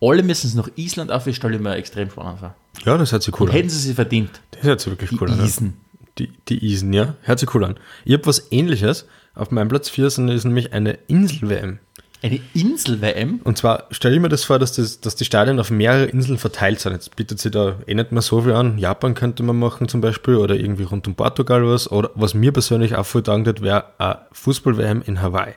alle 0.00 0.22
müssen 0.22 0.46
es 0.46 0.54
nach 0.54 0.68
Island 0.76 1.10
auf, 1.10 1.26
ich 1.26 1.36
stelle 1.36 1.58
mir 1.58 1.74
extrem 1.74 2.10
spannend 2.10 2.38
vor. 2.40 2.54
ja, 2.84 2.96
das 2.96 3.12
hört 3.12 3.22
sich 3.22 3.38
cool 3.40 3.48
an. 3.48 3.54
Hätten 3.56 3.68
sie 3.70 3.78
sie 3.78 3.94
verdient, 3.94 4.40
Das 4.52 4.62
hört 4.62 4.80
sich 4.80 4.90
wirklich 4.92 5.10
die 5.10 5.18
cool 5.20 5.30
an. 5.30 5.38
ja. 5.38 5.44
Isen. 5.44 5.76
Die, 6.18 6.28
die 6.48 6.64
Isen, 6.72 6.92
ja. 6.92 7.14
Hört 7.22 7.38
sich 7.38 7.54
cool 7.54 7.64
an. 7.64 7.78
Ich 8.04 8.12
habe 8.12 8.24
was 8.26 8.50
ähnliches. 8.52 9.06
Auf 9.34 9.50
meinem 9.50 9.68
Platz 9.68 9.88
4 9.88 10.06
ist 10.06 10.18
nämlich 10.18 10.72
eine 10.72 10.98
Insel-WM. 11.08 11.78
Eine 12.22 12.40
Insel-WM, 12.54 13.40
Und 13.42 13.58
zwar 13.58 13.86
stelle 13.90 14.14
ich 14.14 14.20
mir 14.20 14.28
das 14.28 14.44
vor, 14.44 14.60
dass, 14.60 14.74
das, 14.74 15.00
dass 15.00 15.16
die 15.16 15.24
Stadien 15.24 15.58
auf 15.58 15.70
mehrere 15.70 16.04
Inseln 16.04 16.38
verteilt 16.38 16.78
sind. 16.78 16.92
Jetzt 16.92 17.16
bietet 17.16 17.40
sich 17.40 17.50
da 17.50 17.76
eh 17.86 17.94
nicht 17.94 18.12
mehr 18.12 18.22
so 18.22 18.42
viel 18.42 18.52
an. 18.52 18.78
Japan 18.78 19.14
könnte 19.14 19.42
man 19.42 19.58
machen 19.58 19.88
zum 19.88 20.00
Beispiel 20.00 20.36
oder 20.36 20.54
irgendwie 20.54 20.84
rund 20.84 21.08
um 21.08 21.16
Portugal 21.16 21.66
was. 21.66 21.90
Oder 21.90 22.10
was 22.14 22.34
mir 22.34 22.52
persönlich 22.52 22.94
auch 22.94 23.06
voll 23.06 23.24
hat, 23.26 23.60
wäre 23.60 23.86
eine 23.98 24.20
Fußball-WM 24.30 25.02
in 25.04 25.20
Hawaii. 25.20 25.54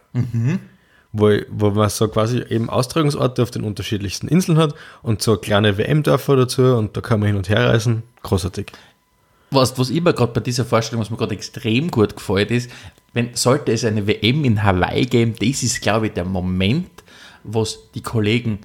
Wo, 1.11 1.29
wo 1.49 1.69
man 1.69 1.89
so 1.89 2.07
quasi 2.07 2.43
eben 2.49 2.69
Austragungsorte 2.69 3.43
auf 3.43 3.51
den 3.51 3.63
unterschiedlichsten 3.63 4.27
Inseln 4.27 4.57
hat 4.57 4.73
und 5.03 5.21
so 5.21 5.37
kleine 5.37 5.77
WM-Dörfer 5.77 6.35
dazu 6.35 6.63
und 6.63 6.97
da 6.97 7.01
kann 7.01 7.19
man 7.19 7.27
hin 7.27 7.37
und 7.37 7.47
her 7.47 7.69
reisen. 7.69 8.01
Großartig. 8.23 8.71
Was, 9.55 9.77
was 9.79 9.89
immer 9.89 10.13
gerade 10.13 10.33
bei 10.33 10.41
dieser 10.41 10.65
Vorstellung, 10.65 11.01
was 11.01 11.09
mir 11.09 11.17
gerade 11.17 11.33
extrem 11.35 11.89
gut 11.89 12.15
gefällt, 12.15 12.51
ist, 12.51 12.69
wenn, 13.13 13.33
sollte 13.33 13.71
es 13.71 13.83
eine 13.85 14.05
WM 14.07 14.43
in 14.45 14.61
Hawaii 14.63 15.05
geben, 15.05 15.33
das 15.39 15.63
ist, 15.63 15.81
glaube 15.81 16.07
ich, 16.07 16.13
der 16.13 16.25
Moment, 16.25 16.89
was 17.43 17.79
die 17.95 18.01
Kollegen 18.01 18.59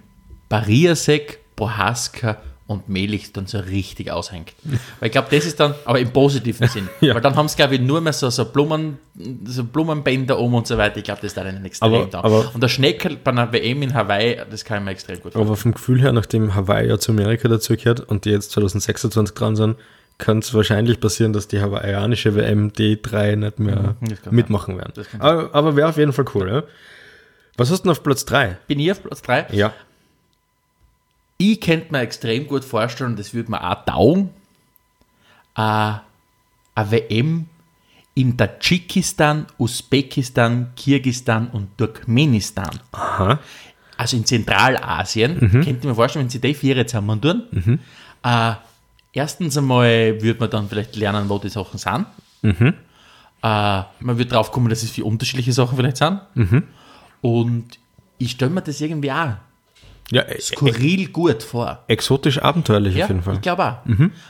Bariasek, 0.48 1.38
Bohaska 1.56 2.38
und 2.66 2.88
Melich 2.88 3.32
dann 3.32 3.46
so 3.46 3.58
richtig 3.58 4.10
aushängt. 4.12 4.52
Weil 5.00 5.06
ich 5.06 5.12
glaube, 5.12 5.28
das 5.30 5.44
ist 5.44 5.58
dann, 5.58 5.74
aber 5.84 5.98
im 6.00 6.12
positiven 6.12 6.68
Sinn. 6.68 6.88
Ja. 7.00 7.14
Weil 7.14 7.20
dann 7.20 7.34
haben 7.34 7.48
sie, 7.48 7.56
glaube 7.56 7.74
ich, 7.76 7.80
nur 7.80 8.00
mehr 8.00 8.12
so, 8.12 8.30
so, 8.30 8.44
Blumen, 8.44 8.98
so 9.44 9.64
Blumenbänder 9.64 10.38
um 10.38 10.54
und 10.54 10.66
so 10.68 10.76
weiter. 10.78 10.98
Ich 10.98 11.04
glaube, 11.04 11.20
das 11.20 11.30
ist 11.32 11.36
dann 11.36 11.46
ein 11.46 11.64
extrem 11.64 11.92
Aber- 11.94 12.06
da. 12.06 12.20
aber- 12.22 12.50
Und 12.54 12.62
der 12.62 12.68
Schneckel 12.68 13.16
bei 13.22 13.30
einer 13.32 13.52
WM 13.52 13.82
in 13.82 13.94
Hawaii, 13.94 14.38
das 14.50 14.64
kann 14.64 14.78
ich 14.78 14.84
mir 14.84 14.90
extrem 14.92 15.16
gut 15.16 15.22
vorstellen. 15.32 15.46
Aber 15.46 15.56
vom 15.56 15.72
Gefühl 15.72 16.00
her, 16.00 16.12
nachdem 16.12 16.54
Hawaii 16.54 16.88
ja 16.88 16.98
zu 16.98 17.10
Amerika 17.12 17.48
dazugehört 17.48 18.00
und 18.00 18.24
die 18.24 18.30
jetzt 18.30 18.50
2026 18.52 19.34
dran 19.34 19.56
sind, 19.56 19.76
kann 20.20 20.38
es 20.38 20.54
wahrscheinlich 20.54 21.00
passieren, 21.00 21.32
dass 21.32 21.48
die 21.48 21.60
hawaiianische 21.60 22.34
WM 22.36 22.70
D3 22.70 23.34
nicht 23.36 23.58
mehr 23.58 23.96
Mhm, 24.00 24.16
mitmachen 24.30 24.76
werden. 24.78 24.92
Aber, 25.18 25.52
aber 25.54 25.74
wäre 25.76 25.88
auf 25.88 25.96
jeden 25.96 26.12
Fall 26.12 26.26
cool, 26.34 26.48
ja? 26.48 26.62
Was 27.56 27.70
hast 27.70 27.80
du 27.80 27.82
denn 27.84 27.92
auf 27.92 28.02
Platz 28.02 28.24
3? 28.24 28.58
Bin 28.68 28.78
ich 28.78 28.92
auf 28.92 29.02
Platz 29.02 29.22
3? 29.22 29.46
Ja. 29.52 29.72
Ich 31.38 31.60
könnte 31.60 31.90
mir 31.92 32.00
extrem 32.00 32.46
gut 32.46 32.64
vorstellen, 32.64 33.16
das 33.16 33.32
würde 33.34 33.50
mir 33.50 33.62
auch 33.68 33.84
taugen, 33.84 34.30
äh, 35.56 35.60
eine 36.74 36.90
WM 36.90 37.46
in 38.14 38.36
Tadschikistan, 38.36 39.46
Usbekistan, 39.58 40.72
Kirgistan 40.76 41.48
und 41.48 41.76
Turkmenistan. 41.78 42.70
Aha. 42.92 43.38
also 43.96 44.16
in 44.16 44.24
Zentralasien, 44.24 45.34
Mhm. 45.34 45.50
könnte 45.50 45.70
ich 45.70 45.84
mir 45.84 45.94
vorstellen, 45.94 46.24
wenn 46.24 46.30
sie 46.30 46.40
die 46.40 46.54
vier 46.54 46.86
zusammen 46.86 47.20
tun, 47.20 47.42
äh, 48.22 48.52
erstens 49.12 49.56
einmal 49.56 50.20
würde 50.22 50.40
man 50.40 50.50
dann 50.50 50.68
vielleicht 50.68 50.96
lernen, 50.96 51.28
wo 51.28 51.38
die 51.38 51.48
Sachen 51.48 51.78
sind. 51.78 52.06
Mhm. 52.42 52.74
Äh, 53.42 53.82
man 54.00 54.18
wird 54.18 54.32
drauf 54.32 54.52
kommen, 54.52 54.68
dass 54.68 54.82
es 54.82 54.90
viele 54.90 55.06
unterschiedliche 55.06 55.52
Sachen 55.52 55.76
vielleicht 55.76 55.96
sind. 55.96 56.20
Mhm. 56.34 56.62
Und 57.22 57.66
ich 58.18 58.32
stelle 58.32 58.50
mir 58.50 58.62
das 58.62 58.80
irgendwie 58.80 59.10
auch 59.12 59.32
Ja, 60.10 60.22
e- 60.22 60.40
skurril 60.40 61.08
gut 61.08 61.42
vor. 61.42 61.82
exotisch 61.86 62.40
abenteuerlich 62.42 62.96
Ja, 62.96 63.04
auf 63.04 63.10
jeden 63.10 63.22
Fall. 63.22 63.34
Mhm. 63.34 63.38
ich 63.38 63.42
glaube 63.42 63.64
auch. 63.64 63.78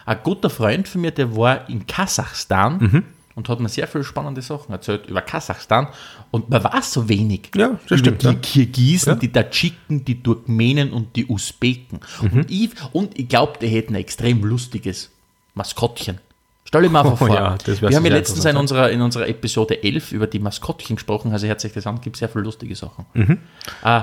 Ein 0.07 0.19
guter 0.23 0.51
Freund 0.51 0.87
von 0.89 1.01
mir, 1.01 1.11
der 1.11 1.35
war 1.37 1.69
in 1.69 1.87
Kasachstan 1.87 2.79
Mhm. 2.79 3.03
Und 3.41 3.49
hat 3.49 3.59
mir 3.59 3.69
sehr 3.71 3.89
viele 3.89 4.05
spannende 4.05 4.43
Sachen 4.43 4.73
erzählt 4.73 5.07
über 5.07 5.23
Kasachstan. 5.23 5.89
Und 6.31 6.51
man 6.51 6.63
weiß 6.63 6.93
so 6.93 7.09
wenig 7.09 7.51
Ja, 7.57 7.79
das 7.89 7.99
über 7.99 7.99
stimmt, 7.99 8.23
die 8.23 8.27
ja. 8.27 8.35
Kirgisen, 8.35 9.09
Ja. 9.11 9.15
die 9.17 9.33
Tadschiken, 9.33 10.05
die 10.05 10.23
Turkmenen 10.23 10.93
und 10.93 11.17
die 11.17 11.27
Usbeken. 11.27 12.01
Mhm. 12.21 12.31
Und, 12.33 12.51
ich, 12.51 12.71
und 12.93 13.19
ich 13.19 13.29
glaube, 13.29 13.55
der 13.61 13.71
hätte 13.71 13.93
ein 13.93 13.97
extrem 13.97 14.45
lustiges 14.45 15.11
Maskottchen. 15.55 16.19
Stell 16.65 16.83
dir 16.83 16.91
mal 16.91 17.05
Oh 17.05 17.17
vor. 17.17 17.29
ja, 17.35 17.57
Wir 17.65 17.97
haben 17.97 18.05
ja 18.07 18.13
letztens 18.13 18.45
in 18.45 18.57
unserer, 18.57 18.91
in 18.91 19.01
unserer 19.01 19.27
Episode 19.27 19.83
11 19.83 20.13
über 20.13 20.27
die 20.29 20.39
Maskottchen 20.39 20.97
gesprochen, 20.97 21.33
also 21.33 21.47
hört 21.49 21.61
sich 21.61 21.73
das 21.73 21.87
an, 21.87 22.01
gibt 22.01 22.17
sehr 22.17 22.29
viele 22.29 22.45
lustige 22.45 22.77
Sachen. 22.77 23.07
Mhm. 23.15 23.39
Äh, 23.83 24.03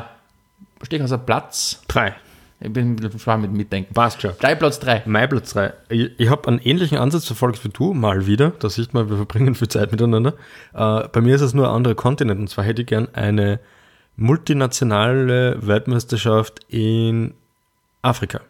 Stich 0.83 1.01
also 1.01 1.17
Platz, 1.17 1.81
Drei. 1.87 2.15
Ich 2.59 2.73
bin 2.73 2.97
schwer 3.19 3.37
mit 3.37 3.51
Mitdenken. 3.51 3.93
Passt 3.93 4.21
schon. 4.21 4.31
Gleich 4.39 4.57
Platz 4.57 4.79
3. 4.79 5.03
Mein 5.05 5.29
Platz 5.29 5.53
3. 5.53 5.73
Ich, 5.89 6.11
ich 6.17 6.29
habe 6.29 6.47
einen 6.47 6.59
ähnlichen 6.59 6.97
Ansatz 6.97 7.25
verfolgt 7.25 7.63
wie 7.63 7.69
du, 7.69 7.93
mal 7.93 8.25
wieder. 8.25 8.51
Da 8.59 8.69
sieht 8.69 8.95
man, 8.95 9.09
wir 9.09 9.17
verbringen 9.17 9.53
viel 9.53 9.67
Zeit 9.67 9.91
miteinander. 9.91 10.33
Äh, 10.73 11.07
bei 11.09 11.21
mir 11.21 11.35
ist 11.35 11.41
es 11.41 11.53
nur 11.53 11.69
ein 11.69 11.75
anderer 11.75 11.93
Kontinent. 11.93 12.39
Und 12.39 12.49
zwar 12.49 12.65
hätte 12.65 12.81
ich 12.81 12.87
gern 12.87 13.09
eine 13.13 13.59
multinationale 14.15 15.67
Weltmeisterschaft 15.67 16.61
in 16.67 17.35
Afrika. 18.01 18.41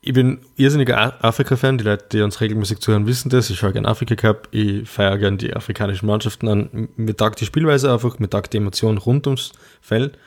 Ich 0.00 0.12
bin 0.12 0.40
irrsinniger 0.56 1.24
Afrika-Fan. 1.24 1.78
Die 1.78 1.84
Leute, 1.84 2.06
die 2.10 2.22
uns 2.22 2.40
regelmäßig 2.40 2.80
zuhören, 2.80 3.06
wissen 3.06 3.30
das. 3.30 3.48
Ich 3.50 3.58
schaue 3.58 3.72
gern 3.72 3.86
Afrika 3.86 4.16
Cup. 4.16 4.48
Ich 4.50 4.88
feiere 4.88 5.18
gern 5.18 5.38
die 5.38 5.54
afrikanischen 5.54 6.06
Mannschaften 6.06 6.48
an. 6.48 6.88
Mir 6.96 7.16
taugt 7.16 7.40
die 7.40 7.46
Spielweise 7.46 7.92
einfach, 7.92 8.18
mir 8.18 8.28
taugt 8.28 8.52
die 8.52 8.56
Emotion 8.56 8.98
rund 8.98 9.28
ums 9.28 9.52
Feld. 9.80 10.18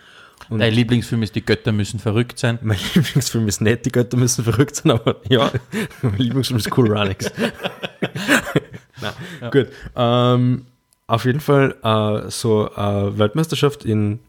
Dein 0.60 0.74
Lieblingsfilm 0.74 1.24
ist 1.24 1.36
Die 1.36 1.46
Götter 1.46 1.72
müssen 1.72 2.00
verrückt 2.00 2.38
sein. 2.38 2.60
Mein 2.62 2.78
Lieblingsfilm 2.96 3.48
ist 3.48 3.62
nicht, 3.62 3.86
die 3.86 3.92
Götter 3.92 4.18
müssen 4.18 4.44
verrückt 4.44 4.76
sein, 4.76 4.92
aber 4.92 5.18
ja, 5.30 5.52
mein 6.02 6.18
Lieblingsfilm 6.18 6.60
ist 6.60 6.76
Cool 6.78 6.92
Runnings. 6.92 7.32
Na, 9.02 9.50
Gut. 9.50 9.68
Ähm, 9.96 10.66
auf 11.08 11.26
jeden 11.26 11.40
Fall 11.40 11.76
äh, 11.84 12.30
so 12.30 12.70
äh, 12.70 13.18
Weltmeisterschaft 13.18 13.86
in 13.86 14.20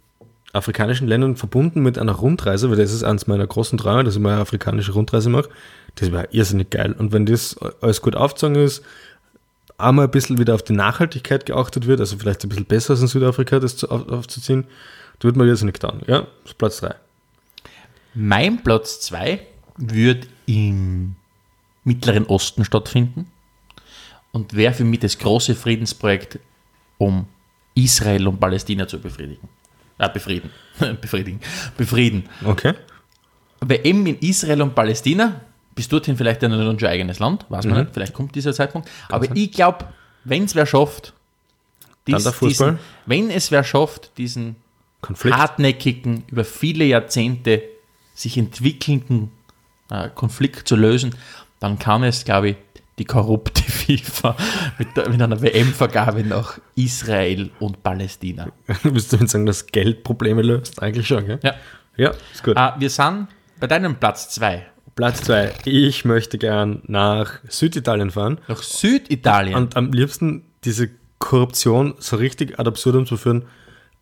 afrikanischen 0.52 1.08
Ländern 1.08 1.36
verbunden 1.36 1.82
mit 1.82 1.98
einer 1.98 2.12
Rundreise, 2.12 2.70
weil 2.70 2.76
das 2.76 2.92
ist 2.92 3.04
eines 3.04 3.26
meiner 3.26 3.46
großen 3.46 3.78
Träume, 3.78 4.04
dass 4.04 4.16
ich 4.16 4.20
mal 4.20 4.32
eine 4.32 4.42
afrikanische 4.42 4.92
Rundreise 4.92 5.30
mache. 5.30 5.48
Das 5.94 6.12
wäre 6.12 6.28
irrsinnig 6.30 6.70
geil. 6.70 6.94
Und 6.98 7.12
wenn 7.12 7.26
das 7.26 7.56
alles 7.80 8.02
gut 8.02 8.16
aufgezogen 8.16 8.56
ist, 8.56 8.82
einmal 9.78 10.06
ein 10.06 10.10
bisschen 10.10 10.38
wieder 10.38 10.54
auf 10.54 10.62
die 10.62 10.74
Nachhaltigkeit 10.74 11.46
geachtet 11.46 11.86
wird, 11.86 12.00
also 12.00 12.16
vielleicht 12.18 12.44
ein 12.44 12.48
bisschen 12.48 12.66
besser 12.66 12.92
als 12.92 13.00
in 13.00 13.08
Südafrika, 13.08 13.58
das 13.58 13.76
zu, 13.76 13.90
auf, 13.90 14.08
aufzuziehen, 14.08 14.64
da 15.22 15.26
wird 15.26 15.36
man 15.36 15.46
irrsinnig 15.46 15.78
dann. 15.78 16.00
Ja, 16.08 16.22
das 16.22 16.28
ist 16.46 16.58
Platz 16.58 16.80
3. 16.80 16.96
Mein 18.14 18.60
Platz 18.64 19.00
2 19.02 19.40
wird 19.76 20.26
im 20.46 21.14
Mittleren 21.84 22.26
Osten 22.26 22.64
stattfinden 22.64 23.30
und 24.32 24.54
wäre 24.54 24.74
für 24.74 24.82
mich 24.82 24.98
das 24.98 25.16
große 25.16 25.54
Friedensprojekt, 25.54 26.40
um 26.98 27.28
Israel 27.76 28.26
und 28.26 28.40
Palästina 28.40 28.88
zu 28.88 28.98
befriedigen. 28.98 29.48
Äh, 29.98 30.08
befrieden. 30.08 30.50
befriedigen. 31.00 31.40
Befrieden. 31.76 32.28
Okay. 32.44 32.74
WM 33.60 34.04
in 34.06 34.18
Israel 34.18 34.62
und 34.62 34.74
Palästina, 34.74 35.40
bis 35.76 35.86
dorthin 35.86 36.16
vielleicht 36.16 36.42
dann 36.42 36.52
unser 36.52 36.88
eigenes 36.88 37.20
Land, 37.20 37.46
weiß 37.48 37.66
man 37.66 37.82
nicht, 37.82 37.94
vielleicht 37.94 38.12
kommt 38.12 38.34
dieser 38.34 38.52
Zeitpunkt. 38.52 38.90
Aber 39.08 39.36
ich 39.36 39.52
glaube, 39.52 39.86
wenn 40.24 40.44
es 40.44 40.56
wer 40.56 40.66
schafft, 40.66 41.14
Fußball? 42.08 42.72
diesen, 42.72 42.78
wenn 43.06 43.30
es 43.30 43.52
wer 43.52 43.62
schafft, 43.62 44.10
diesen 44.18 44.56
Konflikt. 45.02 45.36
hartnäckigen, 45.36 46.24
über 46.28 46.44
viele 46.44 46.84
Jahrzehnte 46.84 47.62
sich 48.14 48.38
entwickelnden 48.38 49.30
äh, 49.90 50.08
Konflikt 50.14 50.66
zu 50.66 50.76
lösen, 50.76 51.14
dann 51.60 51.78
kann 51.78 52.02
es, 52.02 52.24
glaube 52.24 52.50
ich, 52.50 52.56
die 52.98 53.04
korrupte 53.04 53.62
FIFA 53.70 54.36
mit, 54.78 54.96
der, 54.96 55.08
mit 55.10 55.20
einer 55.20 55.42
WM-Vergabe 55.42 56.24
nach 56.24 56.58
Israel 56.76 57.50
und 57.58 57.82
Palästina. 57.82 58.48
Willst 58.82 59.12
du 59.12 59.26
sagen, 59.26 59.44
dass 59.44 59.66
Geld 59.66 60.04
Probleme 60.04 60.42
löst? 60.42 60.80
Eigentlich 60.82 61.06
schon, 61.06 61.26
gell? 61.26 61.40
Ja. 61.42 61.54
Ja, 61.96 62.12
ist 62.32 62.42
gut. 62.42 62.56
Äh, 62.56 62.70
wir 62.78 62.88
sind 62.88 63.28
bei 63.60 63.66
deinem 63.66 63.96
Platz 63.96 64.30
2 64.30 64.66
Platz 64.94 65.22
zwei. 65.22 65.54
Ich 65.64 66.04
möchte 66.04 66.36
gern 66.36 66.82
nach 66.86 67.40
Süditalien 67.48 68.10
fahren 68.10 68.38
nach 68.46 68.62
Süditalien. 68.62 69.56
und 69.56 69.76
am 69.76 69.92
liebsten 69.92 70.44
diese 70.64 70.90
Korruption 71.18 71.94
so 71.98 72.16
richtig 72.16 72.58
ad 72.58 72.68
absurdum 72.68 73.06
zu 73.06 73.16
führen, 73.16 73.46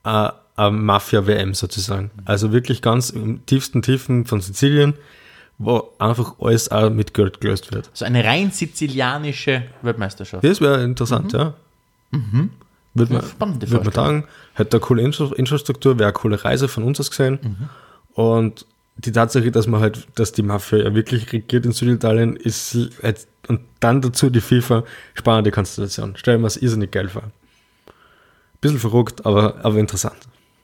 äh, 0.05 0.31
Mafia-WM 0.57 1.55
sozusagen. 1.55 2.11
Also 2.25 2.53
wirklich 2.53 2.83
ganz 2.83 3.11
im 3.11 3.45
tiefsten 3.47 3.83
Tiefen 3.83 4.27
von 4.27 4.41
Sizilien, 4.41 4.95
wo 5.59 5.91
einfach 5.99 6.35
alles 6.41 6.71
auch 6.71 6.91
mit 6.91 7.15
Geld 7.15 7.41
gelöst 7.41 7.73
wird. 7.73 7.91
so 7.93 8.05
eine 8.05 8.25
rein 8.25 8.51
sizilianische 8.51 9.65
Weltmeisterschaft. 9.83 10.45
Das 10.45 10.61
wäre 10.61 10.83
interessant, 10.83 11.33
ja. 11.33 11.55
Würde 12.95 13.13
man, 13.13 13.23
spannende 13.23 13.71
würde 13.71 13.85
man 13.85 13.95
sagen, 13.95 14.25
hätte 14.55 14.77
eine 14.77 14.81
coole 14.81 15.03
Infra 15.03 15.31
Infrastruktur, 15.37 15.99
wäre 15.99 16.09
eine 16.09 16.13
coole 16.13 16.45
Reise 16.45 16.67
von 16.67 16.83
uns 16.83 16.99
aus 16.99 17.11
gesehen. 17.11 17.39
Und 18.15 18.67
die 18.97 19.13
Tatsache, 19.13 19.51
dass 19.51 19.67
man 19.67 19.81
halt, 19.81 20.09
dass 20.17 20.33
die 20.33 20.43
Mafia 20.43 20.79
ja 20.79 20.95
wirklich 20.95 21.33
regiert 21.33 21.65
in 21.65 21.73
Süditalien, 21.73 22.37
ist 22.37 22.77
halt, 23.03 23.27
und 23.49 23.61
dann 23.81 24.01
dazu 24.03 24.29
die 24.31 24.41
FIFA, 24.41 24.85
spannende 25.15 25.51
Konstellation. 25.51 26.17
Stellen 26.17 26.41
wir 26.41 26.49
es 26.49 26.57
irrsinnig 26.57 26.91
geil 26.91 27.09
vor. 27.09 27.23
Bisschen 28.61 28.79
verrückt, 28.79 29.25
aber, 29.25 29.57
aber 29.63 29.79
interessant. 29.79 30.19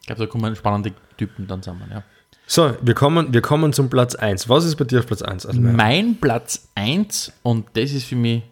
Ich 0.06 0.14
glaube, 0.14 0.24
da 0.24 0.30
kommen 0.30 0.54
spannende 0.54 0.92
Typen 1.16 1.48
dann 1.48 1.64
zusammen. 1.64 1.90
Ja. 1.90 2.04
So, 2.46 2.76
wir 2.80 2.94
kommen, 2.94 3.34
wir 3.34 3.42
kommen 3.42 3.72
zum 3.72 3.90
Platz 3.90 4.14
1. 4.14 4.48
Was 4.48 4.64
ist 4.64 4.76
bei 4.76 4.84
dir 4.84 5.00
auf 5.00 5.06
Platz 5.08 5.20
1? 5.20 5.46
Also, 5.46 5.60
Mein 5.60 6.14
Platz 6.20 6.68
1, 6.76 7.32
und 7.42 7.66
das 7.72 7.90
ist 7.90 8.04
für 8.04 8.14
mich 8.14 8.44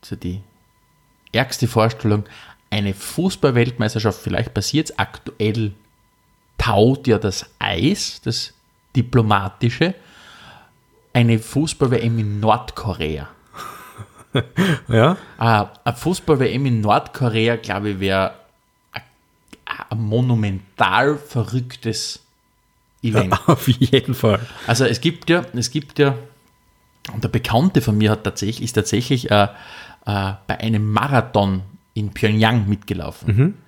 so 0.00 0.16
die 0.16 0.40
ärgste 1.30 1.68
Vorstellung, 1.68 2.24
eine 2.70 2.94
Fußball-Weltmeisterschaft, 2.94 4.22
vielleicht 4.22 4.54
passiert 4.54 4.88
es 4.88 4.98
aktuell, 4.98 5.72
taut 6.56 7.06
ja 7.06 7.18
das 7.18 7.44
Eis, 7.58 8.22
das 8.24 8.54
diplomatische, 8.96 9.94
eine 11.12 11.38
Fußball-WM 11.38 12.18
in 12.20 12.40
Nordkorea. 12.40 13.28
ja? 14.88 15.18
Ah, 15.36 15.68
eine 15.84 15.94
Fußball-WM 15.94 16.64
in 16.64 16.80
Nordkorea, 16.80 17.56
glaube 17.56 17.90
ich, 17.90 18.00
wäre 18.00 18.32
ein 19.90 19.98
monumental 19.98 21.16
verrücktes 21.16 22.20
Event. 23.02 23.36
Auf 23.48 23.68
jeden 23.68 24.14
Fall. 24.14 24.40
Also 24.66 24.84
es 24.84 25.00
gibt 25.00 25.30
ja, 25.30 25.44
es 25.54 25.70
gibt 25.70 25.98
ja, 25.98 26.16
und 27.12 27.24
der 27.24 27.28
Bekannte 27.28 27.80
von 27.80 27.98
mir 27.98 28.10
hat 28.10 28.24
tatsächlich, 28.24 28.62
ist 28.62 28.74
tatsächlich 28.74 29.30
äh, 29.30 29.48
äh, 30.06 30.32
bei 30.46 30.60
einem 30.60 30.90
Marathon 30.90 31.62
in 31.94 32.10
Pyongyang 32.10 32.68
mitgelaufen. 32.68 33.58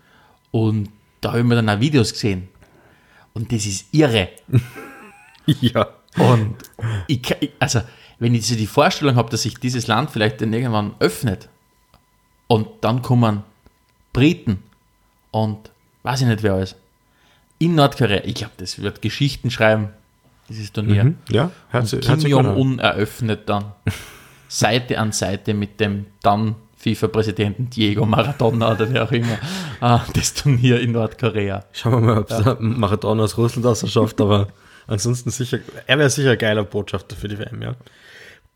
Und 0.50 0.88
da 1.20 1.30
habe 1.30 1.40
ich 1.40 1.44
mir 1.44 1.56
dann 1.56 1.68
auch 1.68 1.80
Videos 1.80 2.12
gesehen. 2.12 2.48
Und 3.32 3.52
das 3.52 3.66
ist 3.66 3.92
irre. 3.92 4.28
Ja. 5.46 5.88
Und 6.16 6.56
ich, 7.06 7.20
also, 7.58 7.82
wenn 8.18 8.34
ich 8.34 8.46
so 8.46 8.54
die 8.54 8.66
Vorstellung 8.66 9.16
habe, 9.16 9.28
dass 9.28 9.42
sich 9.42 9.58
dieses 9.58 9.88
Land 9.88 10.10
vielleicht 10.10 10.40
dann 10.40 10.54
irgendwann 10.54 10.94
öffnet 11.00 11.50
und 12.46 12.66
dann 12.80 13.02
kommen 13.02 13.42
Briten 14.14 14.62
und 15.32 15.70
weiß 16.04 16.20
ich 16.20 16.28
nicht 16.28 16.44
wer 16.44 16.54
alles 16.54 16.76
in 17.58 17.74
Nordkorea, 17.74 18.22
ich 18.24 18.34
glaube, 18.34 18.52
das 18.56 18.80
wird 18.82 19.02
Geschichten 19.02 19.50
schreiben, 19.50 19.88
dieses 20.48 20.72
Turnier. 20.72 21.04
Mhm. 21.04 21.18
Ja, 21.30 21.50
hört 21.70 21.88
Kim. 21.88 22.20
Jong-un 22.20 22.78
eröffnet 22.78 23.48
dann 23.48 23.72
Seite 24.48 24.98
an 24.98 25.12
Seite 25.12 25.54
mit 25.54 25.80
dem 25.80 26.06
dann 26.22 26.56
FIFA-Präsidenten 26.76 27.70
Diego 27.70 28.04
Maradona 28.04 28.72
oder 28.72 28.92
wer 28.92 29.04
auch 29.04 29.12
immer 29.12 29.38
äh, 29.80 29.98
das 30.12 30.34
Turnier 30.34 30.80
in 30.80 30.92
Nordkorea. 30.92 31.64
Schauen 31.72 31.92
wir 31.92 32.00
mal, 32.00 32.18
ob 32.18 32.30
es 32.30 32.36
der 32.44 32.56
Marathon 32.60 33.20
aus 33.20 33.38
Russland 33.38 33.66
aus 33.66 33.90
schafft, 33.90 34.20
aber 34.20 34.48
ansonsten 34.86 35.30
sicher, 35.30 35.60
er 35.86 35.98
wäre 35.98 36.10
sicher 36.10 36.32
ein 36.32 36.38
geiler 36.38 36.64
Botschafter 36.64 37.16
für 37.16 37.28
die 37.28 37.38
WM, 37.38 37.62
ja. 37.62 37.74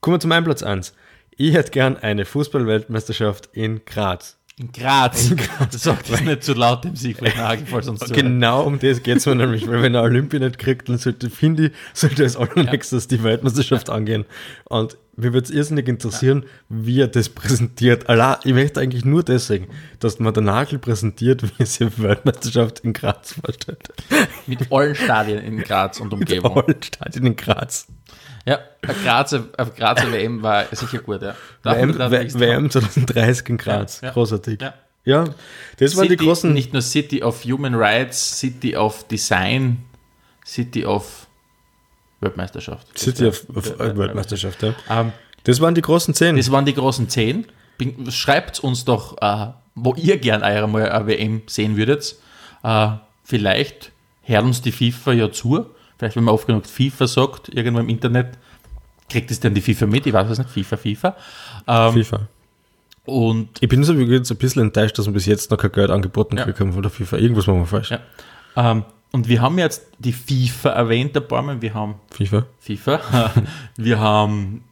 Kommen 0.01 0.17
wir 0.17 0.21
zu 0.21 0.29
meinem 0.29 0.45
Platz 0.45 0.63
1. 0.63 0.95
Ich 1.37 1.55
hätte 1.55 1.71
gern 1.71 1.97
eine 1.97 2.25
Fußball-Weltmeisterschaft 2.25 3.49
in 3.53 3.85
Graz. 3.85 4.38
In 4.59 4.73
Graz. 4.73 5.33
Sag 5.71 6.05
das 6.07 6.21
nicht 6.23 6.43
zu 6.43 6.53
laut 6.55 6.85
dem 6.85 6.97
Siegfried 6.97 7.37
Nagel, 7.37 7.65
falls 7.67 7.87
uns 7.87 8.01
zuhört. 8.01 8.17
Genau 8.17 8.65
um 8.65 8.81
das 8.81 9.03
geht 9.05 9.19
es 9.19 9.27
mir 9.27 9.37
nämlich, 9.37 9.69
weil 9.69 9.83
wenn 9.83 9.95
er 9.95 10.03
Olympia 10.03 10.41
nicht 10.41 10.59
kriegt, 10.59 10.89
dann 10.89 10.99
sollte, 10.99 11.31
finde 11.31 11.67
ich, 11.67 11.73
sollte 11.95 12.25
als 12.25 12.37
allernächstes 12.37 13.07
die 13.07 13.23
Weltmeisterschaft 13.23 13.89
angehen. 13.89 14.25
Und 14.65 14.97
mir 15.15 15.33
würde 15.33 15.45
es 15.45 15.51
irrsinnig 15.51 15.89
interessieren, 15.89 16.45
wie 16.69 17.01
er 17.01 17.09
das 17.09 17.29
präsentiert. 17.29 18.09
Allah, 18.09 18.41
ich 18.45 18.53
möchte 18.53 18.81
eigentlich 18.81 19.05
nur 19.05 19.23
deswegen, 19.23 19.69
dass 20.01 20.19
man 20.19 20.33
der 20.35 20.43
Nagel 20.43 20.79
präsentiert, 20.79 21.43
wie 21.59 21.63
er 21.63 21.67
sich 21.67 21.89
die 21.89 22.03
Weltmeisterschaft 22.03 22.81
in 22.81 22.93
Graz 22.93 23.35
vorstellt. 23.35 23.89
Mit 24.47 24.73
allen 24.73 24.95
Stadien 24.95 25.39
in 25.39 25.59
Graz 25.59 26.01
und 26.01 26.13
Mit 26.13 26.29
Umgebung. 26.31 26.57
allen 26.63 26.83
Stadien 26.83 27.27
in 27.27 27.37
Graz. 27.37 27.87
Ja, 28.47 28.61
Grazer, 28.81 29.45
Grazer 29.77 30.11
WM 30.13 30.43
war 30.43 30.65
sicher 30.73 30.99
gut, 30.99 31.21
ja. 31.23 31.35
WM, 31.63 31.99
WM 31.99 32.71
2030 32.71 33.49
in 33.51 33.57
Graz. 33.59 34.01
Ja, 34.01 34.09
ja. 34.09 34.15
Großartig. 34.15 34.61
Ja. 34.63 34.75
Ja, 35.05 35.25
das 35.79 35.97
waren 35.97 36.09
die 36.09 36.17
großen. 36.17 36.53
Nicht 36.53 36.73
nur 36.75 36.83
City 36.83 37.23
of 37.23 37.43
Human 37.45 37.75
Rights, 37.75 38.39
City 38.41 38.77
of 38.77 39.07
Design, 39.09 39.85
City 40.45 40.85
of 40.85 41.27
Weltmeisterschaft. 42.21 42.99
City 42.99 43.27
of, 43.27 43.47
of 43.55 43.79
Weltmeisterschaft, 43.79 44.63
ja. 44.63 44.75
Ähm, 44.91 45.13
Das 45.45 45.61
waren 45.61 45.75
die 45.75 45.83
großen 45.83 46.15
zehn. 46.15 46.37
das 46.37 46.51
waren 46.51 46.67
die 46.67 46.75
großen 46.75 47.09
zehn. 47.09 47.47
Schreibt 48.11 48.61
uns 48.61 48.85
doch, 48.85 49.17
äh, 49.23 49.53
wo 49.75 49.95
ihr 49.95 50.19
gern 50.19 50.43
einmal 50.43 50.91
eine 50.91 51.07
WM 51.07 51.43
sehen 51.47 51.77
würdet. 51.77 52.17
Äh, 52.63 52.89
vielleicht 53.25 53.93
hört 54.23 54.45
uns 54.45 54.61
die 54.63 54.73
FIFA 54.73 55.13
ja 55.13 55.33
zu. 55.33 55.67
Vielleicht, 55.99 56.17
wenn 56.17 56.25
man 56.25 56.35
oft 56.35 56.47
genug 56.47 56.67
FIFA 56.67 57.07
sagt, 57.07 57.49
irgendwo 57.55 57.81
im 57.81 57.89
Internet, 57.89 58.39
kriegt 59.11 59.31
es 59.31 59.41
dann 59.41 59.55
die 59.55 59.61
FIFA 59.61 59.87
mit. 59.87 60.07
Ich 60.07 60.13
weiß 60.13 60.31
es 60.31 60.39
nicht, 60.39 60.51
FIFA, 60.51 60.77
FIFA. 60.77 61.17
Ähm, 61.67 61.93
FIFA. 61.95 62.21
und 63.07 63.49
Ich 63.61 63.69
bin 63.69 63.83
so 63.85 63.93
übrigens 63.95 64.31
ein 64.31 64.37
bisschen 64.37 64.63
enttäuscht, 64.63 64.99
dass 64.99 65.07
wir 65.07 65.13
bis 65.13 65.27
jetzt 65.27 65.51
noch 65.51 65.59
kein 65.59 65.73
Geld 65.73 65.91
angeboten 65.91 66.37
Ja. 66.37 66.47
haben 66.47 66.73
von 66.73 66.83
der 66.83 66.91
FIFA. 66.91 67.17
Irgendwas 67.17 67.47
machen 67.47 67.61
wir 67.61 67.67
falsch. 67.67 67.91
Ja. 67.91 68.01
Ähm, 68.57 68.85
und 69.13 69.29
wir 69.29 69.41
haben 69.41 69.59
jetzt 69.59 69.87
die 69.99 70.13
FIFA 70.13 70.69
erwähnt, 70.71 71.17
ein 71.17 71.27
paar 71.27 71.43
Mal. 71.43 71.61
Wir 71.63 71.73
haben 71.75 71.95
FIFA. 72.11 72.45
FIFA. 72.61 73.01
Wir 73.77 73.99
haben 73.99 74.63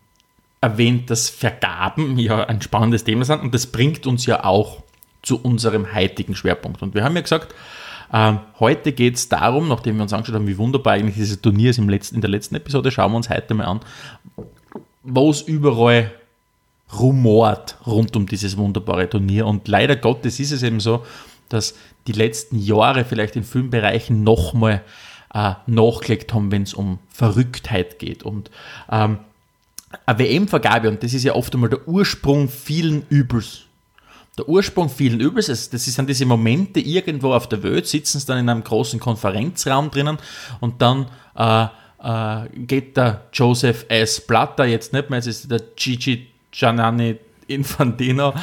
erwähnt, 0.60 1.08
dass 1.10 1.30
Vergaben 1.30 2.18
ja 2.18 2.44
ein 2.44 2.60
spannendes 2.60 3.04
Thema 3.04 3.24
sind 3.24 3.40
und 3.40 3.54
das 3.54 3.66
bringt 3.66 4.06
uns 4.06 4.26
ja 4.26 4.44
auch 4.44 4.82
zu 5.22 5.40
unserem 5.40 5.94
heutigen 5.94 6.34
Schwerpunkt. 6.34 6.82
Und 6.82 6.94
wir 6.94 7.02
haben 7.04 7.14
ja 7.16 7.22
gesagt, 7.22 7.54
ähm, 8.12 8.40
heute 8.60 8.92
geht 8.92 9.16
es 9.16 9.28
darum, 9.28 9.68
nachdem 9.68 9.96
wir 9.96 10.02
uns 10.02 10.12
angeschaut 10.12 10.36
haben, 10.36 10.46
wie 10.46 10.58
wunderbar 10.58 10.94
eigentlich 10.94 11.16
dieses 11.16 11.40
Turnier 11.40 11.70
ist 11.70 11.78
im 11.78 11.88
letzten, 11.88 12.16
in 12.16 12.20
der 12.20 12.30
letzten 12.30 12.54
Episode, 12.54 12.90
schauen 12.90 13.12
wir 13.12 13.16
uns 13.16 13.30
heute 13.30 13.54
mal 13.54 13.64
an, 13.64 13.80
wo 15.02 15.30
es 15.30 15.42
überall 15.42 16.12
rumort 16.98 17.76
rund 17.86 18.16
um 18.16 18.26
dieses 18.26 18.56
wunderbare 18.56 19.08
Turnier. 19.08 19.46
Und 19.46 19.68
leider 19.68 19.96
Gottes 19.96 20.38
ist 20.40 20.52
es 20.52 20.62
eben 20.62 20.80
so, 20.80 21.04
dass 21.48 21.74
die 22.06 22.12
letzten 22.12 22.58
Jahre 22.58 23.04
vielleicht 23.04 23.36
in 23.36 23.44
vielen 23.44 23.70
Bereichen 23.70 24.22
nochmal 24.22 24.82
äh, 25.34 25.52
nachgelegt 25.66 26.32
haben, 26.32 26.50
wenn 26.50 26.62
es 26.62 26.74
um 26.74 26.98
Verrücktheit 27.08 27.98
geht. 27.98 28.22
Und 28.22 28.50
ähm, 28.90 29.18
eine 30.04 30.18
WM-Vergabe, 30.18 30.88
und 30.88 31.02
das 31.02 31.14
ist 31.14 31.24
ja 31.24 31.34
oft 31.34 31.54
einmal 31.54 31.70
der 31.70 31.86
Ursprung 31.88 32.48
vielen 32.48 33.06
Übels. 33.08 33.65
Der 34.38 34.48
Ursprung 34.48 34.90
vielen 34.90 35.20
Übels, 35.20 35.46
das 35.46 35.84
sind 35.84 36.08
diese 36.10 36.26
Momente 36.26 36.80
irgendwo 36.80 37.32
auf 37.32 37.48
der 37.48 37.62
Welt, 37.62 37.86
sitzen 37.86 38.20
sie 38.20 38.26
dann 38.26 38.38
in 38.38 38.48
einem 38.48 38.62
großen 38.62 39.00
Konferenzraum 39.00 39.90
drinnen 39.90 40.18
und 40.60 40.82
dann 40.82 41.06
äh, 41.34 41.66
äh, 42.02 42.48
geht 42.54 42.96
der 42.96 43.22
Joseph 43.32 43.86
S. 43.88 44.20
Blatter, 44.20 44.66
jetzt 44.66 44.92
nicht 44.92 45.08
mehr, 45.08 45.18
es 45.18 45.26
ist 45.26 45.50
der 45.50 45.60
Gigi 45.74 46.26
Giannani 46.50 47.16
Infantino, 47.48 48.34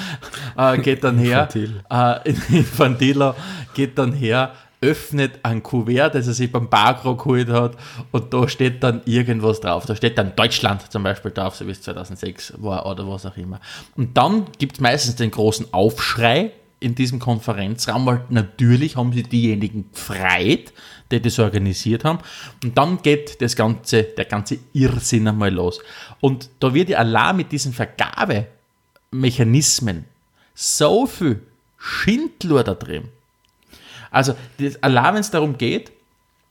äh, 0.58 0.77
geht 0.79 1.03
dann 1.03 1.17
her, 1.17 1.41
Infantil. 1.41 1.84
äh, 1.89 2.29
Infantilo 2.58 3.36
geht 3.73 3.97
dann 3.97 4.13
her, 4.13 4.53
öffnet 4.84 5.39
ein 5.43 5.63
Kuvert, 5.63 6.13
das 6.13 6.28
er 6.28 6.34
sich 6.34 6.52
beim 6.52 6.69
Bagro 6.69 7.15
geholt 7.15 7.48
hat 7.50 7.78
und 8.12 8.34
da 8.34 8.50
steht 8.50 8.84
dann 8.84 9.02
irgendwas 9.06 9.62
drauf. 9.62 9.86
Da 9.86 9.96
steht 9.96 10.17
dann 10.17 10.36
Deutschland 10.36 10.91
zum 10.91 11.04
Beispiel 11.04 11.32
drauf, 11.32 11.56
so 11.56 11.65
wie 11.65 11.72
es 11.72 11.82
2006 11.82 12.56
war 12.58 12.86
oder 12.86 13.08
was 13.08 13.26
auch 13.26 13.38
immer. 13.38 13.62
Und 13.96 14.17
dann 14.17 14.48
gibt 14.60 14.74
es 14.74 14.82
meistens 14.82 15.15
den 15.15 15.32
großen 15.32 15.74
Aufschrei 15.74 16.52
in 16.82 16.96
diesem 16.96 17.19
Konferenzraum, 17.19 18.06
weil 18.06 18.26
natürlich 18.28 18.98
haben 18.98 19.13
sie 19.13 19.24
diejenigen 19.24 19.89
gefreit, 19.93 20.74
die 21.12 21.22
das 21.22 21.39
organisiert 21.39 22.04
haben. 22.04 22.19
Und 22.62 22.78
dann 22.78 23.02
geht 23.02 23.41
das 23.41 23.56
ganze, 23.56 24.04
der 24.04 24.26
ganze 24.26 24.60
Irrsinn 24.74 25.30
einmal 25.30 25.54
los. 25.54 25.80
Und 26.19 26.50
da 26.60 26.74
wird 26.74 26.89
ja 26.89 26.98
allein 26.98 27.38
mit 27.38 27.54
diesen 27.54 27.72
Vergabemechanismen 27.72 30.04
so 30.54 31.08
viel 31.08 31.41
Schindler 31.78 32.65
da 32.65 32.74
drin. 32.74 33.08
Also, 34.13 34.36
allein 34.82 35.15
wenn 35.15 35.21
es 35.21 35.32
darum 35.32 35.58
geht, 35.58 35.91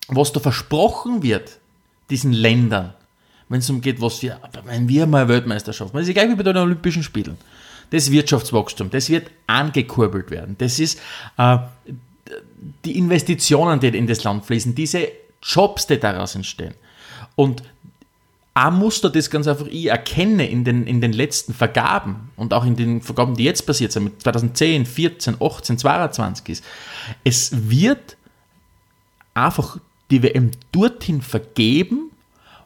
was 0.09 0.33
da 0.33 0.41
versprochen 0.41 1.23
wird, 1.23 1.59
diesen 2.11 2.33
Ländern, 2.33 2.93
wenn 3.49 3.61
es 3.61 3.69
darum 3.69 3.81
geht, 3.81 4.01
was 4.01 4.21
wir, 4.21 4.41
wenn 4.65 4.89
wir 4.89 5.07
mal 5.07 5.29
Weltmeisterschaft, 5.29 5.95
das 5.95 6.09
ist 6.09 6.13
gleich 6.13 6.29
wie 6.29 6.35
bei 6.35 6.43
den 6.43 6.57
Olympischen 6.57 7.05
Spielen, 7.05 7.39
das 7.91 8.11
Wirtschaftswachstum, 8.11 8.91
das 8.91 9.09
wird 9.09 9.31
angekurbelt 9.47 10.31
werden. 10.31 10.57
Das 10.59 10.81
ist 10.81 11.01
äh, 11.39 11.59
die 12.85 12.99
Investitionen, 12.99 13.79
die 13.79 13.89
in 13.89 14.09
das 14.09 14.25
Land 14.25 14.45
fließen, 14.45 14.75
diese 14.75 15.09
Jobs, 15.41 15.87
die 15.87 16.01
daraus 16.01 16.35
entstehen. 16.35 16.75
Und 17.37 17.63
ein 18.55 18.75
Muster, 18.75 19.09
das 19.09 19.31
ganz 19.31 19.47
einfach 19.47 19.67
ich 19.67 19.87
erkenne 19.87 20.47
in 20.47 20.65
den, 20.65 20.87
in 20.87 21.01
den 21.01 21.13
letzten 21.13 21.55
Vergaben 21.55 22.31
und 22.37 22.53
auch 22.53 22.65
in 22.65 22.77
den 22.77 23.01
Vergaben, 23.01 23.35
die 23.35 23.45
jetzt 23.45 23.67
passiert 23.67 23.93
sind, 23.93 24.05
mit 24.05 24.23
2010, 24.23 24.85
14, 24.85 25.37
18, 25.41 25.79
22 25.79 26.49
ist, 26.49 26.65
es 27.25 27.71
wird 27.71 28.17
einfach 29.35 29.79
die 30.11 30.23
WM 30.23 30.51
dorthin 30.71 31.23
vergeben, 31.23 32.12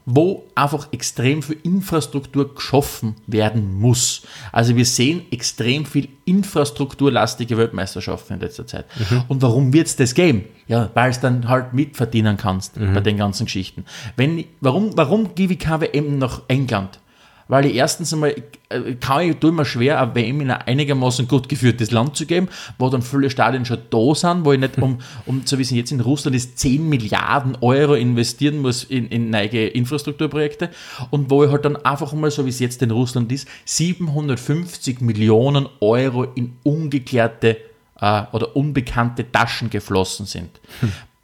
wo 0.06 0.44
einfach 0.54 0.92
extrem 0.92 1.42
viel 1.42 1.58
Infrastruktur 1.64 2.54
geschaffen 2.54 3.16
werden 3.26 3.74
muss. 3.74 4.22
Also 4.52 4.76
wir 4.76 4.86
sehen 4.86 5.22
extrem 5.32 5.84
viel 5.84 6.08
infrastrukturlastige 6.24 7.58
Weltmeisterschaften 7.58 8.34
in 8.34 8.40
letzter 8.40 8.66
Zeit. 8.68 8.86
Und 9.26 9.42
warum 9.42 9.72
wird 9.72 9.88
es 9.88 9.96
das 9.96 10.14
geben? 10.14 10.44
Ja, 10.68 10.90
weil 10.94 11.10
es 11.10 11.20
dann 11.20 11.48
halt 11.48 11.74
mitverdienen 11.74 12.36
kannst 12.36 12.76
bei 12.76 13.00
den 13.00 13.16
ganzen 13.16 13.46
Geschichten. 13.46 13.84
Wenn, 14.16 14.44
warum, 14.60 14.96
warum 14.96 15.34
gebe 15.34 15.54
ich 15.54 15.58
keine 15.58 15.82
WM 15.82 16.18
nach 16.18 16.42
England? 16.48 17.00
Weil 17.48 17.66
ich 17.66 17.74
erstens 17.76 18.12
einmal, 18.12 18.34
äh, 18.68 18.94
kann 18.94 19.22
ich, 19.22 19.36
tue 19.36 19.52
mir 19.52 19.64
schwer, 19.64 20.00
eine 20.00 20.14
WM 20.14 20.40
in 20.40 20.50
ein 20.50 20.62
einigermaßen 20.62 21.28
gut 21.28 21.48
geführtes 21.48 21.92
Land 21.92 22.16
zu 22.16 22.26
geben, 22.26 22.48
wo 22.78 22.88
dann 22.90 23.02
viele 23.02 23.30
Stadien 23.30 23.64
schon 23.64 23.78
da 23.90 24.14
sind, 24.14 24.44
wo 24.44 24.52
ich 24.52 24.58
nicht 24.58 24.78
um, 24.78 24.98
um 25.26 25.46
zu 25.46 25.58
wissen, 25.58 25.76
jetzt 25.76 25.92
in 25.92 26.00
Russland 26.00 26.36
ist 26.36 26.58
10 26.58 26.88
Milliarden 26.88 27.56
Euro 27.60 27.94
investieren 27.94 28.58
muss 28.58 28.84
in, 28.84 29.06
in 29.08 29.30
neue 29.30 29.68
Infrastrukturprojekte 29.68 30.70
und 31.10 31.30
wo 31.30 31.44
ich 31.44 31.50
halt 31.50 31.64
dann 31.64 31.76
einfach 31.76 32.12
mal, 32.12 32.30
so 32.30 32.44
wie 32.44 32.50
es 32.50 32.58
jetzt 32.58 32.82
in 32.82 32.90
Russland 32.90 33.30
ist, 33.30 33.46
750 33.64 35.00
Millionen 35.00 35.68
Euro 35.80 36.24
in 36.24 36.56
ungeklärte 36.64 37.58
äh, 38.00 38.22
oder 38.32 38.56
unbekannte 38.56 39.30
Taschen 39.30 39.70
geflossen 39.70 40.26
sind. 40.26 40.60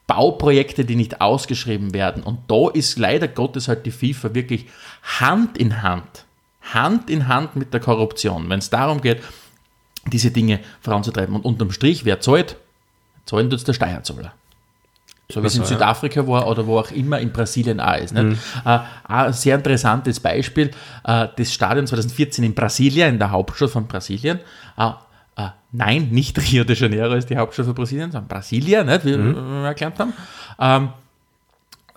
Bauprojekte, 0.07 0.85
die 0.85 0.97
nicht 0.97 1.21
ausgeschrieben 1.21 1.95
werden. 1.95 2.23
Und 2.23 2.41
da 2.49 2.71
ist 2.71 2.99
leider 2.99 3.29
Gottes 3.29 3.69
halt 3.69 3.87
die 3.87 3.91
FIFA 3.91 4.35
wirklich 4.35 4.67
Hand 5.21 5.57
in 5.59 5.83
Hand, 5.83 6.25
Hand 6.61 7.09
in 7.09 7.29
Hand 7.29 7.57
mit 7.57 7.73
der 7.73 7.81
Korruption, 7.81 8.49
wenn 8.51 8.59
es 8.59 8.71
darum 8.71 9.01
geht, 9.01 9.23
diese 10.07 10.31
Dinge 10.31 10.61
voranzutreiben. 10.81 11.35
Und 11.35 11.45
unterm 11.45 11.71
Strich, 11.71 12.05
wer 12.05 12.21
zahlt? 12.21 12.57
Zahlen 13.25 13.51
tut 13.51 13.67
der 13.67 13.73
Steuerzahler. 13.73 14.33
So 15.31 15.43
wie 15.43 15.47
es 15.47 15.57
in. 15.57 15.65
Südafrika 15.65 16.27
war 16.27 16.47
oder 16.47 16.67
wo 16.67 16.79
auch 16.79 16.91
immer 16.91 17.19
in 17.19 17.33
Brasilien 17.33 17.81
auch 17.81 17.97
ist. 17.97 18.13
Nicht? 18.13 18.39
Äh, 18.65 18.79
ein 19.05 19.33
sehr 19.33 19.57
interessantes 19.57 20.21
Beispiel, 20.21 20.71
äh, 21.05 21.29
das 21.37 21.53
Stadion 21.53 21.87
2014 21.87 22.45
in 22.45 22.55
Brasilia, 22.55 23.09
in 23.09 23.19
der 23.19 23.31
Hauptstadt 23.31 23.71
von 23.71 23.87
Brasilien. 23.87 24.41
Äh, 24.77 24.91
äh, 25.37 25.49
nein, 25.73 26.09
nicht 26.11 26.39
Rio 26.39 26.65
de 26.65 26.77
Janeiro 26.77 27.15
ist 27.15 27.31
die 27.31 27.37
Hauptstadt 27.37 27.67
von 27.67 27.75
Brasilien, 27.75 28.11
sondern 28.13 28.29
Brasilia, 28.29 28.85
nicht, 28.85 29.05
wie 29.05 29.17
wir 29.17 29.65
erklärt 29.65 29.99
haben, 29.99 30.13
ähm, 30.59 30.91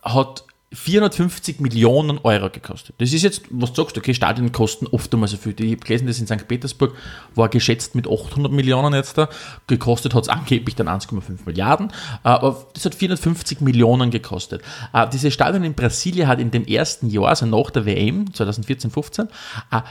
hat 0.03 0.43
450 0.75 1.61
Millionen 1.61 2.17
Euro 2.19 2.49
gekostet. 2.49 2.95
Das 2.97 3.13
ist 3.13 3.23
jetzt, 3.23 3.43
was 3.49 3.71
du 3.71 3.81
sagst, 3.81 3.97
okay, 3.97 4.13
Stadien 4.13 4.51
kosten 4.51 4.87
oft 4.87 5.13
einmal 5.13 5.29
so 5.29 5.37
viel. 5.37 5.55
Ich 5.59 5.71
habe 5.71 5.77
gelesen, 5.77 6.07
das 6.07 6.19
in 6.19 6.27
St. 6.27 6.47
Petersburg 6.47 6.93
war 7.33 7.47
geschätzt 7.49 7.95
mit 7.95 8.07
800 8.07 8.51
Millionen 8.51 8.93
jetzt 8.93 9.17
da. 9.17 9.29
Gekostet 9.67 10.13
hat 10.13 10.23
es 10.23 10.29
angeblich 10.29 10.75
dann 10.75 10.87
1,5 10.89 11.21
Milliarden. 11.45 11.89
Äh, 11.89 12.29
Aber 12.29 12.65
das 12.73 12.83
hat 12.85 12.93
450 12.95 13.61
Millionen 13.61 14.11
gekostet. 14.11 14.61
Äh, 14.93 15.07
Dieses 15.09 15.33
Stadion 15.33 15.63
in 15.63 15.75
Brasilien 15.75 16.27
hat 16.27 16.39
in 16.39 16.51
dem 16.51 16.65
ersten 16.65 17.09
Jahr, 17.09 17.29
also 17.29 17.45
nach 17.45 17.69
der 17.71 17.85
WM 17.85 18.33
2014, 18.33 18.91
15, 18.91 19.27
äh, 19.71 19.81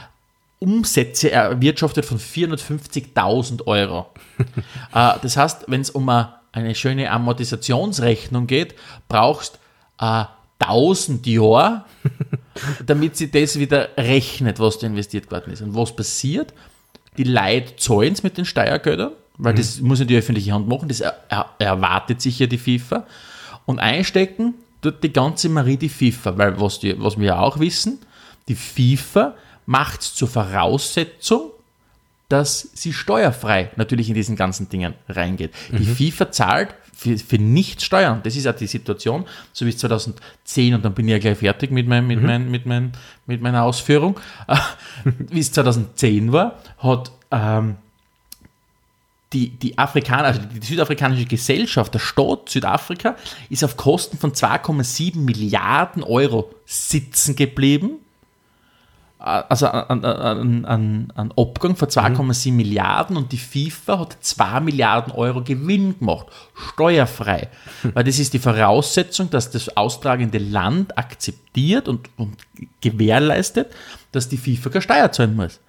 Umsätze 0.65 1.31
erwirtschaftet 1.31 2.05
von 2.05 2.19
450.000 2.19 3.65
Euro. 3.67 4.07
Äh, 4.93 5.13
das 5.21 5.37
heißt, 5.37 5.65
wenn 5.67 5.81
es 5.81 5.89
um 5.89 6.07
eine, 6.07 6.33
eine 6.51 6.75
schöne 6.75 7.11
Amortisationsrechnung 7.11 8.47
geht, 8.47 8.75
brauchst 9.07 9.59
äh, 9.99 10.23
1000 10.59 11.25
Jahre, 11.27 11.83
damit 12.85 13.17
sie 13.17 13.29
das 13.29 13.59
wieder 13.59 13.89
rechnet, 13.97 14.59
was 14.59 14.79
da 14.79 14.87
investiert 14.87 15.31
worden 15.31 15.51
ist. 15.51 15.61
Und 15.61 15.75
was 15.75 15.95
passiert? 15.95 16.53
Die 17.17 17.23
Leute 17.23 17.75
zahlen 17.75 18.13
es 18.13 18.23
mit 18.23 18.37
den 18.37 18.45
Steuergeldern, 18.45 19.11
weil 19.37 19.53
das 19.53 19.81
muss 19.81 19.99
ja 19.99 20.05
die 20.05 20.17
öffentliche 20.17 20.53
Hand 20.53 20.67
machen, 20.67 20.87
das 20.87 21.01
er, 21.01 21.15
er, 21.29 21.47
erwartet 21.59 22.21
sich 22.21 22.39
ja 22.39 22.47
die 22.47 22.57
FIFA. 22.57 23.05
Und 23.65 23.79
einstecken 23.79 24.55
tut 24.81 25.03
die 25.03 25.11
ganze 25.11 25.49
Marie 25.49 25.77
die 25.77 25.89
FIFA, 25.89 26.37
weil 26.37 26.59
was, 26.59 26.79
die, 26.79 26.99
was 27.01 27.17
wir 27.17 27.27
ja 27.27 27.39
auch 27.39 27.59
wissen, 27.59 27.99
die 28.47 28.55
FIFA 28.55 29.33
macht 29.65 30.01
es 30.01 30.13
zur 30.13 30.27
Voraussetzung, 30.27 31.51
dass 32.29 32.69
sie 32.73 32.93
steuerfrei 32.93 33.71
natürlich 33.75 34.09
in 34.09 34.15
diesen 34.15 34.35
ganzen 34.35 34.69
Dingen 34.69 34.95
reingeht. 35.07 35.53
Die 35.71 35.85
FIFA 35.85 36.31
zahlt 36.31 36.75
für, 36.95 37.17
für 37.17 37.37
nichts 37.37 37.83
Steuern. 37.83 38.21
Das 38.23 38.35
ist 38.35 38.45
ja 38.45 38.53
die 38.53 38.67
Situation, 38.67 39.25
so 39.51 39.65
wie 39.65 39.75
2010, 39.75 40.73
und 40.73 40.85
dann 40.85 40.93
bin 40.93 41.07
ich 41.07 41.11
ja 41.11 41.19
gleich 41.19 41.37
fertig 41.37 41.71
mit, 41.71 41.87
meinem, 41.87 42.07
mit, 42.07 42.23
mein, 42.23 42.49
mit, 42.49 42.65
mein, 42.65 42.93
mit 43.27 43.41
meiner 43.41 43.63
Ausführung. 43.63 44.19
wie 45.03 45.39
es 45.39 45.51
2010 45.51 46.31
war, 46.31 46.59
hat 46.79 47.11
ähm, 47.31 47.75
die, 49.33 49.49
die 49.49 49.77
Afrikaner, 49.77 50.29
also 50.29 50.39
die 50.41 50.65
südafrikanische 50.65 51.25
Gesellschaft, 51.25 51.93
der 51.93 51.99
Staat 51.99 52.49
Südafrika, 52.49 53.17
ist 53.49 53.63
auf 53.63 53.75
Kosten 53.75 54.17
von 54.17 54.31
2,7 54.31 55.17
Milliarden 55.17 56.01
Euro 56.01 56.55
sitzen 56.65 57.35
geblieben. 57.35 57.99
Also 59.25 59.65
an, 59.65 60.05
an, 60.05 60.65
an, 60.65 61.11
an 61.15 61.33
Abgang 61.35 61.75
von 61.75 61.87
2,7 61.87 62.51
Milliarden 62.51 63.17
und 63.17 63.31
die 63.31 63.39
FIFA 63.39 64.01
hat 64.01 64.17
2 64.21 64.59
Milliarden 64.59 65.11
Euro 65.13 65.41
Gewinn 65.41 65.97
gemacht, 65.97 66.27
steuerfrei. 66.53 67.49
Weil 67.95 68.03
das 68.03 68.19
ist 68.19 68.35
die 68.35 68.39
Voraussetzung, 68.39 69.31
dass 69.31 69.49
das 69.49 69.75
austragende 69.75 70.37
Land 70.37 70.95
akzeptiert 70.95 71.87
und, 71.87 72.07
und 72.17 72.37
gewährleistet, 72.81 73.73
dass 74.11 74.29
die 74.29 74.37
FIFA 74.37 74.69
keine 74.69 74.81
Steuer 74.83 75.11
zahlen 75.11 75.35
muss. 75.35 75.59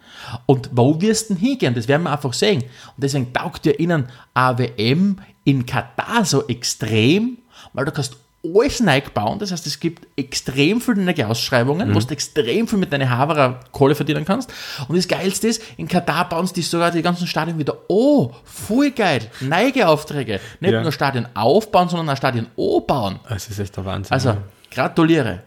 Und 0.45 0.69
wo 0.73 1.01
wirst 1.01 1.31
du 1.31 1.35
denn 1.35 1.43
hingehen? 1.43 1.75
Das 1.75 1.89
werden 1.89 2.03
wir 2.03 2.13
einfach 2.13 2.35
sehen. 2.35 2.61
Und 2.61 3.05
deswegen 3.05 3.33
taugt 3.33 3.65
ja 3.65 3.73
ihnen 3.73 4.11
AWM 4.35 5.17
in 5.45 5.65
Katar 5.65 6.27
so 6.27 6.47
extrem, 6.47 7.39
weil 7.73 7.87
du 7.87 7.93
kannst 7.93 8.19
alles 8.55 8.81
neu 8.81 9.01
bauen. 9.13 9.39
Das 9.39 9.53
heißt, 9.53 9.67
es 9.67 9.81
gibt 9.81 10.07
extrem 10.17 10.81
viele 10.81 11.03
neue 11.03 11.27
Ausschreibungen, 11.27 11.95
wo 11.95 11.99
du 11.99 12.13
extrem 12.13 12.69
viel 12.69 12.79
mit 12.79 12.93
deiner 12.93 13.09
Haverer 13.11 13.61
Kohle 13.73 13.95
verdienen 13.95 14.25
kannst. 14.25 14.53
Und 14.89 14.97
das 14.97 15.09
Geilste 15.09 15.49
ist, 15.49 15.63
in 15.77 15.89
Katar 15.89 16.29
bauen 16.29 16.47
sie 16.47 16.63
sogar 16.63 16.91
die 16.91 17.03
ganzen 17.03 17.27
Stadien 17.27 17.59
wieder. 17.59 17.77
Oh, 17.89 18.33
voll 18.45 18.91
geil. 18.91 19.23
Neue 19.41 19.89
Aufträge. 19.89 20.41
Nicht 20.61 20.73
Ja. 20.73 20.83
nur 20.83 20.93
Stadien 20.93 21.29
aufbauen, 21.35 21.89
sondern 21.89 22.11
auch 22.11 22.17
Stadien 22.17 22.47
bauen. 22.87 23.21
Das 23.29 23.49
ist 23.49 23.59
echt 23.59 23.77
der 23.77 23.85
Wahnsinn. 23.85 24.13
Also, 24.13 24.37
gratuliere. 24.71 25.43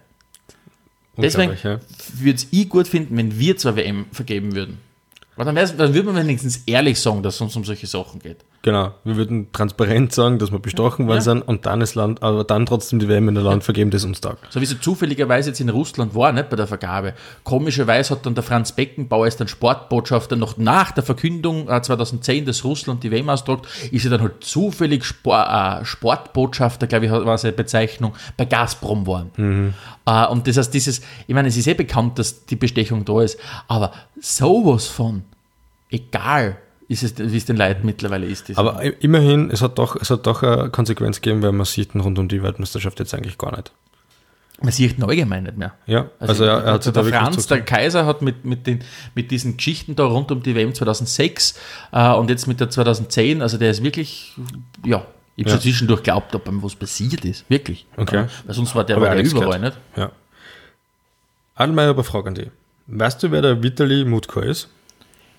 Deswegen 1.18 1.56
ja. 1.64 1.80
würde 2.14 2.36
es 2.36 2.48
ich 2.52 2.70
gut 2.70 2.88
finden, 2.88 3.18
wenn 3.18 3.38
wir 3.38 3.58
zwar 3.58 3.76
WM 3.76 4.06
vergeben 4.12 4.56
würden. 4.56 4.80
Weil 5.36 5.46
dann, 5.46 5.56
dann 5.56 5.94
würde 5.94 6.12
man 6.12 6.28
wenigstens 6.28 6.64
ehrlich 6.66 7.00
sagen, 7.00 7.24
dass 7.24 7.36
es 7.36 7.42
uns 7.42 7.56
um 7.56 7.64
solche 7.64 7.88
Sachen 7.88 8.20
geht. 8.20 8.38
Genau, 8.62 8.92
wir 9.06 9.16
würden 9.16 9.54
transparent 9.54 10.12
sagen, 10.14 10.38
dass 10.38 10.52
wir 10.52 10.60
bestochen 10.60 11.08
worden 11.08 11.20
Ja. 11.20 11.22
sind 11.22 11.42
und 11.48 11.66
dann 11.66 11.80
das 11.80 11.96
Land, 11.96 12.22
aber 12.22 12.44
dann 12.44 12.66
trotzdem 12.66 13.00
die 13.00 13.08
WM 13.08 13.30
in 13.30 13.38
ein 13.38 13.44
Land 13.44 13.64
vergeben, 13.64 13.90
das 13.90 14.04
uns 14.04 14.20
taugt. 14.20 14.52
So 14.52 14.60
wie 14.60 14.66
sie 14.66 14.78
zufälligerweise 14.82 15.50
jetzt 15.52 15.62
in 15.62 15.70
Russland 15.70 16.14
war, 16.14 16.34
nicht 16.34 16.50
bei 16.50 16.58
der 16.58 16.68
Vergabe. 16.68 17.14
Komischerweise 17.46 18.14
hat 18.16 18.26
dann 18.26 18.36
der 18.36 18.44
Franz 18.44 18.74
Beckenbauer 18.74 19.24
als 19.24 19.38
dann 19.38 19.48
Sportbotschafter 19.48 20.36
noch 20.36 20.58
nach 20.58 20.92
der 20.92 21.04
Verkündung 21.06 21.70
äh, 21.70 21.82
2010, 21.82 22.44
dass 22.46 22.66
Russland 22.66 23.02
die 23.02 23.12
WM 23.12 23.30
austragt, 23.30 23.66
ist 23.92 24.04
er 24.04 24.12
dann 24.12 24.22
halt 24.22 24.44
zufällig 24.44 25.06
Spor, 25.06 25.80
äh, 25.82 25.86
Sportbotschafter, 25.86 26.88
glaube 26.88 27.06
ich, 27.06 27.12
war 27.12 27.38
seine 27.38 27.54
Bezeichnung, 27.54 28.14
bei 28.36 28.44
Gazprom 28.44 29.06
geworden. 29.06 29.74
Äh, 30.06 30.26
und 30.28 30.48
das 30.48 30.58
heißt, 30.58 30.74
dieses, 30.74 31.00
ich 31.28 31.34
meine, 31.34 31.48
es 31.48 31.56
ist 31.56 31.68
eh 31.68 31.76
bekannt, 31.76 32.20
dass 32.20 32.46
die 32.46 32.58
Bestechung 32.58 33.06
da 33.06 33.22
ist, 33.22 33.40
aber 33.70 33.94
sowas 34.20 34.88
von, 34.88 35.24
egal, 35.90 36.58
ist 36.90 37.04
es, 37.04 37.14
wie 37.18 37.38
es 37.38 37.46
den 37.46 37.56
Leuten 37.56 37.86
mittlerweile 37.86 38.26
ist. 38.26 38.58
Aber 38.58 38.82
immerhin, 39.02 39.50
es 39.52 39.62
hat 39.62 39.78
doch, 39.78 39.96
es 39.96 40.10
hat 40.10 40.26
doch 40.28 40.44
eine 40.44 40.70
Konsequenz 40.72 41.22
gegeben, 41.22 41.42
weil 41.44 41.52
man 41.54 41.66
sieht 41.66 41.96
rund 41.96 42.20
um 42.20 42.28
die 42.28 42.44
Weltmeisterschaft 42.44 43.00
jetzt 43.00 43.14
eigentlich 43.14 43.38
gar 43.38 43.56
nicht. 43.56 43.72
man 44.62 44.72
sieht 44.72 44.98
ihn 44.98 45.04
allgemein 45.04 45.44
nicht 45.44 45.56
mehr. 45.56 45.74
Ja, 45.86 46.10
also, 46.20 46.44
er, 46.44 46.64
er 46.64 46.74
hat 46.74 46.84
sich 46.84 46.92
der 46.92 47.06
Franz, 47.06 47.46
der 47.48 47.62
Kaiser, 47.62 48.06
hat 48.08 48.22
mit, 48.24 48.44
mit, 48.44 48.66
den, 48.68 48.84
mit 49.14 49.30
diesen 49.32 49.56
Geschichten 49.56 49.96
da 49.96 50.06
rund 50.06 50.32
um 50.32 50.42
die 50.44 50.56
WM 50.56 50.74
2006 50.74 51.60
äh, 51.92 52.12
und 52.12 52.30
jetzt 52.32 52.48
mit 52.48 52.60
der 52.60 52.70
2010, 52.72 53.42
also 53.44 53.58
der 53.60 53.70
ist 53.70 53.84
wirklich, 53.84 54.34
ja, 54.84 55.06
ich 55.36 55.46
habe 55.46 55.56
Ja. 55.56 55.62
zwischendurch 55.62 56.00
geglaubt, 56.02 56.34
ob 56.36 56.48
ihm 56.50 56.62
was 56.64 56.76
passiert 56.76 57.24
ist. 57.24 57.46
Wirklich. 57.50 57.86
Okay. 57.96 58.16
Ja, 58.16 58.28
weil 58.46 58.56
sonst 58.56 58.76
war 58.76 58.84
der, 58.84 59.00
war 59.00 59.14
nichts 59.16 59.32
überall 59.32 59.60
gehört. 59.60 59.76
nicht. 59.96 59.98
Ja. 59.98 60.12
Allmeier, 61.56 61.90
aber 61.90 62.04
Frage 62.04 62.30
an 62.30 62.36
dich. 62.36 62.50
Weißt 62.88 63.22
du, 63.22 63.32
wer 63.32 63.42
der 63.44 63.62
Vitali 63.62 64.04
Mutko 64.06 64.40
ist? 64.42 64.70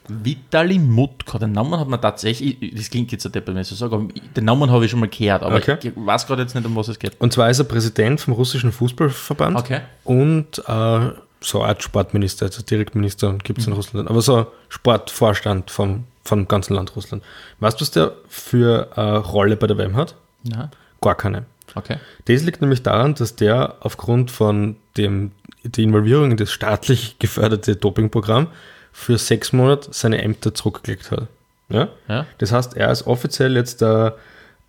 Vitali 0.08 0.78
Mutka, 0.78 1.38
den 1.38 1.52
Namen 1.52 1.78
hat 1.78 1.88
man 1.88 2.00
tatsächlich, 2.00 2.60
ich- 2.62 2.74
das 2.74 2.90
klingt 2.90 3.12
jetzt 3.12 3.24
ein 3.26 3.32
Depp, 3.32 3.46
wenn 3.46 3.56
ich 3.58 3.68
so 3.68 3.74
sage, 3.74 3.94
aber 3.94 4.08
den 4.36 4.44
Namen 4.44 4.70
habe 4.70 4.84
ich 4.84 4.90
schon 4.90 5.00
mal 5.00 5.08
gehört, 5.08 5.42
aber 5.42 5.56
Okay. 5.56 5.76
ich 5.82 5.92
weiß 5.94 6.26
gerade 6.26 6.42
jetzt 6.42 6.54
nicht, 6.54 6.66
um 6.66 6.74
was 6.76 6.88
es 6.88 6.98
geht. 6.98 7.20
Und 7.20 7.32
zwar 7.32 7.48
ist 7.50 7.58
er 7.60 7.64
Präsident 7.64 8.20
vom 8.20 8.34
russischen 8.34 8.72
Fußballverband 8.72 9.56
Okay. 9.56 9.80
und 10.04 10.58
äh, 10.66 11.10
so 11.42 11.60
eine 11.60 11.68
Art 11.68 11.82
Sportminister, 11.82 12.46
also 12.46 12.62
Direktminister 12.62 13.34
gibt 13.44 13.60
es 13.60 13.66
in 13.66 13.72
Russland, 13.72 14.10
aber 14.10 14.20
so 14.20 14.46
Sportvorstand 14.68 15.70
vom, 15.70 16.04
vom 16.24 16.48
ganzen 16.48 16.74
Land 16.74 16.96
Russland. 16.96 17.22
Weißt 17.60 17.78
du, 17.78 17.82
was 17.82 17.90
der 17.92 18.12
für 18.28 18.90
eine 18.96 19.18
Rolle 19.18 19.56
bei 19.56 19.66
der 19.66 19.78
WM 19.78 19.96
hat? 19.96 20.16
Ja, 20.42 20.70
Gar 21.00 21.14
keine. 21.14 21.46
okay. 21.76 21.96
Das 22.26 22.42
liegt 22.42 22.60
nämlich 22.60 22.82
daran, 22.82 23.14
dass 23.14 23.36
der 23.36 23.76
aufgrund 23.80 24.30
von 24.30 24.76
dem, 24.96 25.30
die 25.64 25.82
Involvierung 25.84 26.30
in 26.32 26.36
das 26.36 26.50
staatlich 26.52 27.16
geförderte 27.18 27.76
Dopingprogramm 27.76 28.48
für 28.92 29.18
sechs 29.18 29.53
Monate 29.53 29.88
seine 29.92 30.22
Ämter 30.22 30.55
zurückgelegt 30.55 31.11
hat. 31.11 31.26
Ja? 31.68 31.88
Ja. 32.09 32.26
Das 32.38 32.53
heißt, 32.53 32.76
er 32.76 32.90
ist 32.90 33.07
offiziell 33.07 33.57
jetzt 33.57 33.83
da 33.83 34.14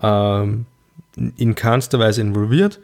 ähm, 0.01 0.65
in 1.37 1.55
keinster 1.55 1.99
Weise 1.99 2.21
involviert, 2.21 2.79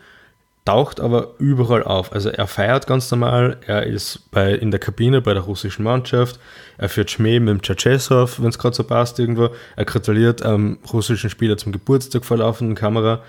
taucht 0.66 1.00
aber 1.00 1.30
überall 1.38 1.84
auf. 1.84 2.12
Also 2.12 2.30
er 2.30 2.48
feiert 2.48 2.88
ganz 2.88 3.10
normal, 3.10 3.58
er 3.66 3.84
ist 3.84 4.30
bei, 4.32 4.54
in 4.54 4.72
der 4.72 4.80
Kabine 4.80 5.22
bei 5.22 5.34
der 5.34 5.44
russischen 5.44 5.84
Mannschaft, 5.84 6.40
er 6.78 6.90
führt 6.90 7.10
Schmäh 7.10 7.40
mit 7.40 7.50
dem 7.50 7.62
Tschetschesow, 7.62 8.40
wenn 8.40 8.50
es 8.50 8.60
gerade 8.60 8.76
so 8.76 8.84
passt 8.84 9.20
irgendwo, 9.20 9.50
er 9.76 9.86
gratuliert 9.86 10.44
am 10.44 10.80
russischen 10.92 11.30
Spieler 11.30 11.58
zum 11.58 11.72
Geburtstag 11.72 12.26
vor 12.26 12.38
laufenden 12.38 12.76
Kamera 12.76 13.22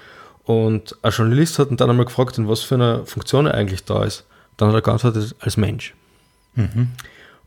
und 0.49 0.97
ein 1.03 1.13
Journalist 1.13 1.59
hat 1.59 1.71
ihn 1.71 1.77
dann 1.77 1.91
einmal 1.91 2.07
gefragt, 2.07 2.39
in 2.39 2.49
was 2.49 2.63
für 2.63 2.77
einer 2.77 3.05
Funktion 3.05 3.47
er 3.47 3.55
eigentlich 3.55 3.85
da 3.85 4.03
ist. 4.03 4.25
Dann 4.57 4.69
hat 4.69 4.75
er 4.75 4.81
geantwortet, 4.81 5.37
als 5.41 5.59
Mensch. 5.59 5.95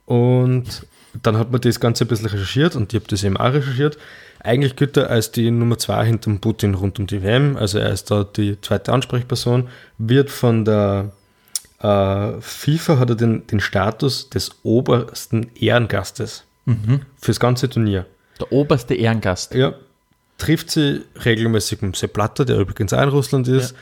Und 0.06 0.86
dann 1.22 1.38
hat 1.38 1.52
man 1.52 1.62
das 1.62 1.80
Ganze 1.80 2.06
ein 2.06 2.08
bisschen 2.08 2.28
recherchiert 2.28 2.76
und 2.76 2.94
ich 2.94 3.00
habe 3.00 3.10
das 3.10 3.24
eben 3.24 3.38
auch 3.38 3.54
recherchiert. 3.54 3.98
Eigentlich 4.40 4.76
gilt 4.76 4.98
er 4.98 5.10
als 5.10 5.32
die 5.32 5.52
Nummer 5.52 5.78
zwei 5.78 6.06
hinter 6.06 6.32
Putin 6.36 6.74
rund 6.74 7.00
um 7.00 7.08
die 7.08 7.22
WM. 7.22 7.58
Also 7.58 7.80
er 7.80 7.92
ist 7.92 8.10
da 8.10 8.24
die 8.24 8.60
zweite 8.62 8.92
Ansprechperson, 8.92 9.68
wird 9.98 10.30
von 10.30 10.66
der 10.66 11.12
äh, 11.80 12.42
FIFA 12.42 13.00
hat 13.00 13.10
er 13.10 13.16
den, 13.16 13.46
den 13.48 13.60
Status 13.60 14.30
des 14.30 14.52
obersten 14.64 15.50
Ehrengastes 15.56 16.46
fürs 17.20 17.40
ganze 17.40 17.70
Turnier. 17.70 18.06
Der 18.40 18.52
oberste 18.52 18.94
Ehrengast. 18.94 19.54
Ja, 19.54 19.74
trifft 20.38 20.72
sie 20.72 21.02
regelmäßig 21.26 21.82
mit 21.82 21.96
Sepp 21.96 22.14
Blatter, 22.14 22.46
der 22.46 22.60
übrigens 22.60 22.94
auch 22.94 23.02
in 23.02 23.10
Russland 23.10 23.48
ist. 23.48 23.76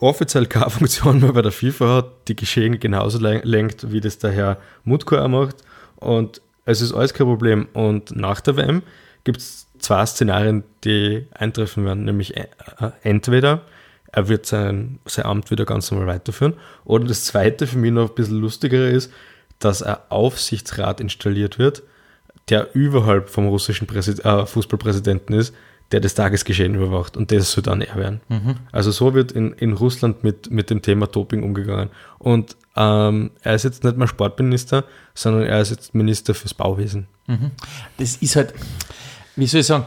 Offiziell 0.00 0.46
keine 0.46 0.70
Funktion 0.70 1.20
mehr 1.20 1.32
bei 1.32 1.42
der 1.42 1.52
FIFA 1.52 1.96
hat, 1.96 2.10
die 2.28 2.36
Geschehen 2.36 2.78
genauso 2.80 3.18
len- 3.18 3.42
lenkt, 3.44 3.90
wie 3.92 4.00
das 4.00 4.18
der 4.18 4.30
Herr 4.32 4.58
Mutko 4.84 5.16
auch 5.18 5.28
macht. 5.28 5.56
Und 5.96 6.40
es 6.64 6.80
ist 6.80 6.92
alles 6.92 7.14
kein 7.14 7.26
Problem. 7.26 7.68
Und 7.72 8.14
nach 8.16 8.40
der 8.40 8.56
WM 8.56 8.82
gibt 9.24 9.38
es 9.38 9.66
zwei 9.78 10.06
Szenarien, 10.06 10.64
die 10.84 11.26
eintreffen 11.34 11.84
werden, 11.84 12.04
nämlich 12.04 12.36
äh, 12.36 12.48
äh, 12.80 12.90
entweder 13.02 13.62
er 14.12 14.28
wird 14.28 14.46
sein, 14.46 14.98
sein 15.04 15.26
Amt 15.26 15.50
wieder 15.50 15.64
ganz 15.66 15.90
normal 15.90 16.06
weiterführen, 16.06 16.54
oder 16.84 17.04
das 17.04 17.24
zweite, 17.26 17.66
für 17.66 17.76
mich 17.76 17.92
noch 17.92 18.08
ein 18.08 18.14
bisschen 18.14 18.40
lustiger 18.40 18.88
ist, 18.88 19.12
dass 19.58 19.82
ein 19.82 19.96
Aufsichtsrat 20.08 21.00
installiert 21.00 21.58
wird, 21.58 21.82
der 22.48 22.74
überhalb 22.74 23.28
vom 23.28 23.48
russischen 23.48 23.86
Präsid 23.86 24.24
äh, 24.24 24.46
Fußballpräsidenten 24.46 25.34
ist, 25.34 25.54
der 25.92 26.00
das 26.00 26.14
Tagesgeschehen 26.14 26.74
überwacht. 26.74 27.16
Und 27.16 27.30
das 27.32 27.52
soll 27.52 27.62
dann 27.62 27.80
er 27.80 27.96
werden. 27.96 28.20
Also 28.72 28.90
so 28.90 29.14
wird 29.14 29.32
in, 29.32 29.52
in 29.52 29.72
Russland 29.72 30.24
mit, 30.24 30.50
mit 30.50 30.70
dem 30.70 30.82
Thema 30.82 31.06
Doping 31.06 31.42
umgegangen. 31.42 31.90
Und 32.18 32.56
ähm, 32.76 33.30
er 33.42 33.54
ist 33.54 33.64
jetzt 33.64 33.84
nicht 33.84 33.96
mehr 33.96 34.08
Sportminister, 34.08 34.84
sondern 35.14 35.44
er 35.44 35.60
ist 35.60 35.70
jetzt 35.70 35.94
Minister 35.94 36.34
fürs 36.34 36.54
Bauwesen. 36.54 37.06
Das 37.98 38.16
ist 38.16 38.36
halt, 38.36 38.52
wie 39.36 39.46
soll 39.46 39.60
ich 39.60 39.66
sagen, 39.66 39.86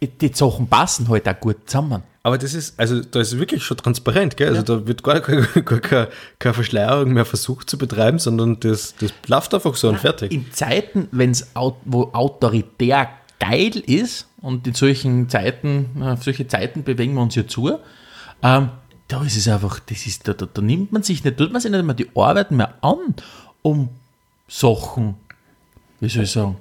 die 0.00 0.32
Sachen 0.32 0.68
passen 0.68 1.08
halt 1.08 1.28
auch 1.28 1.38
gut 1.38 1.58
zusammen. 1.66 2.02
Aber 2.22 2.38
das 2.38 2.54
ist, 2.54 2.80
also 2.80 3.02
da 3.02 3.20
ist 3.20 3.38
wirklich 3.38 3.62
schon 3.62 3.76
transparent, 3.76 4.38
gell? 4.38 4.48
Also 4.48 4.62
da 4.62 4.86
wird 4.86 5.02
gar, 5.02 5.20
gar, 5.20 5.42
gar 5.42 5.80
keine, 5.80 6.08
keine 6.38 6.54
Verschleierung 6.54 7.12
mehr 7.12 7.26
versucht 7.26 7.68
zu 7.68 7.76
betreiben, 7.76 8.18
sondern 8.18 8.58
das, 8.60 8.94
das 8.98 9.12
läuft 9.26 9.52
einfach 9.52 9.74
so 9.76 9.90
und 9.90 9.98
fertig. 9.98 10.32
In 10.32 10.50
Zeiten, 10.50 11.08
wenn's 11.12 11.48
wo 11.84 12.10
autoritär 12.14 13.10
geil 13.48 13.76
ist, 13.86 14.28
und 14.40 14.66
in 14.66 14.74
solchen 14.74 15.28
Zeiten, 15.28 16.02
äh, 16.02 16.16
solche 16.18 16.46
Zeiten 16.46 16.84
bewegen 16.84 17.14
wir 17.14 17.22
uns 17.22 17.34
ja 17.34 17.46
zu, 17.46 17.78
ähm, 18.42 18.68
da 19.08 19.22
ist 19.22 19.36
es 19.36 19.48
einfach, 19.48 19.80
das 19.80 20.06
ist, 20.06 20.26
da, 20.28 20.32
da, 20.34 20.46
da 20.46 20.62
nimmt 20.62 20.92
man 20.92 21.02
sich 21.02 21.24
nicht, 21.24 21.36
tut 21.36 21.52
man 21.52 21.60
sich 21.60 21.70
nicht 21.70 21.84
mehr 21.84 21.94
die 21.94 22.08
Arbeit 22.14 22.50
mehr 22.50 22.74
an, 22.82 23.14
um 23.62 23.88
Sachen, 24.48 25.14
wie 26.00 26.08
soll 26.08 26.24
ich 26.24 26.30
sagen, 26.30 26.56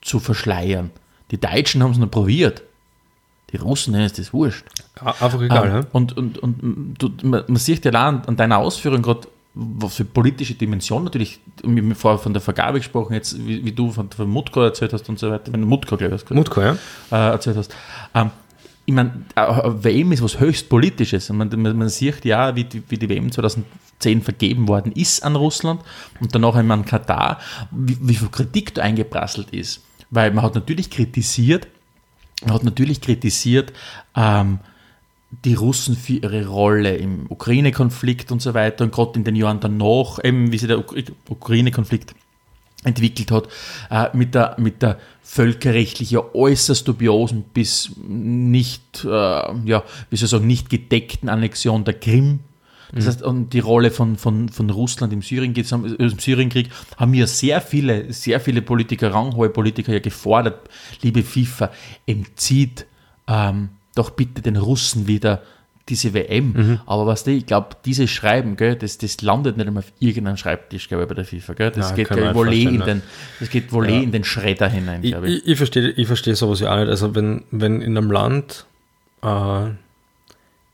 zu 0.00 0.20
verschleiern. 0.20 0.90
Die 1.30 1.38
Deutschen 1.38 1.82
haben 1.82 1.92
es 1.92 1.98
noch 1.98 2.10
probiert. 2.10 2.62
Die 3.52 3.56
Russen, 3.56 3.92
denen 3.92 4.06
ist 4.06 4.18
das 4.18 4.32
wurscht. 4.32 4.64
Einfach 5.00 5.42
egal, 5.42 5.66
Ähm, 5.66 5.72
ja? 5.72 5.86
und, 5.92 6.16
und, 6.16 6.38
und 6.38 6.94
du, 6.98 7.10
man, 7.26 7.44
man 7.48 7.56
sieht 7.56 7.84
ja 7.84 7.90
allein 7.90 8.24
an 8.26 8.36
deiner 8.36 8.58
Ausführung 8.58 9.02
gerade, 9.02 9.26
was 9.54 9.96
für 9.96 10.04
politische 10.04 10.54
Dimension 10.54 11.04
natürlich, 11.04 11.40
wir 11.62 11.82
haben 11.82 11.94
vorher 11.94 12.18
von 12.18 12.32
der 12.32 12.40
Vergabe 12.40 12.78
gesprochen, 12.78 13.14
jetzt 13.14 13.36
wie, 13.46 13.64
wie 13.64 13.72
du 13.72 13.90
von, 13.90 14.10
von 14.10 14.28
Mutko 14.28 14.62
erzählt 14.62 14.92
hast 14.92 15.08
und 15.08 15.18
so 15.18 15.30
weiter, 15.30 15.52
wenn 15.52 15.62
Mutko, 15.62 15.96
glaube 15.96 16.14
ich, 16.14 16.22
hast, 16.22 16.30
Mutko, 16.30 16.60
ja. 16.60 16.76
äh, 17.10 17.32
erzählt 17.32 17.56
hast. 17.56 17.74
Ähm, 18.14 18.30
ich 18.86 18.94
meine, 18.94 19.24
äh, 19.34 19.40
WM 19.42 20.12
ist 20.12 20.22
was 20.22 20.38
höchst 20.40 20.68
Politisches. 20.68 21.28
Man, 21.30 21.48
man, 21.48 21.76
man 21.76 21.88
sieht 21.88 22.24
ja, 22.24 22.54
wie 22.54 22.64
die, 22.64 22.82
wie 22.88 22.96
die 22.96 23.08
WM 23.08 23.30
2010 23.30 24.22
vergeben 24.22 24.68
worden 24.68 24.92
ist 24.92 25.24
an 25.24 25.36
Russland 25.36 25.82
und 26.20 26.34
danach 26.34 26.54
einmal 26.54 26.78
an 26.78 26.84
Katar, 26.84 27.38
wie, 27.70 27.98
wie 28.00 28.14
viel 28.14 28.28
Kritik 28.28 28.74
da 28.74 28.82
eingeprasselt 28.82 29.50
ist. 29.50 29.82
Weil 30.10 30.32
man 30.32 30.44
hat 30.44 30.54
natürlich 30.54 30.90
kritisiert, 30.90 31.68
man 32.44 32.54
hat 32.54 32.64
natürlich 32.64 33.00
kritisiert, 33.00 33.72
ähm, 34.16 34.60
die 35.44 35.54
Russen 35.54 35.96
für 35.96 36.14
ihre 36.14 36.46
Rolle 36.46 36.96
im 36.96 37.26
Ukraine-Konflikt 37.28 38.32
und 38.32 38.42
so 38.42 38.54
weiter 38.54 38.84
und 38.84 38.92
gerade 38.92 39.18
in 39.18 39.24
den 39.24 39.36
Jahren 39.36 39.60
danach, 39.60 40.18
eben 40.22 40.52
wie 40.52 40.58
sich 40.58 40.68
der 40.68 40.78
Uk 40.78 40.94
Ukraine-Konflikt 41.28 42.14
entwickelt 42.82 43.30
hat, 43.30 43.48
äh, 43.90 44.16
mit, 44.16 44.34
der, 44.34 44.56
mit 44.58 44.82
der 44.82 44.98
völkerrechtlich 45.22 46.10
ja 46.10 46.22
äußerst 46.34 46.88
dubiosen 46.88 47.44
bis 47.54 47.92
nicht, 48.06 49.04
äh, 49.04 49.08
ja, 49.08 49.84
wie 50.08 50.16
soll 50.16 50.24
ich 50.24 50.30
sagen, 50.30 50.46
nicht 50.46 50.70
gedeckten 50.70 51.28
Annexion 51.28 51.84
der 51.84 51.94
Krim. 51.94 52.40
Das 52.92 53.06
heißt, 53.06 53.22
und 53.22 53.52
die 53.52 53.60
Rolle 53.60 53.92
von, 53.92 54.16
von, 54.16 54.48
von 54.48 54.68
Russland 54.68 55.12
im, 55.12 55.22
Syrien, 55.22 55.54
im 55.54 56.18
Syrienkrieg 56.18 56.70
haben 56.96 57.14
ja 57.14 57.28
sehr 57.28 57.60
viele, 57.60 58.12
sehr 58.12 58.40
viele 58.40 58.62
Politiker, 58.62 59.14
ranghohe 59.14 59.48
Politiker 59.48 59.92
ja 59.92 60.00
gefordert, 60.00 60.68
liebe 61.00 61.22
FIFA, 61.22 61.70
entzieht 62.06 62.86
ähm, 63.28 63.68
doch 63.94 64.10
bitte 64.10 64.42
den 64.42 64.56
Russen 64.56 65.06
wieder 65.06 65.42
diese 65.88 66.14
WM. 66.14 66.78
Aber 66.86 67.06
was 67.06 67.24
die, 67.24 67.32
ich 67.38 67.46
glaube, 67.46 67.70
dieses 67.84 68.08
Schreiben, 68.10 68.56
gell, 68.56 68.76
das, 68.76 68.98
das 68.98 69.20
landet 69.22 69.56
nicht 69.56 69.66
einmal 69.66 69.82
auf 69.82 69.92
irgendeinem 69.98 70.36
Schreibtisch, 70.36 70.86
glaube 70.88 71.02
ich, 71.02 71.08
bei 71.08 71.14
der 71.16 71.24
FIFA. 71.24 71.54
Gell? 71.54 71.70
Das 71.72 71.88
Nein, 71.88 71.96
geht 71.96 72.10
man 72.10 72.34
wohl 72.34 72.52
eh 72.52 72.62
in 72.62 72.80
den, 72.80 73.02
das 73.40 73.50
geht 73.50 73.72
wohl 73.72 73.88
eh 73.88 73.96
Ja. 73.96 74.02
in 74.02 74.12
den 74.12 74.22
Schredder 74.22 74.68
hinein, 74.68 75.02
Ich, 75.02 75.10
glaube 75.10 75.28
ich. 75.28 75.38
ich, 75.38 75.48
ich 75.48 75.56
verstehe 75.56 75.88
ich 75.90 76.06
verstehe 76.06 76.36
sowas 76.36 76.60
ja 76.60 76.72
auch 76.72 76.78
nicht. 76.78 76.88
Also 76.88 77.14
wenn, 77.16 77.42
wenn 77.50 77.80
in 77.82 77.96
einem 77.98 78.10
Land, 78.12 78.66
äh, 79.22 79.70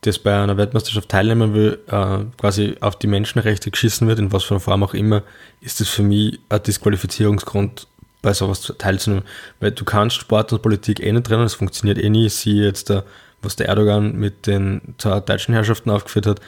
das 0.03 0.19
bei 0.19 0.39
einer 0.39 0.57
Weltmeisterschaft 0.59 1.09
teilnehmen 1.09 1.55
will, 1.55 1.79
äh, 1.87 2.19
quasi 2.39 2.75
auf 2.81 2.99
die 2.99 3.07
Menschenrechte 3.07 3.71
geschissen 3.71 4.09
wird, 4.09 4.19
in 4.19 4.33
was 4.33 4.45
für 4.45 4.55
einer 4.55 4.61
Form 4.61 4.83
auch 4.83 4.93
immer, 4.93 5.23
ist 5.63 5.81
das 5.81 5.89
für 5.89 6.03
mich 6.03 6.39
ein 6.51 6.63
Disqualifizierungsgrund, 6.63 7.87
bei 8.27 8.35
sowas 8.35 8.61
zu- 8.61 8.73
teilzunehmen. 8.75 9.25
Weil 9.61 9.71
du 9.71 9.85
kannst 9.85 10.17
Sport 10.17 10.53
und 10.53 10.61
Politik 10.61 11.01
eh 11.01 11.13
nicht 11.13 11.27
trennen, 11.27 11.45
das 11.45 11.55
funktioniert 11.55 11.97
eh 11.99 12.11
nie. 12.11 12.29
Siehe 12.29 12.65
jetzt, 12.65 12.93
was 13.41 13.55
der 13.57 13.69
Erdogan 13.69 14.17
mit 14.17 14.47
den 14.47 14.81
zwei 14.99 15.21
deutschen 15.21 15.55
Herrschaften 15.55 15.91
aufgeführt 15.91 16.27
hat. 16.27 16.41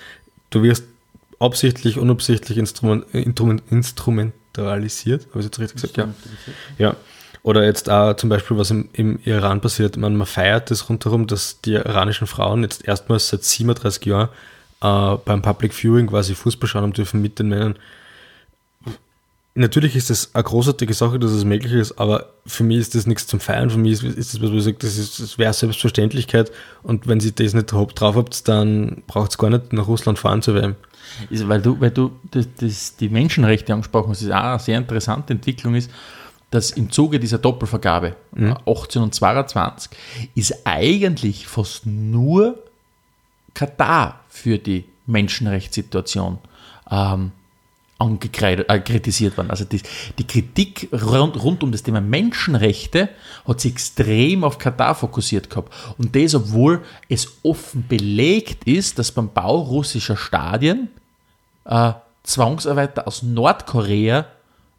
Du 0.50 0.62
wirst 0.62 0.84
absichtlich, 1.38 1.98
unabsichtlich 1.98 2.58
instrument, 2.58 3.04
instrument, 3.12 3.62
instrumentalisiert. 3.70 5.26
Habe 5.30 5.38
ich 5.40 5.44
jetzt 5.46 5.58
richtig 5.58 5.92
gesagt? 5.94 5.96
Ja. 5.96 6.08
Ja. 6.78 6.96
Oder 7.42 7.64
jetzt 7.64 7.88
auch 7.88 8.14
zum 8.14 8.28
Beispiel, 8.28 8.58
was 8.58 8.70
im, 8.70 8.88
im 8.92 9.20
Iran 9.24 9.60
passiert. 9.60 9.96
Man, 9.96 10.16
man 10.16 10.26
feiert 10.26 10.70
das 10.70 10.88
rundherum, 10.88 11.26
dass 11.26 11.60
die 11.60 11.74
iranischen 11.74 12.26
Frauen 12.26 12.62
jetzt 12.62 12.86
erstmals 12.86 13.28
seit 13.28 13.44
37 13.44 14.04
Jahren 14.06 14.28
äh, 14.82 15.16
beim 15.24 15.40
Public 15.42 15.72
Viewing 15.72 16.08
quasi 16.08 16.34
Fußball 16.34 16.68
schauen 16.68 16.92
dürfen 16.92 17.22
mit 17.22 17.38
den 17.38 17.48
Männern. 17.48 17.76
Natürlich 19.58 19.96
ist 19.96 20.08
das 20.08 20.36
eine 20.36 20.44
großartige 20.44 20.94
Sache, 20.94 21.18
dass 21.18 21.32
es 21.32 21.44
möglich 21.44 21.72
ist, 21.72 21.98
aber 21.98 22.26
für 22.46 22.62
mich 22.62 22.78
ist 22.78 22.94
das 22.94 23.08
nichts 23.08 23.26
zum 23.26 23.40
Feiern. 23.40 23.70
Für 23.70 23.78
mich 23.78 23.94
ist, 23.94 24.04
ist 24.04 24.34
das, 24.34 24.40
was 24.40 24.50
ich 24.50 24.62
sage, 24.62 24.76
das, 24.78 24.96
ist, 24.96 25.18
das 25.18 25.36
wäre 25.36 25.52
Selbstverständlichkeit. 25.52 26.52
Und 26.84 27.08
wenn 27.08 27.18
sie 27.18 27.34
das 27.34 27.54
nicht 27.54 27.66
drauf 27.66 28.14
habt, 28.14 28.46
dann 28.46 29.02
braucht 29.08 29.32
es 29.32 29.38
gar 29.38 29.50
nicht 29.50 29.72
nach 29.72 29.88
Russland 29.88 30.16
fahren 30.16 30.42
zu 30.42 30.54
werden. 30.54 30.76
ist, 31.28 31.48
weil 31.48 31.60
du, 31.60 31.80
weil 31.80 31.90
du 31.90 32.12
das, 32.30 32.46
das, 32.60 32.94
die 32.98 33.08
Menschenrechte 33.08 33.72
angesprochen 33.72 34.10
hast, 34.10 34.22
ist 34.22 34.30
auch 34.30 34.44
eine 34.44 34.60
sehr 34.60 34.78
interessante 34.78 35.32
Entwicklung 35.32 35.74
ist, 35.74 35.90
dass 36.52 36.70
im 36.70 36.92
Zuge 36.92 37.18
dieser 37.18 37.38
Doppelvergabe 37.38 38.14
äh, 38.36 38.54
18 38.64 39.02
und 39.02 39.12
22 39.12 39.90
ist 40.36 40.54
eigentlich 40.66 41.48
fast 41.48 41.84
nur 41.84 42.62
Katar 43.54 44.20
für 44.28 44.58
die 44.58 44.84
Menschenrechtssituation 45.06 46.38
ähm, 46.92 47.32
angekreidet, 47.98 48.68
äh, 48.70 48.78
kritisiert 48.78 49.36
worden. 49.36 49.50
Also 49.50 49.64
die, 49.64 49.82
die 50.18 50.26
Kritik 50.26 50.88
rund, 50.92 51.42
rund 51.42 51.62
um 51.64 51.72
das 51.72 51.82
Thema 51.82 52.00
Menschenrechte 52.00 53.08
hat 53.46 53.60
sich 53.60 53.72
extrem 53.72 54.44
auf 54.44 54.58
Katar 54.58 54.94
fokussiert 54.94 55.50
gehabt. 55.50 55.72
Und 55.98 56.14
das, 56.14 56.34
obwohl 56.34 56.82
es 57.08 57.28
offen 57.42 57.86
belegt 57.88 58.64
ist, 58.64 58.98
dass 58.98 59.10
beim 59.10 59.32
Bau 59.32 59.58
russischer 59.58 60.16
Stadien 60.16 60.88
äh, 61.64 61.92
Zwangsarbeiter 62.22 63.06
aus 63.06 63.22
Nordkorea, 63.22 64.26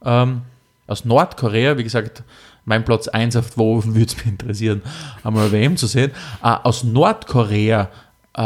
ähm, 0.05 0.43
aus 0.87 1.03
Nordkorea, 1.03 1.77
wie 1.77 1.83
gesagt, 1.83 2.23
mein 2.63 2.85
Platz 2.85 3.07
1 3.07 3.35
auf 3.35 3.57
wo 3.57 3.83
würde 3.85 4.05
es 4.05 4.15
mich 4.15 4.27
interessieren, 4.27 4.81
einmal 5.23 5.51
WM 5.51 5.75
zu 5.75 5.87
sehen, 5.87 6.11
äh, 6.41 6.55
aus 6.63 6.85
Nordkorea 6.85 7.89
äh, 8.39 8.41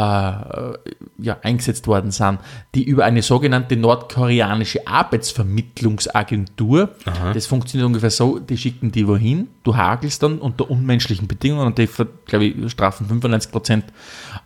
ja, 1.18 1.38
eingesetzt 1.42 1.86
worden 1.86 2.10
sind, 2.10 2.40
die 2.74 2.82
über 2.82 3.04
eine 3.04 3.22
sogenannte 3.22 3.76
nordkoreanische 3.76 4.88
Arbeitsvermittlungsagentur, 4.88 6.96
das 7.32 7.46
funktioniert 7.46 7.86
ungefähr 7.86 8.10
so, 8.10 8.40
die 8.40 8.56
schicken 8.56 8.90
die 8.90 9.06
wohin, 9.06 9.46
du 9.62 9.76
hagelst 9.76 10.24
dann 10.24 10.40
unter 10.40 10.68
unmenschlichen 10.68 11.28
Bedingungen 11.28 11.66
und 11.66 11.78
die, 11.78 11.88
glaube 12.26 12.46
ich, 12.46 12.72
strafen 12.72 13.06
95 13.06 13.52
Prozent 13.52 13.84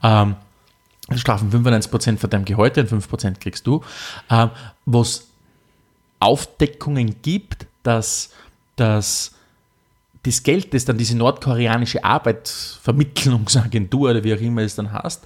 ähm, 0.03 0.37
strafen 1.15 1.51
95% 1.51 2.19
von 2.19 2.29
deinem 2.29 2.45
Gehalt, 2.45 2.77
und 2.77 2.91
5% 2.91 3.41
kriegst 3.41 3.67
du, 3.67 3.83
ähm, 4.29 4.51
was 4.85 5.29
Aufdeckungen 6.21 7.23
gibt, 7.23 7.67
dass, 7.83 8.35
dass 8.77 9.35
das 10.23 10.43
Geld, 10.43 10.75
das 10.75 10.85
dann 10.85 10.99
diese 10.99 11.17
nordkoreanische 11.17 12.05
Arbeitsvermittlungsagentur 12.05 14.11
oder 14.11 14.23
wie 14.25 14.35
auch 14.35 14.41
immer 14.41 14.61
es 14.63 14.75
dann 14.75 14.93
heißt, 14.93 15.25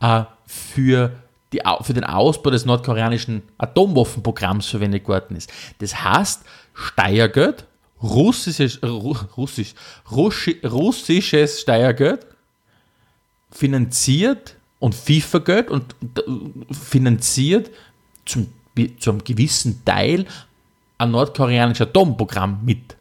äh, 0.00 0.24
für, 0.46 1.12
die, 1.52 1.60
für 1.82 1.92
den 1.92 2.04
Ausbau 2.04 2.50
des 2.50 2.64
nordkoreanischen 2.64 3.42
Atomwaffenprogramms 3.58 4.66
verwendet 4.66 5.06
worden 5.06 5.36
ist. 5.36 5.52
Das 5.78 6.02
heißt, 6.02 6.42
Steuergeld, 6.74 7.66
russisches, 8.02 8.82
Ru, 8.82 9.14
russisch, 9.36 9.74
russi, 10.10 10.58
russisches 10.64 11.60
Steuergeld, 11.60 12.26
finanziert 13.50 14.56
und 14.78 14.94
FIFA-Geld 14.94 15.70
und 15.70 15.94
äh, 16.16 16.74
finanziert 16.74 17.70
zum, 18.24 18.46
zu 18.98 19.10
einem 19.10 19.24
gewissen 19.24 19.84
Teil 19.84 20.24
ein 20.98 21.10
nordkoreanisches 21.10 21.88
Atomprogramm 21.88 22.60
mit. 22.64 22.96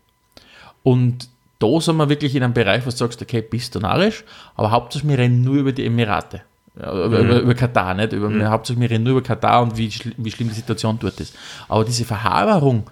Und 0.84 1.30
da 1.59 1.80
sind 1.82 1.97
wir 1.97 2.09
wirklich 2.09 2.36
in 2.36 2.43
einem 2.43 2.53
Bereich, 2.53 2.86
wo 2.86 2.89
du 2.89 2.95
sagst, 2.95 3.21
okay, 3.21 3.41
bist 3.41 3.75
du 3.75 3.80
narrisch, 3.80 4.23
aber 4.55 4.71
hauptsächlich 4.71 5.09
wir 5.11 5.17
reden 5.17 5.43
nur 5.43 5.55
über 5.55 5.71
die 5.71 5.86
Emirate. 5.86 6.41
Über, 6.75 7.19
über, 7.19 7.39
über 7.41 7.53
Katar, 7.53 7.93
nicht? 7.93 8.13
Über, 8.13 8.32
Hauptsächlich 8.49 8.82
wir 8.82 8.89
reden 8.89 9.03
nur 9.03 9.17
über 9.17 9.23
Katar 9.23 9.61
und 9.63 9.75
wie, 9.75 9.91
schl 9.91 10.13
wie 10.15 10.32
schlimm 10.32 10.47
die 10.47 10.55
Situation 10.55 10.97
dort 10.99 11.19
ist. 11.19 11.36
Aber 11.67 11.84
diese 11.84 12.05
Verhaberung 12.05 12.84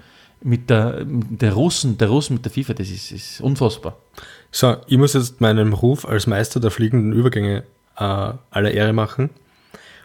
mit 0.41 0.69
der, 0.69 1.05
mit 1.05 1.41
der 1.41 1.53
Russen, 1.53 1.97
der 1.97 2.09
Russen 2.09 2.33
mit 2.35 2.45
der 2.45 2.51
FIFA, 2.51 2.73
das 2.73 2.89
ist, 2.89 3.11
ist 3.11 3.41
unfassbar. 3.41 3.95
So, 4.51 4.75
ich 4.87 4.97
muss 4.97 5.13
jetzt 5.13 5.39
meinem 5.39 5.73
Ruf 5.73 6.05
als 6.05 6.27
Meister 6.27 6.59
der 6.59 6.71
fliegenden 6.71 7.13
Übergänge 7.13 7.63
äh, 7.97 8.03
aller 8.03 8.71
Ehre 8.71 8.93
machen. 8.93 9.29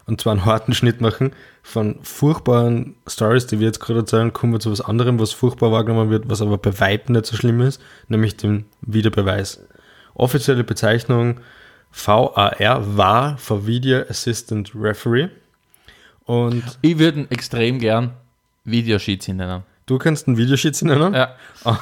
Und 0.06 0.20
zwar 0.20 0.32
einen 0.32 0.44
harten 0.44 0.74
Schnitt 0.74 1.00
machen 1.00 1.32
von 1.62 1.96
furchtbaren 2.02 2.96
Stories, 3.06 3.46
die 3.46 3.60
wir 3.60 3.66
jetzt 3.66 3.78
gerade 3.80 4.00
erzählen, 4.00 4.32
kommen 4.32 4.52
wir 4.52 4.60
zu 4.60 4.70
was 4.72 4.80
anderem, 4.80 5.20
was 5.20 5.32
furchtbar 5.32 5.70
wahrgenommen 5.70 6.10
wird, 6.10 6.28
was 6.28 6.42
aber 6.42 6.58
bei 6.58 6.78
Weitem 6.80 7.14
nicht 7.14 7.26
so 7.26 7.36
schlimm 7.36 7.60
ist, 7.60 7.80
nämlich 8.08 8.36
dem 8.36 8.64
Wiederbeweis. 8.80 9.60
Offizielle 10.14 10.64
Bezeichnung 10.64 11.40
VAR 11.92 12.96
war 12.96 13.38
for 13.38 13.66
Video 13.66 14.02
Assistant 14.08 14.72
Referee. 14.74 15.28
Und 16.24 16.64
Ich 16.82 16.98
würde 16.98 17.26
extrem 17.30 17.78
gern 17.78 18.12
Videoschiedsrichter 18.64 19.34
nennen. 19.46 19.62
du 19.86 19.98
kannst 19.98 20.26
einen 20.26 20.36
Videoschiedsrichter 20.36 20.98
nennen? 20.98 21.14
Ja. 21.14 21.36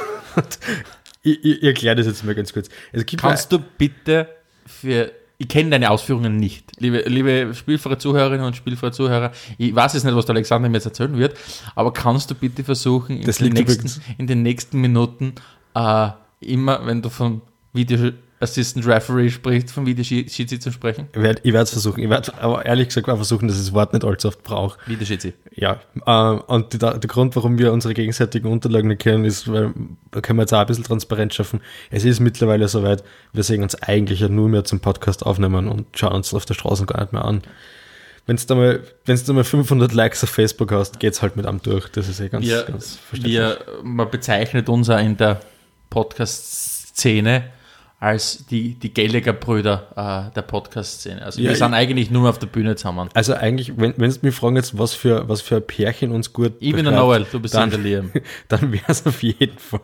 Ich, 1.22 1.44
ich, 1.44 1.58
ich 1.58 1.62
erkläre 1.64 1.96
das 1.96 2.06
jetzt 2.06 2.24
mal 2.24 2.34
ganz 2.34 2.50
kurz. 2.50 2.70
Kannst 3.18 3.52
du 3.52 3.58
bitte 3.58 4.26
für. 4.64 5.12
Ich 5.40 5.48
kenne 5.48 5.70
deine 5.70 5.90
Ausführungen 5.90 6.36
nicht. 6.36 6.78
Liebe, 6.80 6.98
liebe 7.06 7.54
spielfreie 7.54 7.96
Zuhörerinnen 7.96 8.44
und 8.44 8.56
spielfreie 8.56 8.92
Zuhörer, 8.92 9.32
ich 9.56 9.74
weiß 9.74 9.94
jetzt 9.94 10.04
nicht, 10.04 10.14
was 10.14 10.26
der 10.26 10.34
Alexander 10.34 10.68
mir 10.68 10.76
jetzt 10.76 10.84
erzählen 10.84 11.16
wird, 11.16 11.34
aber 11.74 11.94
kannst 11.94 12.30
du 12.30 12.34
bitte 12.34 12.62
versuchen, 12.62 13.16
in, 13.16 13.26
Das 13.26 13.38
den, 13.38 13.54
nächsten, 13.54 14.02
in 14.18 14.26
den 14.26 14.42
nächsten 14.42 14.78
Minuten 14.82 15.32
äh, 15.74 16.08
immer, 16.40 16.84
wenn 16.84 17.00
du 17.00 17.08
vom 17.08 17.40
Video 17.72 18.12
Assistant 18.42 18.86
Referee 18.86 19.28
sprichst, 19.28 19.70
vom 19.70 19.84
Videoschiedsrichter 19.84 20.58
zu 20.58 20.72
sprechen? 20.72 21.08
Ich 21.12 21.22
werde 21.22 21.40
es 21.44 21.70
versuchen. 21.70 22.02
Ich 22.02 22.08
werde 22.08 22.32
aber 22.40 22.64
ehrlich 22.64 22.88
gesagt 22.88 23.08
auch 23.10 23.16
versuchen, 23.16 23.48
dass 23.48 23.58
ich 23.58 23.66
das 23.66 23.74
Wort 23.74 23.92
nicht 23.92 24.02
allzu 24.02 24.28
oft 24.28 24.42
brauche. 24.42 24.78
Videoschiedsrichter. 24.86 25.38
Ja, 25.54 25.78
äh, 26.06 26.40
und 26.46 26.72
die, 26.72 26.78
der 26.78 26.98
Grund, 27.00 27.36
warum 27.36 27.58
wir 27.58 27.70
unsere 27.70 27.92
gegenseitigen 27.92 28.48
Unterlagen 28.48 28.88
nicht 28.88 29.02
kennen, 29.02 29.26
ist, 29.26 29.52
weil 29.52 29.74
da 30.10 30.22
können 30.22 30.38
wir 30.38 30.44
jetzt 30.44 30.54
auch 30.54 30.60
ein 30.60 30.66
bisschen 30.66 30.84
Transparenz 30.84 31.34
schaffen. 31.34 31.60
Es 31.90 32.04
ist 32.06 32.20
mittlerweile 32.20 32.66
soweit, 32.66 33.04
wir 33.34 33.42
sehen 33.42 33.62
uns 33.62 33.74
eigentlich 33.74 34.20
ja 34.20 34.30
nur 34.30 34.48
mehr 34.48 34.64
zum 34.64 34.80
Podcast 34.80 35.26
aufnehmen 35.26 35.68
und 35.68 35.86
schauen 35.98 36.14
uns 36.14 36.32
auf 36.32 36.46
der 36.46 36.54
Straße 36.54 36.86
gar 36.86 37.02
nicht 37.02 37.12
mehr 37.12 37.26
an. 37.26 37.42
wenn's 38.24 38.46
da 38.46 38.54
mal, 38.54 38.80
wenn's 39.04 39.24
da 39.24 39.34
mal 39.34 39.44
500 39.44 39.92
Likes 39.92 40.24
auf 40.24 40.30
Facebook 40.30 40.72
hast, 40.72 40.98
geht's 40.98 41.20
halt 41.20 41.36
mit 41.36 41.44
einem 41.44 41.60
durch. 41.62 41.88
Das 41.88 42.08
ist 42.08 42.20
eh 42.20 42.30
ganz, 42.30 42.46
Wir, 42.46 42.62
ganz 42.62 42.96
verständlich. 42.96 43.34
wir, 43.34 43.58
man 43.82 44.10
bezeichnet 44.10 44.70
uns 44.70 44.88
auch 44.88 44.98
in 44.98 45.18
der 45.18 45.40
Podcast-Szene 45.90 47.44
als 48.02 48.46
die, 48.46 48.74
die 48.76 48.94
Gallagher-Brüder 48.94 50.30
äh, 50.30 50.34
der 50.34 50.40
Podcast-Szene. 50.42 51.22
Also 51.22 51.40
Ja, 51.40 51.50
wir 51.50 51.56
sind 51.56 51.68
ich- 51.68 51.74
eigentlich 51.74 52.10
nur 52.10 52.30
auf 52.30 52.38
der 52.38 52.46
Bühne 52.46 52.74
zusammen. 52.74 53.10
Also 53.12 53.34
eigentlich, 53.34 53.72
wenn, 53.76 53.92
wenn 53.98 54.10
Sie 54.10 54.20
mich 54.22 54.34
fragen 54.34 54.56
jetzt, 54.56 54.78
was 54.78 54.94
für, 54.94 55.28
was 55.28 55.42
für 55.42 55.56
ein 55.56 55.66
Pärchen 55.66 56.10
uns 56.12 56.32
gut 56.32 56.54
Ich 56.60 56.72
bin 56.72 56.84
der 56.86 56.94
Noel, 56.94 57.26
du 57.30 57.38
bist 57.40 57.54
dann, 57.54 57.68
der 57.68 57.78
Liam. 57.78 58.10
Dann 58.48 58.72
wäre 58.72 58.84
es 58.88 59.06
auf 59.06 59.22
jeden 59.22 59.58
Fall, 59.58 59.80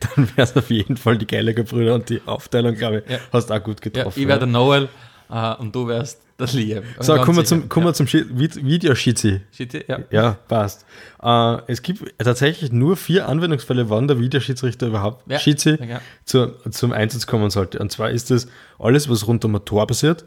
dann 0.00 0.28
wäre 0.34 0.42
es 0.48 0.56
auf 0.56 0.70
jeden 0.70 0.96
Fall 0.96 1.18
die 1.18 1.26
Gallagher-Brüder 1.26 1.94
und 1.94 2.08
die 2.08 2.22
Aufteilung, 2.24 2.74
glaube 2.74 3.02
ich, 3.06 3.12
Ja. 3.12 3.18
hast 3.32 3.50
du 3.50 3.54
auch 3.54 3.62
gut 3.62 3.84
Ja, 3.84 3.90
getroffen. 3.90 4.18
ich 4.20 4.26
wäre 4.26 4.38
der 4.38 4.48
Noel 4.48 4.88
äh, 5.30 5.54
und 5.56 5.74
du 5.74 5.86
wärst 5.88 6.22
der 6.38 6.46
Liam. 6.48 6.84
so, 7.00 7.14
kommen 7.16 7.36
wir 7.38 7.44
zum, 7.44 7.68
kommen 7.68 7.86
wir 7.86 7.94
zum 7.94 8.06
Schi- 8.06 8.26
Vid- 8.32 8.64
Videoschiedsrichter. 8.64 9.40
Shit, 9.52 9.88
ja. 9.88 9.98
Ja, 10.10 10.32
passt. 10.48 10.84
Äh, 11.22 11.58
es 11.66 11.82
gibt 11.82 12.02
tatsächlich 12.18 12.70
nur 12.72 12.96
vier 12.96 13.28
Anwendungsfälle, 13.28 13.90
wann 13.90 14.06
der 14.08 14.20
Videoschiedsrichter 14.20 14.86
überhaupt 14.86 15.30
Ja, 15.30 15.38
Schiedsri 15.38 15.78
ja. 15.84 16.00
zu, 16.24 16.54
zum 16.70 16.92
Einsatz 16.92 17.26
kommen 17.26 17.50
sollte. 17.50 17.78
Und 17.80 17.90
zwar 17.92 18.10
ist 18.10 18.30
es 18.30 18.48
alles, 18.78 19.08
was 19.10 19.26
rund 19.26 19.44
um 19.44 19.54
ein 19.56 19.64
Tor 19.64 19.86
passiert, 19.86 20.24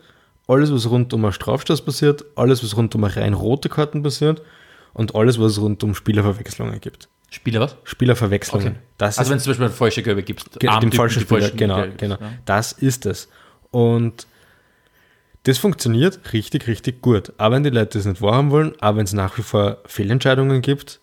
alles, 0.47 0.73
was 0.73 0.89
rund 0.89 1.13
um 1.13 1.23
einen 1.23 1.33
Strafstoß 1.33 1.81
passiert, 1.83 2.25
alles, 2.35 2.63
was 2.63 2.75
rund 2.75 2.93
um 2.95 3.03
rein 3.05 3.33
rote 3.33 3.69
Karten 3.69 4.03
passiert 4.03 4.41
und 4.93 5.15
alles, 5.15 5.39
was 5.39 5.59
rund 5.61 5.81
um 5.83 5.95
Spielerverwechslungen 5.95 6.81
gibt. 6.81 7.07
Spieler 7.29 7.61
was? 7.61 7.77
Spielerverwechslungen. 7.85 8.67
Okay. 8.67 8.77
Das 8.97 9.17
Also 9.17 9.31
wenn 9.31 9.37
es 9.37 9.43
zum 9.45 9.51
Beispiel 9.51 9.65
eine 9.67 9.73
falsche 9.73 10.03
Gelbe 10.03 10.21
gibt. 10.23 10.51
Ge- 10.51 10.59
den 10.59 10.69
Armtypen, 10.69 10.97
falschen 10.97 11.21
Spieler, 11.21 11.49
genau, 11.51 11.85
genau. 11.95 12.17
ja. 12.19 12.33
Das 12.43 12.73
ist 12.73 13.05
es. 13.05 13.29
Und 13.69 14.27
das 15.43 15.57
funktioniert 15.57 16.33
richtig, 16.33 16.67
richtig 16.67 17.01
gut. 17.01 17.33
Aber 17.37 17.55
wenn 17.55 17.63
die 17.63 17.69
Leute 17.69 17.97
das 17.97 18.05
nicht 18.05 18.21
wahrhaben 18.21 18.51
wollen, 18.51 18.73
aber 18.79 18.97
wenn 18.97 19.05
es 19.05 19.13
nach 19.13 19.37
wie 19.37 19.43
vor 19.43 19.77
Fehlentscheidungen 19.85 20.61
gibt, 20.61 20.99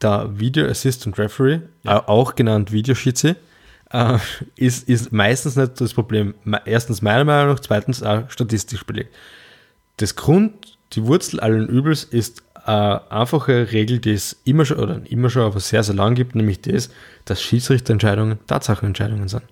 der 0.00 0.38
Video 0.38 0.66
Assistant 0.66 1.18
Referee, 1.18 1.60
äh, 1.84 1.90
auch 1.90 2.34
genannt 2.34 2.72
Videoschütze, 2.72 3.36
äh, 3.90 4.18
ist, 4.56 4.88
ist 4.88 5.12
meistens 5.12 5.56
nicht 5.56 5.80
das 5.80 5.94
Problem. 5.94 6.34
Erstens 6.64 7.02
meiner 7.02 7.24
Meinung 7.24 7.54
nach, 7.54 7.60
zweitens 7.60 8.02
auch 8.02 8.30
statistisch 8.30 8.84
belegt. 8.84 9.14
Das 9.96 10.16
Grund, 10.16 10.78
die 10.92 11.04
Wurzel 11.06 11.40
allen 11.40 11.68
Übels 11.68 12.04
ist 12.04 12.42
eine 12.54 13.10
einfache 13.10 13.72
Regel, 13.72 13.98
die 13.98 14.12
es 14.12 14.40
immer 14.44 14.64
schon, 14.64 14.78
oder 14.78 15.00
immer 15.06 15.30
schon, 15.30 15.42
aber 15.42 15.60
sehr, 15.60 15.82
sehr 15.82 15.94
lang 15.94 16.14
gibt, 16.14 16.34
nämlich 16.34 16.60
das, 16.60 16.90
dass 17.24 17.42
Schiedsrichterentscheidungen 17.42 18.38
Tatsachenentscheidungen 18.46 19.28
sind. 19.28 19.42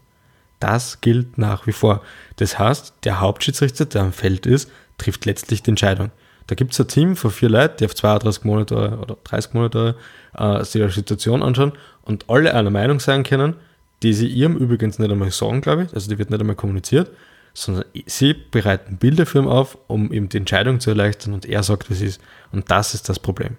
Das 0.61 1.00
gilt 1.00 1.38
nach 1.38 1.66
wie 1.66 1.72
vor. 1.72 2.02
Das 2.36 2.59
heißt, 2.59 2.94
der 3.04 3.20
Hauptschiedsrichter, 3.20 3.86
der 3.86 4.02
am 4.02 4.12
Feld 4.12 4.46
ist, 4.46 4.70
trifft 4.98 5.24
letztlich 5.24 5.62
die 5.62 5.70
Entscheidung. 5.70 6.11
Da 6.48 6.54
gibt 6.54 6.72
es 6.72 6.80
ein 6.80 6.88
Team 6.88 7.16
von 7.16 7.30
vier 7.30 7.50
Leuten, 7.50 7.76
die 7.78 7.84
auf 7.84 7.94
32 7.94 8.44
Monate 8.44 8.98
oder 9.00 9.16
30 9.22 9.54
Monate 9.54 9.96
äh, 10.36 10.64
sich 10.64 10.82
eine 10.82 10.90
Situation 10.90 11.42
anschauen 11.42 11.72
und 12.02 12.24
alle 12.28 12.54
einer 12.54 12.70
Meinung 12.70 13.00
sein 13.00 13.22
können, 13.22 13.54
die 14.02 14.14
sie 14.14 14.26
ihrem 14.26 14.56
übrigens 14.56 14.98
nicht 14.98 15.11
einmal 15.11 15.30
sagen, 15.30 15.61
glaube 15.61 15.84
ich, 15.84 15.94
also 15.94 16.09
die 16.09 16.18
wird 16.18 16.30
nicht 16.30 16.40
einmal 16.40 16.56
kommuniziert, 16.56 17.11
sondern 17.52 17.84
sie 18.06 18.32
bereiten 18.32 18.96
Bilder 18.96 19.26
für 19.26 19.40
ihn 19.40 19.46
auf, 19.46 19.76
um 19.88 20.12
ihm 20.12 20.28
die 20.28 20.38
Entscheidung 20.38 20.80
zu 20.80 20.90
erleichtern 20.90 21.34
und 21.34 21.44
er 21.44 21.62
sagt, 21.62 21.90
was 21.90 22.00
ist. 22.00 22.20
Und 22.50 22.70
das 22.70 22.94
ist 22.94 23.09
das 23.09 23.18
Problem. 23.18 23.56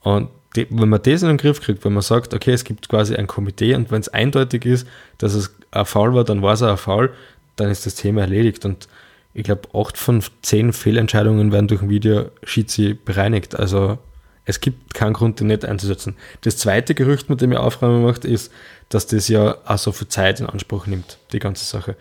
Und 0.00 0.30
die, 0.30 0.45
wenn 0.56 0.88
man 0.88 1.02
das 1.02 1.22
in 1.22 1.28
den 1.28 1.36
Griff 1.36 1.60
kriegt, 1.60 1.84
wenn 1.84 1.92
man 1.92 2.02
sagt, 2.02 2.34
okay, 2.34 2.52
es 2.52 2.64
gibt 2.64 2.88
quasi 2.88 3.14
ein 3.14 3.26
Komitee 3.26 3.74
und 3.74 3.90
wenn 3.90 4.00
es 4.00 4.08
eindeutig 4.08 4.64
ist, 4.64 4.86
dass 5.18 5.34
es 5.34 5.54
ein 5.70 5.84
Foul 5.84 6.14
war, 6.14 6.24
dann 6.24 6.42
war 6.42 6.54
es 6.54 6.62
auch 6.62 6.70
ein 6.70 6.76
Foul, 6.76 7.12
dann 7.56 7.70
ist 7.70 7.86
das 7.86 7.94
Thema 7.94 8.22
erledigt. 8.22 8.64
Und 8.64 8.88
ich 9.34 9.44
glaube, 9.44 9.68
acht 9.74 9.98
von 9.98 10.22
zehn 10.42 10.72
Fehlentscheidungen 10.72 11.52
werden 11.52 11.68
durch 11.68 11.82
ein 11.82 11.90
Videoschiedsri 11.90 12.94
bereinigt. 12.94 13.58
Also 13.58 13.98
es 14.44 14.60
gibt 14.60 14.94
keinen 14.94 15.12
Grund, 15.12 15.40
den 15.40 15.48
nicht 15.48 15.64
einzusetzen. 15.64 16.16
Das 16.42 16.56
zweite 16.56 16.94
Gerücht, 16.94 17.28
mit 17.28 17.40
dem 17.40 17.52
ich 17.52 17.58
Aufräumen 17.58 18.02
macht, 18.02 18.24
ist, 18.24 18.52
dass 18.88 19.06
das 19.06 19.28
ja 19.28 19.56
auch 19.66 19.78
so 19.78 19.92
viel 19.92 20.08
Zeit 20.08 20.40
in 20.40 20.46
Anspruch 20.46 20.86
nimmt, 20.86 21.18
die 21.32 21.40
ganze 21.40 21.64
Sache. 21.64 21.96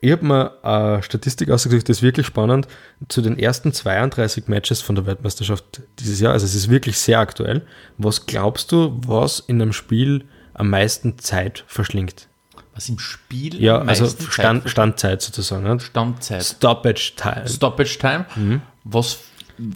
Ich 0.00 0.12
habe 0.12 0.24
mir 0.24 0.52
eine 0.64 1.02
Statistik 1.02 1.50
ausgesucht, 1.50 1.88
das 1.88 1.98
ist 1.98 2.02
wirklich 2.02 2.26
spannend. 2.26 2.68
Zu 3.08 3.20
den 3.20 3.38
ersten 3.38 3.72
32 3.72 4.46
Matches 4.46 4.80
von 4.80 4.94
der 4.94 5.06
Weltmeisterschaft 5.06 5.64
dieses 5.98 6.20
Jahr, 6.20 6.32
also 6.32 6.46
es 6.46 6.54
ist 6.54 6.70
wirklich 6.70 6.98
sehr 6.98 7.18
aktuell. 7.18 7.62
Was 7.96 8.26
glaubst 8.26 8.70
du, 8.70 8.96
was 9.06 9.40
in 9.40 9.60
einem 9.60 9.72
Spiel 9.72 10.24
am 10.54 10.70
meisten 10.70 11.18
Zeit 11.18 11.64
verschlingt? 11.66 12.28
Was 12.74 12.88
im 12.88 12.98
Spiel 13.00 13.60
Ja, 13.60 13.80
am 13.80 13.88
also 13.88 14.04
meisten 14.04 14.20
Zeit 14.24 14.32
Stand, 14.32 14.62
ver- 14.62 14.68
Standzeit 14.68 15.22
sozusagen. 15.22 15.64
Ne? 15.64 15.80
Standzeit. 15.80 16.44
Stoppage 16.44 17.12
Time. 17.16 17.48
Stoppage 17.48 17.98
Time. 17.98 18.24
Mhm. 18.36 18.62
Was, 18.84 19.18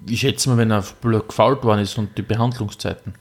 ich 0.09 0.20
schätze 0.20 0.49
mal, 0.51 0.57
wenn 0.59 0.70
er 0.70 0.85
blöd 1.01 1.27
gefault 1.29 1.64
worden 1.64 1.81
ist 1.81 1.99
und 1.99 2.16
die 2.16 2.23
Behandlungszeiten. 2.23 3.14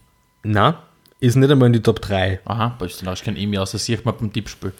Na, 0.44 0.84
ist 1.20 1.36
nicht 1.36 1.50
einmal 1.52 1.68
in 1.68 1.74
die 1.74 1.82
Top 1.82 2.00
3. 2.02 2.42
Aha, 2.46 2.76
bei 2.78 2.86
Österreich 2.86 3.24
ich 3.26 3.48
mich 3.48 3.58
aus, 3.60 3.72
das 3.72 3.86
sieht 3.86 4.06
man 4.06 4.16
beim 4.18 4.32
Tippspiel. 4.32 4.72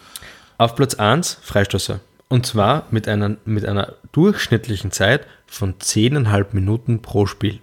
Auf 0.58 0.76
Platz 0.76 0.94
1 0.94 1.38
Freistöße. 1.42 1.98
Und 2.32 2.46
zwar 2.46 2.86
mit 2.90 3.08
einer, 3.08 3.36
mit 3.44 3.66
einer 3.66 3.96
durchschnittlichen 4.12 4.90
Zeit 4.90 5.26
von 5.46 5.74
10,5 5.74 6.46
Minuten 6.52 7.02
pro 7.02 7.26
Spiel. 7.26 7.60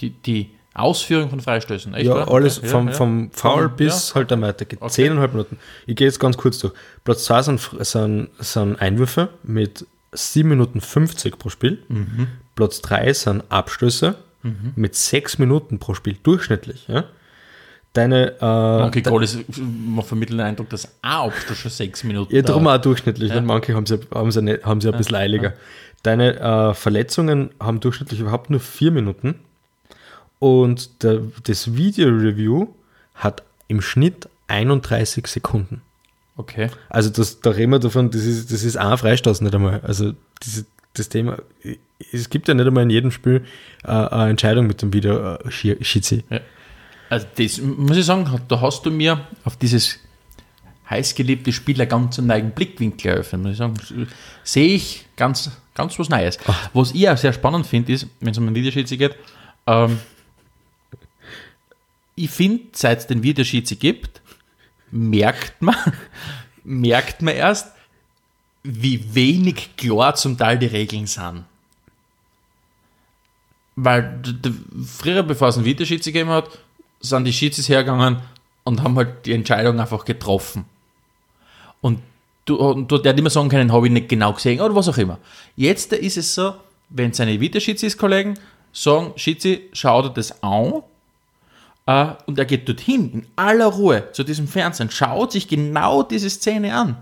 Die, 0.00 0.10
die 0.10 0.50
Ausführung 0.74 1.28
von 1.28 1.40
Freistößen, 1.40 1.92
echt? 1.92 2.06
Ja, 2.06 2.12
oder? 2.12 2.30
alles 2.30 2.58
Okay, 2.58 2.68
vom, 2.68 2.86
ja, 2.86 2.94
vom 2.94 3.30
Foul 3.32 3.68
bis 3.68 4.10
ja. 4.10 4.14
halt 4.14 4.30
dann 4.30 4.42
weitergeht. 4.42 4.80
Okay. 4.80 4.92
Zehneinhalb 4.92 5.32
Minuten. 5.32 5.58
Ich 5.86 5.96
gehe 5.96 6.06
jetzt 6.06 6.20
ganz 6.20 6.36
kurz 6.36 6.60
durch. 6.60 6.72
Platz 7.02 7.24
2 7.24 7.42
sind, 7.42 7.60
sind, 7.80 8.28
sind 8.38 8.80
Einwürfe 8.80 9.30
mit 9.42 9.84
7 10.12 10.48
Minuten 10.48 10.80
50 10.80 11.36
pro 11.36 11.48
Spiel. 11.48 11.82
Mhm. 11.88 12.28
Platz 12.54 12.82
3 12.82 13.12
sind 13.12 13.42
Abstöße 13.48 14.14
mit 14.76 14.94
6 14.94 15.38
Minuten 15.38 15.80
pro 15.80 15.94
Spiel, 15.94 16.16
durchschnittlich. 16.22 16.86
Ja? 16.86 17.06
Deine, 17.96 18.32
äh, 18.40 18.86
Okay, 18.86 19.00
Goal 19.00 19.24
ist, 19.24 19.38
man 19.58 20.04
vermittelt 20.04 20.38
den 20.38 20.46
Eindruck, 20.46 20.68
dass 20.68 20.84
ein 20.84 20.90
Abschluss 21.10 21.58
schon 21.58 21.70
sechs 21.70 22.04
Minuten 22.04 22.34
Ja, 22.34 22.42
darum 22.42 22.66
auch 22.66 22.76
durchschnittlich. 22.76 23.30
weil 23.30 23.40
Manche 23.40 23.74
haben 23.74 23.86
sie, 23.86 23.98
haben 24.14 24.30
sie, 24.30 24.42
nicht, 24.42 24.64
haben 24.66 24.82
sie 24.82 24.88
ein 24.90 24.98
bisschen 24.98 25.16
eiliger. 25.16 25.54
Deine 26.02 26.38
äh, 26.38 26.74
Verletzungen 26.74 27.50
haben 27.58 27.80
durchschnittlich 27.80 28.20
überhaupt 28.20 28.50
nur 28.50 28.60
vier 28.60 28.90
Minuten. 28.90 29.36
Und 30.38 31.02
der, 31.02 31.22
das 31.44 31.74
Video-Review 31.74 32.68
hat 33.14 33.42
im 33.68 33.80
Schnitt 33.80 34.28
31 34.48 35.26
Sekunden. 35.26 35.80
Okay. 36.36 36.68
Also 36.90 37.08
das, 37.08 37.40
da 37.40 37.50
reden 37.50 37.72
wir 37.72 37.78
davon, 37.78 38.10
das 38.10 38.24
ist, 38.24 38.52
das 38.52 38.62
ist 38.62 38.76
ein 38.76 38.98
Freistoß 38.98 39.40
nicht 39.40 39.54
einmal. 39.54 39.80
Also 39.82 40.12
diese, 40.42 40.66
das 40.92 41.08
Thema, 41.08 41.38
es 42.12 42.28
gibt 42.28 42.46
ja 42.48 42.52
nicht 42.52 42.66
einmal 42.66 42.82
in 42.82 42.90
jedem 42.90 43.10
Spiel 43.10 43.42
äh, 43.84 43.88
eine 43.88 44.30
Entscheidung 44.30 44.66
mit 44.66 44.82
dem 44.82 44.92
Video-Schiedsrichter. 44.92 46.34
Ja. 46.34 46.40
Also 47.08 47.26
das 47.36 47.58
muss 47.60 47.96
ich 47.96 48.04
sagen, 48.04 48.28
da 48.48 48.60
hast 48.60 48.84
du 48.84 48.90
mir 48.90 49.26
auf 49.44 49.56
dieses 49.56 49.98
heißgeliebte 50.88 51.52
Spiel 51.52 51.80
einen 51.80 51.88
ganz 51.88 52.18
neuen 52.18 52.50
Blickwinkel 52.52 53.12
eröffnet. 53.12 53.42
Muss 53.42 53.52
ich 53.52 53.58
sagen, 53.58 53.74
sehe 54.44 54.74
ich 54.74 55.06
ganz, 55.16 55.50
ganz 55.74 55.98
was 55.98 56.08
Neues. 56.08 56.38
Was 56.72 56.92
ich 56.92 57.08
auch 57.08 57.16
sehr 57.16 57.32
spannend 57.32 57.66
finde, 57.66 57.92
ist, 57.92 58.06
wenn 58.20 58.30
es 58.30 58.38
um 58.38 58.46
den 58.46 58.54
Videoschiedsrichter 58.54 59.08
geht, 59.08 59.16
ähm, 59.66 59.98
ich 62.14 62.30
finde, 62.30 62.64
seit 62.72 63.00
es 63.00 63.06
den 63.06 63.22
Videoschiedsrichter 63.22 63.80
gibt, 63.80 64.22
merkt 64.90 65.60
man, 65.60 65.76
merkt 66.64 67.22
man 67.22 67.34
erst, 67.34 67.72
wie 68.62 69.14
wenig 69.14 69.76
klar 69.76 70.14
zum 70.14 70.38
Teil 70.38 70.58
die 70.58 70.66
Regeln 70.66 71.06
sind. 71.06 71.44
Weil 73.76 74.20
früher, 74.86 75.22
bevor 75.22 75.48
es 75.48 75.56
einen 75.56 75.66
Videoschiedsrichter 75.66 76.12
gegeben 76.12 76.30
hat, 76.30 76.58
sind 77.06 77.24
die 77.24 77.32
Schiedsis 77.32 77.68
hergegangen 77.68 78.18
und 78.64 78.82
haben 78.82 78.96
halt 78.96 79.26
die 79.26 79.32
Entscheidung 79.32 79.80
einfach 79.80 80.04
getroffen. 80.04 80.64
Und 81.80 82.00
du, 82.44 82.56
und 82.56 82.90
du 82.90 82.98
der 82.98 83.12
hat 83.12 83.18
immer 83.18 83.30
sagen 83.30 83.48
können, 83.48 83.72
habe 83.72 83.86
ich 83.86 83.92
nicht 83.92 84.08
genau 84.08 84.32
gesehen 84.32 84.60
oder 84.60 84.74
was 84.74 84.88
auch 84.88 84.98
immer. 84.98 85.18
Jetzt 85.56 85.92
ist 85.92 86.16
es 86.16 86.34
so, 86.34 86.54
wenn 86.90 87.12
seine 87.12 87.40
Videoschiedsrichter-Kollegen 87.40 88.38
sagen, 88.72 89.12
Schiedsri, 89.16 89.68
schau 89.72 90.02
dir 90.02 90.10
das 90.10 90.42
an, 90.42 90.82
äh, 91.86 92.06
und 92.26 92.38
er 92.38 92.44
geht 92.44 92.68
dorthin, 92.68 93.12
in 93.12 93.26
aller 93.36 93.66
Ruhe, 93.66 94.10
zu 94.12 94.24
diesem 94.24 94.48
Fernsehen, 94.48 94.90
schaut 94.90 95.32
sich 95.32 95.48
genau 95.48 96.02
diese 96.02 96.28
Szene 96.30 96.74
an 96.74 96.96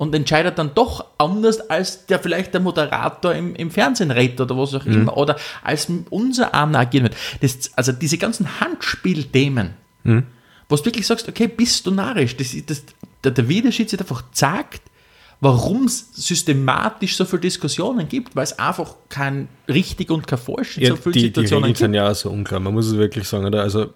und 0.00 0.14
entscheidet 0.14 0.58
dann 0.58 0.70
doch 0.74 1.04
anders, 1.18 1.60
als 1.68 2.06
der 2.06 2.18
vielleicht 2.18 2.54
der 2.54 2.62
Moderator 2.62 3.34
im, 3.34 3.54
im 3.54 3.70
Fernsehen 3.70 4.10
redet 4.10 4.40
oder 4.40 4.56
was 4.56 4.74
auch 4.74 4.86
immer, 4.86 5.14
oder 5.14 5.36
als 5.62 5.88
unser 6.08 6.54
Arm 6.54 6.74
agieren 6.74 7.04
wird. 7.04 7.16
Das, 7.42 7.70
also 7.76 7.92
diese 7.92 8.16
ganzen 8.16 8.60
Handspielthemen, 8.60 9.74
wo 10.70 10.76
du 10.76 10.84
wirklich 10.86 11.06
sagst, 11.06 11.28
okay, 11.28 11.48
bist 11.48 11.86
du 11.86 11.90
narrisch, 11.90 12.34
das, 12.34 12.56
das, 12.64 12.82
der, 13.22 13.32
der 13.32 13.46
Videoschiedsrichter 13.46 14.06
einfach 14.06 14.24
sagt, 14.32 14.80
warum 15.42 15.84
es 15.84 16.08
systematisch 16.14 17.14
so 17.14 17.26
viele 17.26 17.40
Diskussionen 17.40 18.08
gibt, 18.08 18.34
weil 18.34 18.44
es 18.44 18.58
einfach 18.58 18.94
kein 19.10 19.48
richtig 19.68 20.10
und 20.10 20.26
kein 20.26 20.38
falsch 20.38 20.78
in 20.78 20.84
Ja, 20.84 20.88
so 20.90 20.96
vielen 20.96 21.12
die, 21.12 21.20
die 21.20 21.26
Situationen 21.26 21.64
Regeln 21.64 21.74
gibt. 21.74 21.78
sind 21.78 21.92
ja 21.92 22.14
so 22.14 22.30
unklar, 22.30 22.60
man 22.60 22.72
muss 22.72 22.86
es 22.86 22.96
wirklich 22.96 23.28
sagen. 23.28 23.44
Oder? 23.44 23.60
Also 23.60 23.90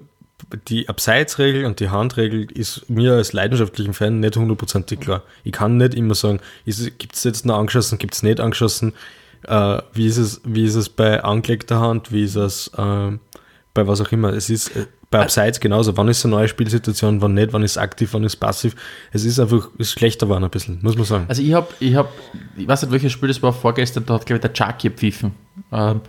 die 0.68 0.88
Abseitsregel 0.88 1.64
und 1.64 1.80
die 1.80 1.90
Handregel 1.90 2.50
ist 2.50 2.88
mir 2.88 3.14
als 3.14 3.32
leidenschaftlichen 3.32 3.94
Fan 3.94 4.20
nicht 4.20 4.36
hundertprozentig 4.36 5.00
klar. 5.00 5.22
Ich 5.42 5.52
kann 5.52 5.76
nicht 5.76 5.94
immer 5.94 6.14
sagen, 6.14 6.40
gibt 6.64 7.14
es 7.14 7.24
jetzt 7.24 7.46
noch 7.46 7.58
angeschossen, 7.58 7.98
gibt 7.98 8.14
es 8.14 8.22
nicht 8.22 8.40
angeschossen. 8.40 8.92
Äh, 9.46 9.78
wie, 9.92 10.06
ist 10.06 10.16
es, 10.16 10.40
wie 10.44 10.64
ist 10.64 10.74
es 10.74 10.88
bei 10.88 11.22
angelegter 11.22 11.80
Hand? 11.80 12.12
Wie 12.12 12.24
ist 12.24 12.36
es 12.36 12.68
äh, 12.76 13.12
bei 13.74 13.86
was 13.86 14.00
auch 14.00 14.10
immer? 14.12 14.32
Es 14.32 14.48
ist 14.50 14.74
äh, 14.76 14.86
bei 15.10 15.20
Abseits 15.20 15.60
genauso. 15.60 15.96
Wann 15.96 16.08
ist 16.08 16.24
eine 16.24 16.34
neue 16.34 16.48
Spielsituation, 16.48 17.20
wann 17.20 17.34
nicht, 17.34 17.52
wann 17.52 17.62
ist 17.62 17.76
aktiv, 17.78 18.12
wann 18.12 18.24
ist 18.24 18.36
passiv? 18.36 18.74
Es 19.12 19.24
ist 19.24 19.38
einfach 19.38 19.68
ist 19.78 19.92
schlechter 19.92 20.26
geworden 20.26 20.44
ein 20.44 20.50
bisschen, 20.50 20.80
muss 20.82 20.96
man 20.96 21.04
sagen. 21.04 21.26
Also 21.28 21.42
ich 21.42 21.52
habe, 21.52 21.68
ich 21.78 21.94
habe, 21.94 22.08
ich 22.56 22.66
weiß 22.66 22.82
nicht, 22.82 22.92
welches 22.92 23.12
Spiel 23.12 23.28
das 23.28 23.42
war 23.42 23.52
vorgestern, 23.52 24.06
da 24.06 24.14
hat, 24.14 24.26
glaube 24.26 24.38
ich, 24.38 24.42
der 24.42 24.52
Chucky 24.52 24.88
gepfiffen. 24.88 25.32
Ähm, 25.70 26.00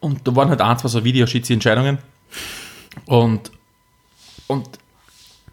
und 0.00 0.26
da 0.26 0.34
waren 0.34 0.48
halt 0.48 0.60
ein, 0.60 0.78
zwei 0.78 0.88
so 0.88 1.04
Videoschiedsentscheidungen. 1.04 1.98
Und, 3.06 3.50
und 4.46 4.68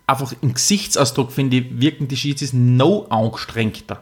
einfach 0.07 0.33
im 0.41 0.53
Gesichtsausdruck, 0.53 1.31
finde 1.31 1.57
ich, 1.57 1.79
wirken 1.79 2.07
die 2.07 2.17
Schiedsrichter 2.17 2.57
no 2.57 3.05
angestrengter. 3.09 4.01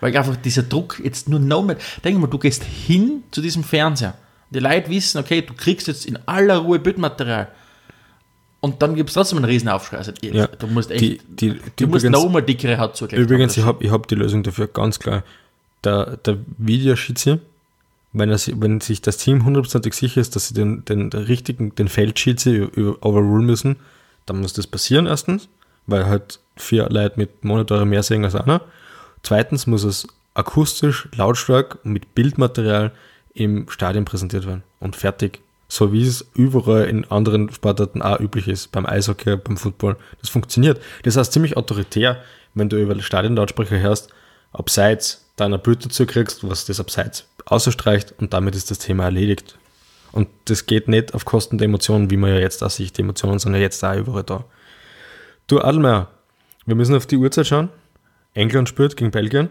Weil 0.00 0.16
einfach 0.16 0.36
dieser 0.36 0.62
Druck 0.62 1.00
jetzt 1.04 1.28
nur 1.28 1.38
no 1.40 1.62
mehr. 1.62 1.76
Denk 2.04 2.18
mal, 2.18 2.26
du 2.28 2.38
gehst 2.38 2.64
hin 2.64 3.22
zu 3.30 3.40
diesem 3.42 3.62
Fernseher. 3.64 4.14
Die 4.50 4.58
Leute 4.60 4.88
wissen, 4.90 5.18
okay, 5.18 5.42
du 5.42 5.52
kriegst 5.54 5.86
jetzt 5.88 6.06
in 6.06 6.18
aller 6.26 6.58
Ruhe 6.58 6.78
Bildmaterial. 6.78 7.48
Und 8.60 8.80
dann 8.82 8.94
gibt 8.94 9.10
es 9.10 9.14
trotzdem 9.14 9.38
einen 9.38 9.44
Riesenaufschrei. 9.44 9.98
Also, 9.98 10.12
Ja. 10.22 10.46
Du 10.46 10.66
musst 10.68 10.90
echt, 10.90 11.00
Die- 11.02 11.18
die- 11.18 11.50
die 11.50 11.58
du 11.76 11.86
musst 11.88 12.04
übrigens- 12.04 12.10
noch 12.24 12.30
mal 12.30 12.40
dickere 12.42 12.78
Haut 12.78 12.96
zugeben. 12.96 13.22
Übrigens, 13.22 13.56
ich 13.56 13.64
habe 13.64 13.84
ich 13.84 13.90
hab 13.90 14.08
die 14.08 14.14
Lösung 14.14 14.42
dafür 14.42 14.66
ganz 14.68 14.98
klar. 14.98 15.22
Der, 15.84 16.16
der 16.16 16.38
Videoschiedsrichter, 16.58 17.42
wenn, 18.18 18.30
er, 18.30 18.38
wenn 18.56 18.80
sich 18.80 19.02
das 19.02 19.18
Team 19.18 19.44
hundertprozentig 19.44 19.94
sicher 19.94 20.20
ist, 20.20 20.34
dass 20.36 20.48
sie 20.48 20.54
den, 20.54 20.84
den, 20.84 21.10
richtigen, 21.12 21.74
den 21.74 21.88
über- 22.74 23.04
overrulen 23.04 23.46
müssen, 23.46 23.76
dann 24.24 24.40
muss 24.40 24.52
das 24.52 24.66
passieren 24.66 25.06
erstens, 25.06 25.48
weil 25.86 26.06
halt 26.06 26.40
vier 26.56 26.88
Leute 26.88 27.18
mit 27.18 27.44
Monitore 27.44 27.86
mehr 27.86 28.02
sehen 28.02 28.24
als 28.24 28.34
einer. 28.34 28.62
Zweitens 29.22 29.66
muss 29.66 29.84
es 29.84 30.06
akustisch, 30.34 31.08
lautstark 31.14 31.78
und 31.84 31.92
mit 31.92 32.14
Bildmaterial 32.14 32.92
im 33.34 33.68
Stadion 33.68 34.04
präsentiert 34.04 34.46
werden 34.46 34.62
und 34.80 34.96
fertig. 34.96 35.40
So 35.68 35.92
wie 35.92 36.06
es 36.06 36.24
überall 36.34 36.84
in 36.84 37.04
anderen 37.10 37.50
Sportarten 37.50 38.00
auch 38.00 38.20
üblich 38.20 38.46
ist, 38.48 38.70
beim 38.72 38.86
Eishockey, 38.86 39.36
beim 39.36 39.56
Football. 39.56 39.96
Das 40.20 40.30
funktioniert. 40.30 40.80
Das 41.02 41.16
heißt 41.16 41.32
ziemlich 41.32 41.56
autoritär, 41.56 42.22
wenn 42.54 42.68
du 42.68 42.80
über 42.80 42.98
Stadionlautsprecher 43.00 43.80
hörst, 43.80 44.10
abseits 44.52 45.25
deiner 45.36 45.58
Bild 45.58 45.84
dazu 45.84 46.06
kriegst, 46.06 46.48
was 46.48 46.64
das 46.64 46.80
abseits 46.80 47.26
außerstreicht 47.44 48.14
und 48.18 48.32
damit 48.32 48.54
ist 48.54 48.70
das 48.70 48.78
Thema 48.78 49.04
erledigt. 49.04 49.58
Und 50.12 50.28
das 50.46 50.66
geht 50.66 50.88
nicht 50.88 51.14
auf 51.14 51.24
Kosten 51.24 51.58
der 51.58 51.66
Emotionen, 51.66 52.10
wie 52.10 52.16
man 52.16 52.30
ja 52.30 52.38
jetzt 52.38 52.62
auch 52.64 52.70
sieht. 52.70 52.96
Die 52.96 53.02
Emotionen 53.02 53.38
sind 53.38 53.54
ja 53.54 53.60
jetzt 53.60 53.82
da 53.82 53.94
überall 53.94 54.22
da. 54.22 54.44
Du 55.46 55.60
Adelmeier, 55.60 56.08
wir 56.64 56.74
müssen 56.74 56.94
auf 56.94 57.06
die 57.06 57.18
Uhrzeit 57.18 57.46
schauen. 57.46 57.68
England 58.34 58.68
spielt 58.68 58.96
gegen 58.96 59.10
Belgien. 59.10 59.50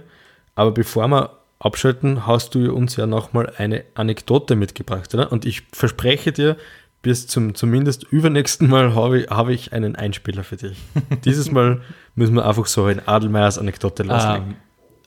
Aber 0.55 0.71
bevor 0.71 1.07
wir 1.07 1.37
abschalten, 1.59 2.25
hast 2.25 2.55
du 2.55 2.73
uns 2.73 2.95
ja 2.95 3.05
nochmal 3.05 3.53
eine 3.57 3.83
Anekdote 3.93 4.55
mitgebracht, 4.55 5.13
oder? 5.13 5.31
Und 5.31 5.45
ich 5.45 5.63
verspreche 5.71 6.31
dir, 6.31 6.57
bis 7.01 7.27
zum 7.27 7.53
zumindest 7.53 8.03
übernächsten 8.03 8.67
Mal 8.67 8.95
habe 8.95 9.21
ich, 9.21 9.29
habe 9.29 9.53
ich 9.53 9.73
einen 9.73 9.95
Einspieler 9.95 10.43
für 10.43 10.57
dich. 10.57 10.77
Dieses 11.25 11.51
Mal 11.51 11.81
müssen 12.15 12.33
wir 12.33 12.47
einfach 12.47 12.65
so 12.65 12.87
in 12.87 12.99
Adelmeiers 13.05 13.59
Anekdote 13.59 14.03
loslegen. 14.03 14.49
Ähm, 14.49 14.55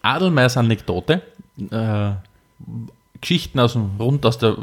Adelmeiers 0.03 0.57
Anekdote. 0.57 1.23
Äh, 1.71 2.11
Geschichten 3.21 3.59
aus 3.59 3.73
dem 3.73 3.91
rund 3.99 4.25
aus 4.25 4.39
der 4.39 4.57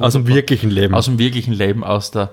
Aus 0.00 0.12
dem 0.12 0.26
wirklichen 0.26 0.70
Leben. 0.70 0.94
aus 0.94 1.06
dem 1.06 1.18
wirklichen 1.18 1.52
Leben, 1.52 1.82
aus 1.82 2.10
der, 2.10 2.30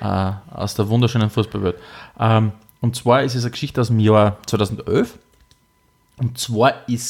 äh, 0.00 0.32
aus 0.54 0.74
der 0.74 0.88
wunderschönen 0.88 1.30
Fußballwelt. 1.30 1.76
Ähm, 2.18 2.52
und 2.80 2.94
zwar 2.94 3.22
ist 3.22 3.34
es 3.34 3.44
eine 3.44 3.50
Geschichte 3.50 3.80
aus 3.80 3.88
dem 3.88 3.98
Jahr 3.98 4.36
2011. 4.46 5.18
Und 6.18 6.38
zwar 6.38 6.74
geht 6.86 7.00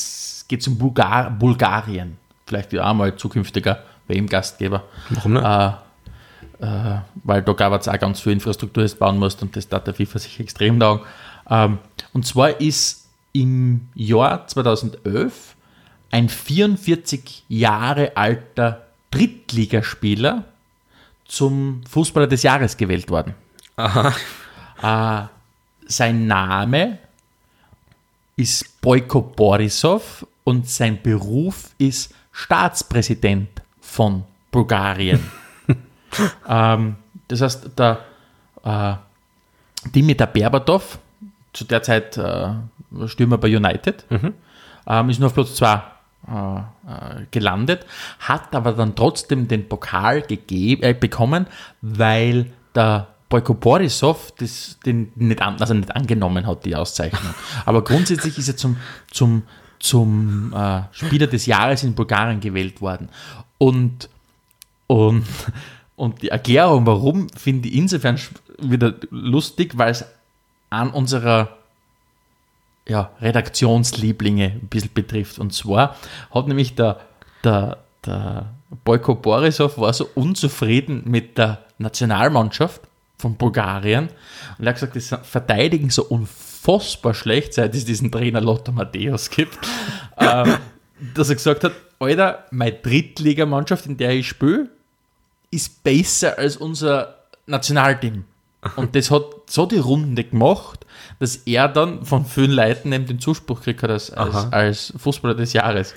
es 0.61 0.69
um 0.69 0.79
Bulgar 0.79 1.31
Bulgarien. 1.31 2.17
Vielleicht 2.47 2.73
wieder 2.73 2.87
einmal 2.87 3.17
zukünftiger 3.17 3.83
WM-Gastgeber. 4.09 4.85
Warum 5.11 5.35
nicht? 5.35 5.45
Äh, 5.45 5.73
äh, 6.61 7.01
weil 7.25 7.43
da 7.43 7.53
gab 7.53 7.79
es 7.79 7.89
auch 7.89 7.99
ganz 7.99 8.21
viel 8.21 8.33
Infrastruktur, 8.33 8.85
du 8.85 8.95
bauen 8.97 9.19
musst 9.19 9.43
und 9.43 9.55
das 9.57 9.69
tat 9.69 9.87
der 9.87 9.95
FIFA 9.95 10.19
sich 10.19 10.41
extrem 10.41 10.81
taugen. 10.81 11.05
Ähm, 11.51 11.79
und 12.13 12.25
zwar 12.27 12.61
ist 12.61 13.06
im 13.37 13.89
Jahr 13.95 14.47
2011 14.47 15.55
ein 16.11 16.29
44 16.29 17.45
Jahre 17.49 18.17
alter 18.17 18.87
Drittligaspieler 19.11 20.45
zum 21.27 21.83
Fußballer 21.89 22.27
des 22.29 22.43
Jahres 22.43 22.77
gewählt 22.77 23.11
worden. 23.11 23.35
Aha. 23.77 24.15
Äh, 24.83 25.27
sein 25.87 26.27
Name 26.27 26.99
ist 28.37 28.81
Boyko 28.81 29.21
Borisov 29.21 30.27
und 30.45 30.69
sein 30.69 31.03
Beruf 31.03 31.71
ist 31.79 32.15
Staatspräsident 32.33 33.49
von 33.81 34.25
Bulgarien. 34.51 35.21
ähm, 36.49 36.97
das 37.29 37.41
heißt, 37.43 37.71
der 37.79 38.05
äh, 38.65 38.95
Dimitar 39.91 40.29
Berbatov, 40.29 40.99
zu 41.53 41.65
der 41.65 41.83
Zeit 41.83 42.17
äh, 42.19 42.51
Stürmer 43.07 43.39
bei 43.39 43.55
United, 43.55 44.05
ähm, 44.87 45.11
ist 45.11 45.19
nur 45.19 45.27
auf 45.27 45.35
Platz 45.35 45.55
2 45.57 45.83
äh, 46.29 46.59
äh, 46.59 46.63
gelandet, 47.31 47.87
hat 48.19 48.55
aber 48.55 48.73
dann 48.73 48.97
trotzdem 48.97 49.47
den 49.47 49.69
Pokal 49.69 50.23
gegeben, 50.23 50.83
äh, 50.83 50.93
bekommen, 50.93 51.47
weil 51.83 52.53
der 52.75 53.09
Boyko 53.29 53.55
Borisov 53.55 54.33
das 54.39 54.79
den 54.85 55.13
nicht, 55.15 55.41
an, 55.41 55.61
also 55.61 55.75
nicht 55.75 55.95
angenommen 55.95 56.47
hat, 56.47 56.65
die 56.65 56.75
Auszeichnung. 56.75 57.35
Aber 57.65 57.83
grundsätzlich 57.85 58.39
ist 58.39 58.49
er 58.49 58.57
zum, 58.57 58.77
zum, 59.11 59.43
zum 59.79 60.53
äh, 60.53 60.83
Spieler 60.93 61.27
des 61.27 61.47
Jahres 61.47 61.83
in 61.83 61.95
Bulgarien 61.95 62.41
gewählt 62.41 62.81
worden. 62.81 63.09
Und, 63.59 64.09
und, 64.87 65.27
und 65.97 66.23
die 66.23 66.29
Erklärung, 66.29 66.87
warum, 66.87 67.29
finde 67.31 67.69
ich 67.69 67.75
insofern 67.75 68.19
wieder 68.59 68.95
lustig, 69.11 69.77
weil 69.77 69.91
es 69.91 70.05
an 70.71 70.91
unserer 70.91 71.57
ja, 72.89 73.11
Redaktionslieblinge 73.21 74.45
ein 74.45 74.69
bisschen 74.69 74.93
betrifft. 74.93 75.39
Und 75.39 75.53
zwar 75.53 75.97
hat 76.31 76.47
nämlich 76.47 76.75
der, 76.75 77.01
der, 77.43 77.79
der 78.05 78.47
Boyko 78.85 79.15
Borisov 79.15 79.79
war 79.79 79.93
so 79.93 80.09
unzufrieden 80.15 81.03
mit 81.07 81.39
der 81.39 81.59
Nationalmannschaft 81.79 82.81
von 83.19 83.37
Bulgarien 83.37 84.09
und 84.59 84.67
er 84.67 84.75
hat 84.75 84.75
gesagt, 84.75 84.97
das 84.97 85.29
verteidigen 85.29 85.91
so 85.91 86.05
unfassbar 86.05 87.15
schlecht, 87.15 87.55
seit 87.55 87.75
es 87.75 87.85
diesen 87.85 88.13
Trainer 88.13 88.41
Lothar 88.41 88.75
Matthäus 88.75 89.31
gibt, 89.31 89.59
ähm, 90.19 90.57
dass 91.15 91.29
er 91.29 91.37
gesagt 91.37 91.65
hat, 91.65 91.73
Alter, 91.99 92.45
meine 92.51 92.73
Drittligamannschaft, 92.73 93.87
in 93.87 93.97
der 93.97 94.11
ich 94.11 94.29
spiele, 94.29 94.69
ist 95.51 95.83
besser 95.83 96.39
als 96.39 96.57
unser 96.57 97.17
Nationalteam. 97.47 98.25
Und 98.77 98.97
das 98.97 99.11
hat 99.11 99.25
so 99.47 99.67
die 99.67 99.79
Runde 99.79 100.25
gemacht, 100.25 100.87
dass 101.19 101.37
er 101.37 101.69
dann 101.69 102.05
von 102.05 102.25
vielen 102.25 102.53
Leuten 102.53 102.93
eben 102.93 103.07
den 103.07 103.21
Zuspruch 103.21 103.61
gekriegt 103.61 103.83
hat 103.83 103.91
als, 103.91 104.11
als, 104.11 104.53
als 104.53 104.93
Fußballer 104.97 105.35
des 105.35 105.53
Jahres, 105.53 105.93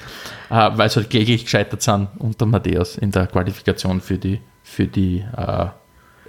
äh, 0.50 0.70
weil 0.74 0.90
sie 0.90 0.98
halt 0.98 1.10
kläglich 1.10 1.44
gescheitert 1.44 1.82
sind 1.82 2.10
unter 2.20 2.46
Matthäus 2.46 2.98
in 2.98 3.12
der 3.12 3.28
Qualifikation 3.28 4.02
für 4.02 4.18
die, 4.18 4.40
für 4.64 4.88
die 4.88 5.26
äh, 5.36 5.68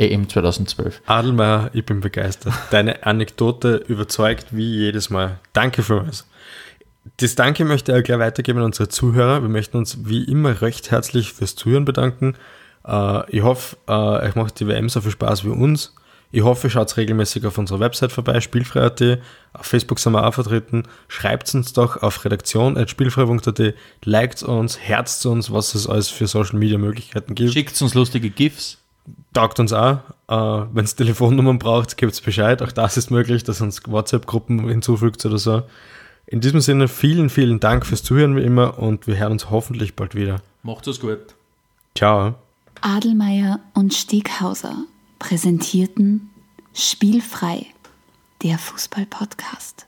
EM 0.00 0.28
2012. 0.28 1.02
Adelmeier, 1.06 1.70
ich 1.74 1.84
bin 1.84 2.00
begeistert. 2.00 2.54
Deine 2.70 3.04
Anekdote 3.04 3.76
überzeugt 3.86 4.46
wie 4.50 4.78
jedes 4.78 5.10
Mal. 5.10 5.38
Danke 5.52 5.82
für 5.82 6.06
was. 6.06 6.26
Das 7.18 7.34
Danke 7.34 7.64
möchte 7.64 7.96
ich 7.96 8.04
gleich 8.04 8.18
weitergeben 8.18 8.60
an 8.60 8.66
unsere 8.66 8.88
Zuhörer. 8.88 9.42
Wir 9.42 9.48
möchten 9.48 9.76
uns 9.76 10.06
wie 10.06 10.24
immer 10.24 10.62
recht 10.62 10.90
herzlich 10.90 11.32
fürs 11.32 11.54
Zuhören 11.54 11.84
bedanken. 11.84 12.34
Äh, 12.86 13.30
ich 13.30 13.42
hoffe, 13.42 13.76
äh, 13.88 13.92
euch 13.92 14.34
macht 14.34 14.60
die 14.60 14.66
WM 14.66 14.88
so 14.88 15.00
viel 15.00 15.10
Spaß 15.10 15.44
wie 15.44 15.50
uns. 15.50 15.94
Ich 16.32 16.42
hoffe, 16.42 16.68
ihr 16.68 16.70
schaut 16.70 16.96
regelmäßig 16.96 17.44
auf 17.44 17.58
unserer 17.58 17.80
Website 17.80 18.12
vorbei, 18.12 18.40
spielfrei.at. 18.40 19.18
Auf 19.52 19.66
Facebook 19.66 19.98
sind 19.98 20.12
wir 20.12 20.24
auch 20.24 20.34
vertreten. 20.34 20.84
Schreibt 21.08 21.52
uns 21.54 21.72
doch 21.72 22.02
auf 22.02 22.24
redaktion.spielfrei.at. 22.24 23.74
Liked 24.04 24.42
uns, 24.44 24.78
herzt 24.78 25.26
uns, 25.26 25.50
was 25.52 25.74
es 25.74 25.88
alles 25.88 26.08
für 26.08 26.28
Social 26.28 26.58
Media 26.58 26.78
Möglichkeiten 26.78 27.34
gibt. 27.34 27.52
Schickt 27.52 27.80
uns 27.82 27.94
lustige 27.94 28.30
GIFs. 28.30 28.78
Taugt 29.32 29.58
uns 29.58 29.72
auch. 29.72 29.98
Äh, 30.28 30.66
Wenn 30.72 30.84
es 30.84 30.94
Telefonnummern 30.94 31.58
braucht, 31.58 31.96
gibt 31.96 32.12
es 32.12 32.20
Bescheid. 32.20 32.62
Auch 32.62 32.72
das 32.72 32.96
ist 32.96 33.10
möglich, 33.10 33.42
dass 33.42 33.60
uns 33.60 33.82
WhatsApp-Gruppen 33.86 34.68
hinzufügt 34.68 35.24
oder 35.26 35.38
so. 35.38 35.62
In 36.26 36.40
diesem 36.40 36.60
Sinne, 36.60 36.86
vielen, 36.86 37.28
vielen 37.28 37.58
Dank 37.58 37.84
fürs 37.84 38.04
Zuhören 38.04 38.36
wie 38.36 38.42
immer 38.42 38.78
und 38.78 39.08
wir 39.08 39.16
hören 39.16 39.32
uns 39.32 39.50
hoffentlich 39.50 39.96
bald 39.96 40.14
wieder. 40.14 40.40
Macht's 40.62 40.86
es 40.86 41.00
gut. 41.00 41.18
Ciao. 41.96 42.34
Adelmeier 42.82 43.58
und 43.74 43.94
Steghauser 43.94 44.84
präsentierten 45.20 46.30
Spielfrei, 46.74 47.66
der 48.42 48.58
Fußball-Podcast. 48.58 49.86